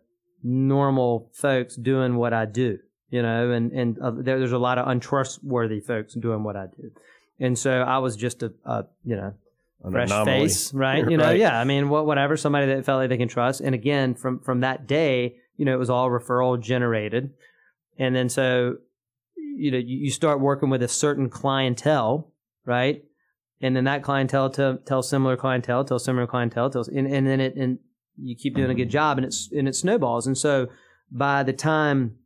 normal 0.44 1.30
folks 1.34 1.76
doing 1.76 2.16
what 2.16 2.34
I 2.34 2.46
do, 2.46 2.80
you 3.10 3.22
know, 3.22 3.52
and, 3.52 3.72
and 3.72 4.00
uh, 4.00 4.12
there, 4.12 4.40
there's 4.40 4.52
a 4.52 4.58
lot 4.58 4.78
of 4.78 4.88
untrustworthy 4.88 5.80
folks 5.82 6.14
doing 6.16 6.44
what 6.44 6.56
I 6.56 6.68
do. 6.68 6.90
And 7.40 7.58
so 7.58 7.82
I 7.82 7.98
was 8.00 8.16
just 8.16 8.42
a, 8.44 8.54
a 8.66 8.86
you 9.04 9.16
know, 9.16 9.34
An 9.84 9.92
fresh 9.92 10.10
anomaly. 10.10 10.40
face, 10.40 10.74
right? 10.74 11.06
You 11.10 11.18
know, 11.18 11.26
Right. 11.26 11.40
yeah. 11.40 11.60
I 11.60 11.66
mean, 11.66 11.90
what, 11.90 12.06
whatever, 12.06 12.36
somebody 12.38 12.68
that 12.68 12.86
felt 12.86 13.00
like 13.00 13.10
they 13.10 13.18
can 13.18 13.28
trust. 13.28 13.62
And 13.62 13.76
again, 13.76 14.16
from, 14.16 14.40
from 14.40 14.62
that 14.62 14.88
day, 14.88 15.36
you 15.58 15.66
know, 15.66 15.74
it 15.74 15.80
was 15.80 15.90
all 15.90 16.10
referral 16.10 16.60
generated. 16.60 17.32
And 17.98 18.16
then 18.16 18.30
so, 18.30 18.78
you 19.36 19.72
know, 19.72 19.78
you, 19.78 20.12
start 20.12 20.40
working 20.40 20.70
with 20.70 20.84
a 20.84 20.88
certain 20.88 21.30
clientele, 21.30 22.32
right? 22.66 23.04
And 23.60 23.76
then 23.76 23.86
that 23.86 24.04
clientele 24.04 24.52
to 24.52 24.80
tell 24.86 25.02
similar 25.02 25.36
clientele, 25.36 25.84
tell 25.84 26.00
similar 26.00 26.28
clientele, 26.28 26.70
tells, 26.70 26.88
and, 26.88 27.08
and 27.08 27.26
then 27.26 27.42
it, 27.42 27.56
and 27.56 27.80
you 28.16 28.36
keep 28.36 28.56
doing 28.56 28.70
a 28.70 28.76
good 28.76 28.90
job 28.90 29.18
and 29.18 29.26
it's, 29.26 29.52
and 29.52 29.68
it 29.68 29.76
snowballs. 29.76 30.28
And 30.28 30.38
so 30.38 30.68
by 31.12 31.42
the 31.42 31.54
time 31.54 32.18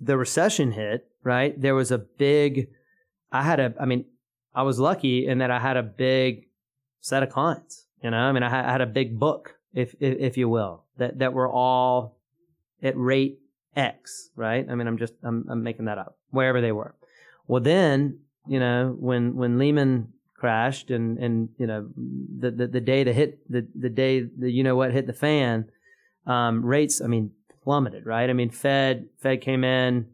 the 0.00 0.16
recession 0.16 0.72
hit, 0.72 1.08
right, 1.24 1.60
there 1.60 1.74
was 1.74 1.90
a 1.90 1.98
big, 1.98 2.68
I 3.32 3.42
had 3.42 3.58
a, 3.58 3.74
I 3.80 3.86
mean, 3.86 4.04
I 4.54 4.62
was 4.62 4.78
lucky 4.78 5.26
in 5.26 5.38
that 5.38 5.50
I 5.50 5.58
had 5.58 5.76
a 5.76 5.82
big 5.82 6.46
set 7.00 7.22
of 7.22 7.30
clients. 7.30 7.86
You 8.02 8.10
know, 8.10 8.18
I 8.18 8.32
mean, 8.32 8.42
I 8.42 8.50
had, 8.50 8.64
I 8.64 8.72
had 8.72 8.80
a 8.80 8.86
big 8.86 9.18
book, 9.18 9.56
if, 9.72 9.94
if 10.00 10.18
if 10.18 10.36
you 10.36 10.48
will, 10.48 10.84
that 10.98 11.20
that 11.20 11.32
were 11.32 11.48
all 11.48 12.18
at 12.82 12.96
rate 12.96 13.38
X, 13.76 14.30
right? 14.36 14.66
I 14.68 14.74
mean, 14.74 14.86
I'm 14.86 14.98
just 14.98 15.14
I'm 15.22 15.46
I'm 15.50 15.62
making 15.62 15.86
that 15.86 15.98
up 15.98 16.18
wherever 16.30 16.60
they 16.60 16.72
were. 16.72 16.94
Well, 17.46 17.62
then 17.62 18.20
you 18.46 18.60
know 18.60 18.96
when 18.98 19.36
when 19.36 19.58
Lehman 19.58 20.12
crashed 20.34 20.90
and 20.90 21.18
and 21.18 21.48
you 21.58 21.66
know 21.66 21.88
the 21.96 22.50
the, 22.50 22.66
the 22.66 22.80
day 22.80 23.04
the 23.04 23.12
hit 23.12 23.38
the 23.50 23.66
the 23.74 23.90
day 23.90 24.22
the 24.22 24.50
you 24.50 24.62
know 24.62 24.76
what 24.76 24.92
hit 24.92 25.06
the 25.06 25.12
fan, 25.12 25.66
um, 26.26 26.64
rates 26.64 27.00
I 27.00 27.06
mean 27.06 27.32
plummeted, 27.64 28.06
right? 28.06 28.28
I 28.28 28.32
mean, 28.32 28.50
Fed 28.50 29.08
Fed 29.18 29.40
came 29.40 29.64
in 29.64 30.08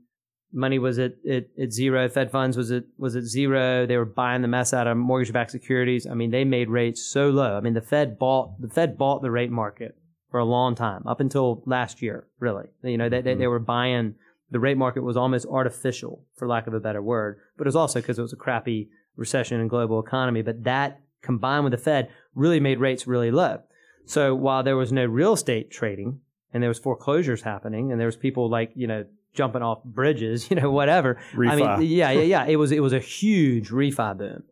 money 0.53 0.79
was 0.79 0.99
at, 0.99 1.13
at, 1.29 1.47
at 1.61 1.73
zero. 1.73 2.09
Fed 2.09 2.31
funds 2.31 2.57
was 2.57 2.71
at 2.71 2.85
was 2.97 3.17
at 3.17 3.25
zero. 3.25 3.87
They 3.87 3.97
were 3.97 4.05
buying 4.05 4.43
the 4.43 4.49
mess 4.49 4.73
out 4.73 4.87
of 4.87 4.97
mortgage-backed 4.97 5.51
securities. 5.51 6.07
I 6.07 6.15
mean, 6.15 6.31
they 6.31 6.45
made 6.45 6.71
rates 6.71 7.05
so 7.05 7.29
low. 7.31 7.57
I 7.57 7.61
mean, 7.61 7.75
the 7.75 7.81
Fed 7.81 8.19
bought 8.19 8.61
the 8.61 8.69
Fed 8.69 8.97
bought 8.97 9.23
the 9.23 9.31
rate 9.31 9.51
market 9.51 9.97
for 10.31 10.39
a 10.39 10.45
long 10.45 10.75
time, 10.75 11.03
up 11.07 11.21
until 11.21 11.63
last 11.67 12.03
year, 12.03 12.27
really. 12.39 12.67
You 12.83 12.99
know, 12.99 13.09
they 13.09 13.21
they, 13.21 13.33
mm-hmm. 13.33 13.41
they 13.41 13.47
were 13.47 13.59
buying 13.59 14.15
the 14.51 14.61
rate 14.61 14.77
market 14.77 15.03
was 15.03 15.17
almost 15.17 15.47
artificial, 15.47 16.25
for 16.35 16.49
lack 16.49 16.67
of 16.67 16.75
a 16.75 16.81
better 16.81 17.03
word. 17.03 17.39
But 17.57 17.67
it 17.67 17.69
was 17.69 17.77
also 17.77 18.01
because 18.01 18.19
it 18.19 18.23
was 18.23 18.33
a 18.33 18.37
crappy 18.37 18.89
recession 19.17 19.61
and 19.61 19.69
global 19.69 20.01
economy. 20.01 20.43
But 20.43 20.65
that 20.65 21.01
combined 21.23 21.65
with 21.65 21.73
the 21.73 21.79
Fed 21.79 22.11
really 22.35 22.61
made 22.61 22.79
rates 22.79 23.07
really 23.07 23.31
low. 23.31 23.61
So 24.07 24.35
while 24.35 24.63
there 24.63 24.77
was 24.77 24.91
no 24.91 25.05
real 25.05 25.35
estate 25.35 25.71
trading 25.71 26.21
and 26.53 26.63
there 26.63 26.71
was 26.71 26.79
foreclosures 26.79 27.43
happening 27.43 27.93
and 27.93 28.01
there 28.01 28.07
was 28.07 28.17
people 28.17 28.49
like 28.49 28.73
you 28.75 28.87
know 28.87 29.05
jumping 29.35 29.63
off 29.63 29.85
bridges, 29.85 30.51
you 30.51 30.57
know, 30.57 30.71
whatever. 30.71 31.19
Refi. 31.35 31.51
I 31.51 31.77
mean, 31.79 31.91
yeah, 31.91 32.11
yeah, 32.11 32.23
yeah. 32.23 32.47
It 32.47 32.57
was 32.57 32.73
it 32.73 32.81
was 32.81 32.93
a 32.93 33.01
huge 33.01 33.71
refi 33.71 34.17
boom, 34.17 34.45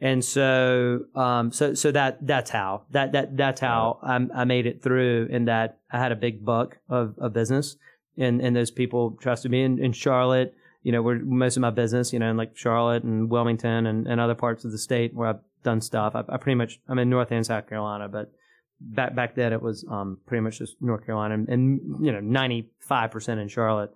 and 0.00 0.24
so 0.24 1.00
um, 1.14 1.52
so 1.52 1.74
so 1.74 1.92
that 1.92 2.26
that's 2.26 2.50
how 2.50 2.82
that 2.90 3.12
that 3.12 3.36
that's 3.36 3.60
how 3.60 3.98
I, 4.02 4.40
I 4.40 4.44
made 4.44 4.66
it 4.66 4.82
through. 4.82 5.28
In 5.30 5.44
that 5.46 5.78
I 5.90 5.98
had 5.98 6.12
a 6.12 6.16
big 6.16 6.44
buck 6.44 6.78
of, 6.88 7.14
of 7.18 7.32
business, 7.32 7.76
and 8.16 8.40
and 8.40 8.56
those 8.56 8.70
people 8.70 9.12
trusted 9.20 9.50
me. 9.50 9.62
In, 9.62 9.78
in 9.78 9.92
Charlotte, 9.92 10.54
you 10.82 10.92
know, 10.92 11.02
where 11.02 11.18
most 11.18 11.56
of 11.56 11.60
my 11.60 11.70
business, 11.70 12.12
you 12.12 12.18
know, 12.18 12.30
in 12.30 12.36
like 12.36 12.56
Charlotte 12.56 13.02
and 13.02 13.30
Wilmington 13.30 13.86
and, 13.86 14.06
and 14.06 14.20
other 14.20 14.34
parts 14.34 14.64
of 14.64 14.72
the 14.72 14.78
state 14.78 15.14
where 15.14 15.28
I've 15.28 15.40
done 15.62 15.80
stuff. 15.80 16.14
I, 16.14 16.24
I 16.28 16.38
pretty 16.38 16.56
much 16.56 16.80
I'm 16.88 16.98
in 16.98 17.10
North 17.10 17.30
and 17.30 17.44
South 17.44 17.68
Carolina, 17.68 18.08
but 18.08 18.32
back 18.80 19.14
back 19.14 19.34
then 19.34 19.52
it 19.52 19.60
was 19.60 19.84
um, 19.90 20.18
pretty 20.26 20.40
much 20.40 20.58
just 20.58 20.76
North 20.80 21.04
Carolina, 21.04 21.34
and, 21.34 21.48
and 21.48 22.04
you 22.04 22.12
know, 22.12 22.20
95 22.20 23.10
percent 23.10 23.40
in 23.40 23.48
Charlotte 23.48 23.92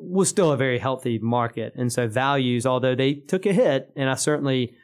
was 0.00 0.28
still 0.28 0.50
a 0.50 0.56
very 0.56 0.78
healthy 0.78 1.18
market. 1.18 1.74
And 1.76 1.92
so 1.92 2.08
values, 2.08 2.64
although 2.64 2.94
they 2.94 3.14
took 3.14 3.44
a 3.44 3.52
hit, 3.52 3.92
and 3.96 4.08
I 4.08 4.14
certainly, 4.14 4.74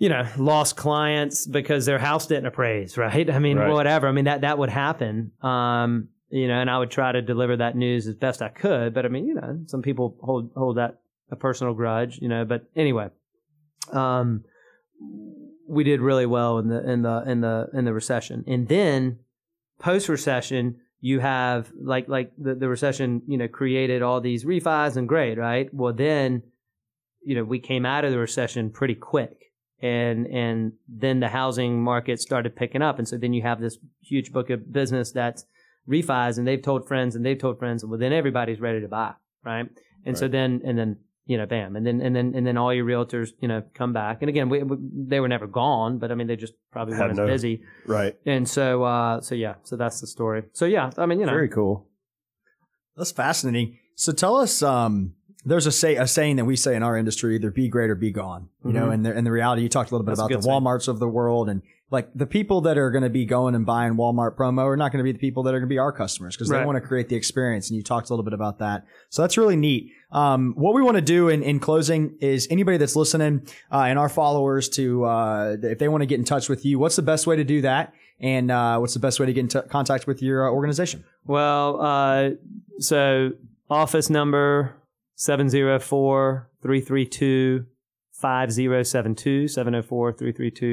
you 0.00 0.08
know, 0.08 0.26
lost 0.38 0.76
clients 0.76 1.46
because 1.46 1.84
their 1.84 1.98
house 1.98 2.26
didn't 2.26 2.46
appraise, 2.46 2.96
right? 2.96 3.28
I 3.30 3.38
mean, 3.38 3.58
Right. 3.58 3.70
whatever. 3.70 4.08
I 4.08 4.12
mean, 4.12 4.24
that, 4.24 4.40
that 4.40 4.56
would 4.58 4.70
happen. 4.70 5.30
Um, 5.42 6.08
you 6.30 6.48
know, 6.48 6.54
and 6.58 6.70
I 6.70 6.78
would 6.78 6.90
try 6.90 7.12
to 7.12 7.20
deliver 7.20 7.56
that 7.58 7.76
news 7.76 8.06
as 8.06 8.14
best 8.14 8.40
I 8.40 8.48
could. 8.48 8.94
But 8.94 9.04
I 9.04 9.08
mean, 9.08 9.26
you 9.26 9.34
know, 9.34 9.60
some 9.66 9.82
people 9.82 10.16
hold, 10.22 10.50
hold 10.56 10.78
that 10.78 11.00
a 11.30 11.36
personal 11.36 11.74
grudge, 11.74 12.18
you 12.22 12.28
know, 12.28 12.44
but 12.46 12.64
anyway, 12.74 13.10
um, 13.92 14.42
we 15.68 15.84
did 15.84 16.00
really 16.00 16.26
well 16.26 16.58
in 16.58 16.68
the, 16.68 16.90
in 16.90 17.02
the, 17.02 17.22
in 17.26 17.40
the, 17.42 17.68
in 17.74 17.84
the 17.84 17.92
recession. 17.92 18.42
And 18.46 18.68
then 18.68 19.18
post 19.78 20.08
recession, 20.08 20.76
you 21.02 21.20
have 21.20 21.70
like 21.80 22.08
like 22.08 22.32
the, 22.38 22.54
the 22.54 22.68
recession, 22.68 23.22
you 23.26 23.36
know, 23.38 23.48
created 23.48 24.02
all 24.02 24.20
these 24.20 24.44
refis 24.44 24.96
and 24.96 25.08
great, 25.08 25.36
right? 25.38 25.72
Well, 25.74 25.92
then, 25.92 26.42
you 27.22 27.34
know, 27.34 27.44
we 27.44 27.58
came 27.58 27.84
out 27.86 28.04
of 28.04 28.12
the 28.12 28.18
recession 28.18 28.70
pretty 28.70 28.94
quick, 28.94 29.49
and 29.82 30.26
and 30.26 30.72
then 30.88 31.20
the 31.20 31.28
housing 31.28 31.82
market 31.82 32.20
started 32.20 32.56
picking 32.56 32.82
up, 32.82 32.98
and 32.98 33.08
so 33.08 33.16
then 33.16 33.32
you 33.32 33.42
have 33.42 33.60
this 33.60 33.78
huge 34.00 34.32
book 34.32 34.50
of 34.50 34.72
business 34.72 35.12
that's 35.12 35.44
refis, 35.88 36.38
and 36.38 36.46
they've 36.46 36.62
told 36.62 36.86
friends, 36.86 37.16
and 37.16 37.24
they've 37.24 37.38
told 37.38 37.58
friends, 37.58 37.82
and 37.82 37.90
well, 37.90 37.98
then 37.98 38.12
everybody's 38.12 38.60
ready 38.60 38.80
to 38.80 38.88
buy, 38.88 39.12
right? 39.44 39.68
And 40.04 40.16
so 40.16 40.28
then 40.28 40.62
and 40.64 40.78
then 40.78 40.96
you 41.26 41.38
know, 41.38 41.46
bam, 41.46 41.76
and 41.76 41.86
then 41.86 42.00
and 42.00 42.14
then 42.16 42.32
and 42.34 42.46
then 42.46 42.56
all 42.56 42.74
your 42.74 42.84
realtors, 42.84 43.30
you 43.40 43.46
know, 43.48 43.62
come 43.74 43.92
back, 43.92 44.18
and 44.20 44.28
again, 44.28 44.48
we, 44.48 44.62
we, 44.62 44.76
they 44.80 45.20
were 45.20 45.28
never 45.28 45.46
gone, 45.46 45.98
but 45.98 46.10
I 46.10 46.14
mean, 46.14 46.26
they 46.26 46.36
just 46.36 46.54
probably 46.72 46.98
weren't 46.98 47.18
as 47.18 47.26
busy. 47.26 47.62
Right. 47.86 48.16
And 48.26 48.48
so, 48.48 48.82
uh, 48.82 49.20
so 49.20 49.34
yeah, 49.34 49.54
so 49.62 49.76
that's 49.76 50.00
the 50.00 50.06
story. 50.06 50.42
So 50.52 50.64
yeah, 50.64 50.90
I 50.98 51.06
mean, 51.06 51.20
you 51.20 51.26
know, 51.26 51.32
Very 51.32 51.48
cool. 51.48 51.86
That's 52.96 53.12
fascinating. 53.12 53.78
So 53.94 54.12
tell 54.12 54.36
us, 54.36 54.62
um, 54.62 55.14
there's 55.44 55.66
a 55.66 55.72
say 55.72 55.96
a 55.96 56.06
saying 56.06 56.36
that 56.36 56.44
we 56.44 56.56
say 56.56 56.74
in 56.76 56.82
our 56.82 56.96
industry: 56.96 57.34
either 57.36 57.50
be 57.50 57.68
great 57.68 57.90
or 57.90 57.94
be 57.94 58.10
gone. 58.10 58.48
You 58.64 58.72
know, 58.72 58.88
Mhm. 58.88 58.94
and 58.94 59.06
the, 59.06 59.16
and 59.16 59.26
the 59.26 59.30
reality 59.32 59.62
you 59.62 59.68
talked 59.68 59.90
a 59.90 59.94
little 59.94 60.04
bit 60.04 60.10
That's 60.12 60.20
about 60.20 60.36
the 60.36 60.42
saying. 60.42 60.62
WalMarts 60.62 60.88
of 60.88 60.98
the 60.98 61.08
world, 61.08 61.48
and 61.48 61.62
like 61.90 62.08
the 62.14 62.26
people 62.26 62.60
that 62.62 62.78
are 62.78 62.90
going 62.90 63.02
to 63.02 63.10
be 63.10 63.24
going 63.24 63.54
and 63.54 63.64
buying 63.66 63.94
Walmart 63.94 64.36
promo 64.36 64.64
are 64.64 64.76
not 64.76 64.92
going 64.92 64.98
to 64.98 65.04
be 65.04 65.12
the 65.12 65.18
people 65.18 65.42
that 65.44 65.54
are 65.54 65.58
going 65.58 65.68
to 65.68 65.72
be 65.74 65.78
our 65.78 65.92
customers 65.92 66.36
because 66.36 66.48
they 66.48 66.64
want 66.64 66.76
to 66.76 66.80
create 66.80 67.08
the 67.08 67.16
experience. 67.16 67.68
And 67.70 67.76
you 67.76 67.82
talked 67.82 68.10
a 68.10 68.12
little 68.12 68.22
bit 68.24 68.32
about 68.34 68.58
that, 68.58 68.84
so 69.08 69.22
that's 69.22 69.36
really 69.38 69.56
neat. 69.56 69.92
Um, 70.12 70.52
what 70.56 70.74
we 70.74 70.82
want 70.82 70.96
to 70.96 71.00
do 71.02 71.28
in, 71.28 71.42
in 71.42 71.58
closing 71.58 72.16
is 72.20 72.46
anybody 72.50 72.76
that's 72.76 72.94
listening 72.96 73.46
uh, 73.72 73.82
and 73.82 73.98
our 73.98 74.08
followers 74.08 74.68
to 74.70 75.04
uh, 75.04 75.56
if 75.62 75.78
they 75.78 75.88
want 75.88 76.02
to 76.02 76.06
get 76.06 76.18
in 76.18 76.24
touch 76.24 76.48
with 76.48 76.64
you, 76.64 76.78
what's 76.78 76.96
the 76.96 77.02
best 77.02 77.26
way 77.26 77.36
to 77.36 77.44
do 77.44 77.60
that? 77.62 77.92
And 78.20 78.50
uh, 78.50 78.76
what's 78.78 78.92
the 78.94 79.00
best 79.00 79.18
way 79.18 79.26
to 79.26 79.32
get 79.32 79.40
in 79.40 79.48
t- 79.48 79.68
contact 79.70 80.06
with 80.06 80.20
your 80.20 80.46
uh, 80.46 80.52
organization? 80.52 81.04
Well, 81.26 81.80
uh, 81.80 82.30
so 82.78 83.30
office 83.70 84.10
number 84.10 84.74
704-332-5072, 85.20 87.66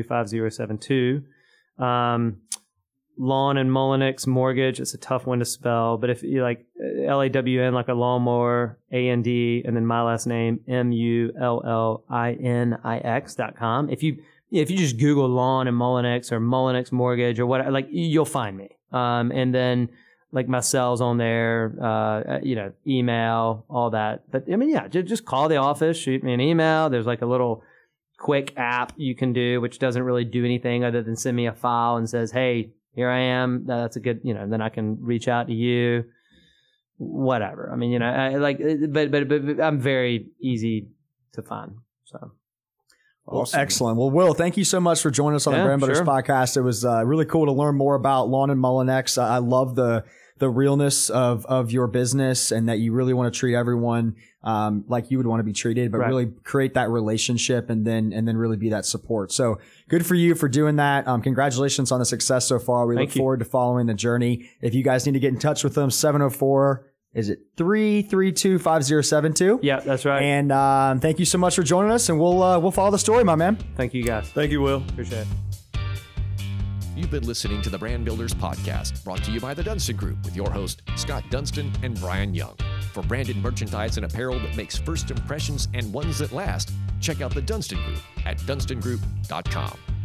704-332-5072. 0.07 1.83
Um, 1.83 2.37
Lawn 3.19 3.57
and 3.57 3.67
Mullinix 3.69 4.25
Mortgage, 4.27 4.79
it's 4.79 4.93
a 4.93 4.97
tough 4.97 5.25
one 5.25 5.39
to 5.39 5.45
spell, 5.45 5.97
but 5.97 6.09
if 6.09 6.23
you 6.23 6.41
like 6.43 6.65
uh, 6.79 6.85
L-A-W-N, 7.07 7.73
like 7.73 7.89
a 7.89 7.93
lawnmower, 7.93 8.79
A-N-D, 8.91 9.63
and 9.65 9.75
then 9.75 9.85
my 9.85 10.01
last 10.03 10.27
name, 10.27 10.61
M-U-L-L-I-N-I-X 10.67 11.35
dot 13.35 13.57
com. 13.57 13.89
If 13.89 14.01
you, 14.03 14.23
if 14.51 14.71
you 14.71 14.77
just 14.77 14.97
Google 14.97 15.27
Lawn 15.27 15.67
and 15.67 15.75
Mullinix 15.75 16.31
or 16.31 16.39
Mullinix 16.39 16.89
Mortgage 16.91 17.39
or 17.39 17.47
what, 17.47 17.69
like 17.73 17.87
you'll 17.89 18.23
find 18.23 18.55
me. 18.55 18.69
Um, 18.93 19.31
and 19.31 19.53
then 19.53 19.89
like 20.31 20.47
my 20.47 20.59
cell's 20.59 20.99
on 21.01 21.17
there, 21.17 21.73
uh, 21.81 22.39
you 22.43 22.55
know, 22.55 22.73
email, 22.85 23.65
all 23.69 23.91
that. 23.91 24.29
But 24.31 24.43
I 24.51 24.55
mean, 24.57 24.69
yeah, 24.69 24.87
just, 24.87 25.07
just 25.07 25.25
call 25.25 25.47
the 25.47 25.55
office, 25.57 25.97
shoot 25.97 26.23
me 26.23 26.33
an 26.33 26.41
email. 26.41 26.89
There's 26.89 27.05
like 27.05 27.21
a 27.21 27.25
little 27.25 27.63
quick 28.19 28.53
app 28.57 28.93
you 28.97 29.15
can 29.15 29.31
do, 29.31 29.61
which 29.61 29.79
doesn't 29.79 30.03
really 30.03 30.25
do 30.25 30.43
anything 30.43 30.83
other 30.83 31.01
than 31.01 31.15
send 31.15 31.37
me 31.37 31.47
a 31.47 31.53
file 31.53 31.95
and 31.97 32.09
says, 32.09 32.31
Hey, 32.31 32.71
here 32.93 33.09
I 33.09 33.19
am. 33.19 33.65
That's 33.67 33.95
a 33.95 33.99
good, 33.99 34.21
you 34.23 34.33
know, 34.33 34.47
then 34.47 34.61
I 34.61 34.69
can 34.69 34.97
reach 35.01 35.27
out 35.27 35.47
to 35.47 35.53
you, 35.53 36.03
whatever. 36.97 37.69
I 37.71 37.75
mean, 37.75 37.91
you 37.91 37.99
know, 37.99 38.07
I 38.07 38.35
like, 38.37 38.59
but, 38.59 39.11
but, 39.11 39.27
but, 39.29 39.45
but 39.45 39.61
I'm 39.63 39.79
very 39.79 40.27
easy 40.41 40.87
to 41.33 41.41
find. 41.41 41.75
So 42.05 42.31
Well, 43.25 43.41
Awesome. 43.41 43.59
excellent. 43.59 43.97
Well, 43.97 44.09
Will, 44.09 44.33
thank 44.33 44.57
you 44.57 44.63
so 44.63 44.79
much 44.79 45.01
for 45.01 45.11
joining 45.11 45.35
us 45.35 45.47
on 45.47 45.53
the 45.53 45.59
Yeah, 45.59 45.65
Brand 45.65 45.79
Builders 45.81 45.97
sure. 45.99 46.05
podcast. 46.05 46.57
It 46.57 46.61
was 46.61 46.83
uh, 46.85 47.05
really 47.05 47.25
cool 47.25 47.45
to 47.45 47.51
learn 47.51 47.75
more 47.75 47.95
about 47.95 48.29
Lawn 48.29 48.49
and 48.49 48.61
Mullinix. 48.61 49.21
I 49.21 49.35
I 49.35 49.37
love 49.37 49.75
the 49.75 50.03
the 50.39 50.49
realness 50.49 51.09
of 51.09 51.45
of 51.45 51.71
your 51.71 51.87
business 51.87 52.51
and 52.51 52.69
that 52.69 52.79
you 52.79 52.93
really 52.93 53.13
want 53.13 53.33
to 53.33 53.37
treat 53.39 53.55
everyone 53.55 54.15
um, 54.43 54.85
like 54.87 55.11
you 55.11 55.17
would 55.17 55.27
want 55.27 55.39
to 55.41 55.43
be 55.43 55.51
treated, 55.53 55.91
but 55.91 55.97
Right. 55.97 56.07
really 56.07 56.27
create 56.43 56.75
that 56.75 56.89
relationship 56.89 57.69
and 57.69 57.85
then 57.85 58.13
and 58.13 58.27
then 58.27 58.37
really 58.37 58.55
be 58.57 58.69
that 58.69 58.85
support. 58.85 59.31
So 59.31 59.59
good 59.89 60.05
for 60.05 60.15
you 60.15 60.35
for 60.35 60.47
doing 60.47 60.77
that. 60.77 61.07
Um, 61.07 61.21
congratulations 61.21 61.91
on 61.91 61.99
the 61.99 62.05
success 62.05 62.45
so 62.47 62.57
far. 62.59 62.85
We 62.87 62.95
Thank 62.95 63.09
look 63.09 63.15
you. 63.15 63.19
forward 63.19 63.39
to 63.39 63.45
following 63.45 63.87
the 63.87 63.93
journey. 63.93 64.49
If 64.61 64.73
you 64.73 64.83
guys 64.83 65.05
need 65.05 65.13
to 65.13 65.19
get 65.19 65.33
in 65.33 65.39
touch 65.39 65.63
with 65.63 65.75
them, 65.75 65.89
704 65.91 66.85
is 67.13 67.29
it 67.29 67.39
three 67.55 68.03
three 68.03 68.31
two 68.31 68.59
five 68.59 68.83
zero 68.83 69.01
seven 69.01 69.33
two? 69.33 69.59
Yeah, 69.63 69.79
that's 69.79 70.05
right. 70.05 70.21
And 70.21 70.51
um, 70.51 70.99
thank 70.99 71.17
you 71.19 71.25
so 71.25 71.37
much 71.39 71.55
for 71.55 71.63
joining 71.63 71.91
us, 71.91 72.09
and 72.09 72.19
we'll 72.19 72.43
uh, 72.43 72.59
we'll 72.59 72.69
follow 72.71 72.91
the 72.91 72.99
story, 72.99 73.23
my 73.23 73.33
man. 73.35 73.55
Thank 73.75 73.93
you 73.95 74.03
guys. 74.03 74.29
Thank 74.29 74.51
you, 74.51 74.61
Will. 74.61 74.83
Appreciate 74.89 75.21
it. 75.21 75.46
You've 76.97 77.11
been 77.11 77.27
listening 77.27 77.61
to 77.61 77.69
the 77.69 77.77
Brand 77.77 78.05
Builders 78.05 78.33
Podcast, 78.33 79.03
brought 79.03 79.23
to 79.25 79.31
you 79.31 79.39
by 79.39 79.53
the 79.53 79.61
Dunston 79.61 79.95
Group 79.95 80.17
with 80.25 80.35
your 80.35 80.49
host, 80.49 80.81
Scott 80.95 81.23
Dunston 81.29 81.71
and 81.83 81.93
Brian 81.99 82.33
Young. 82.33 82.55
For 82.91 83.03
branded 83.03 83.37
merchandise 83.37 83.97
and 83.97 84.05
apparel 84.07 84.39
that 84.39 84.57
makes 84.57 84.79
first 84.79 85.11
impressions 85.11 85.67
and 85.75 85.93
ones 85.93 86.17
that 86.17 86.31
last, 86.31 86.71
check 86.99 87.21
out 87.21 87.35
the 87.35 87.41
Dunston 87.43 87.77
Group 87.83 87.99
at 88.25 88.39
dunstongroup.com. 88.39 89.96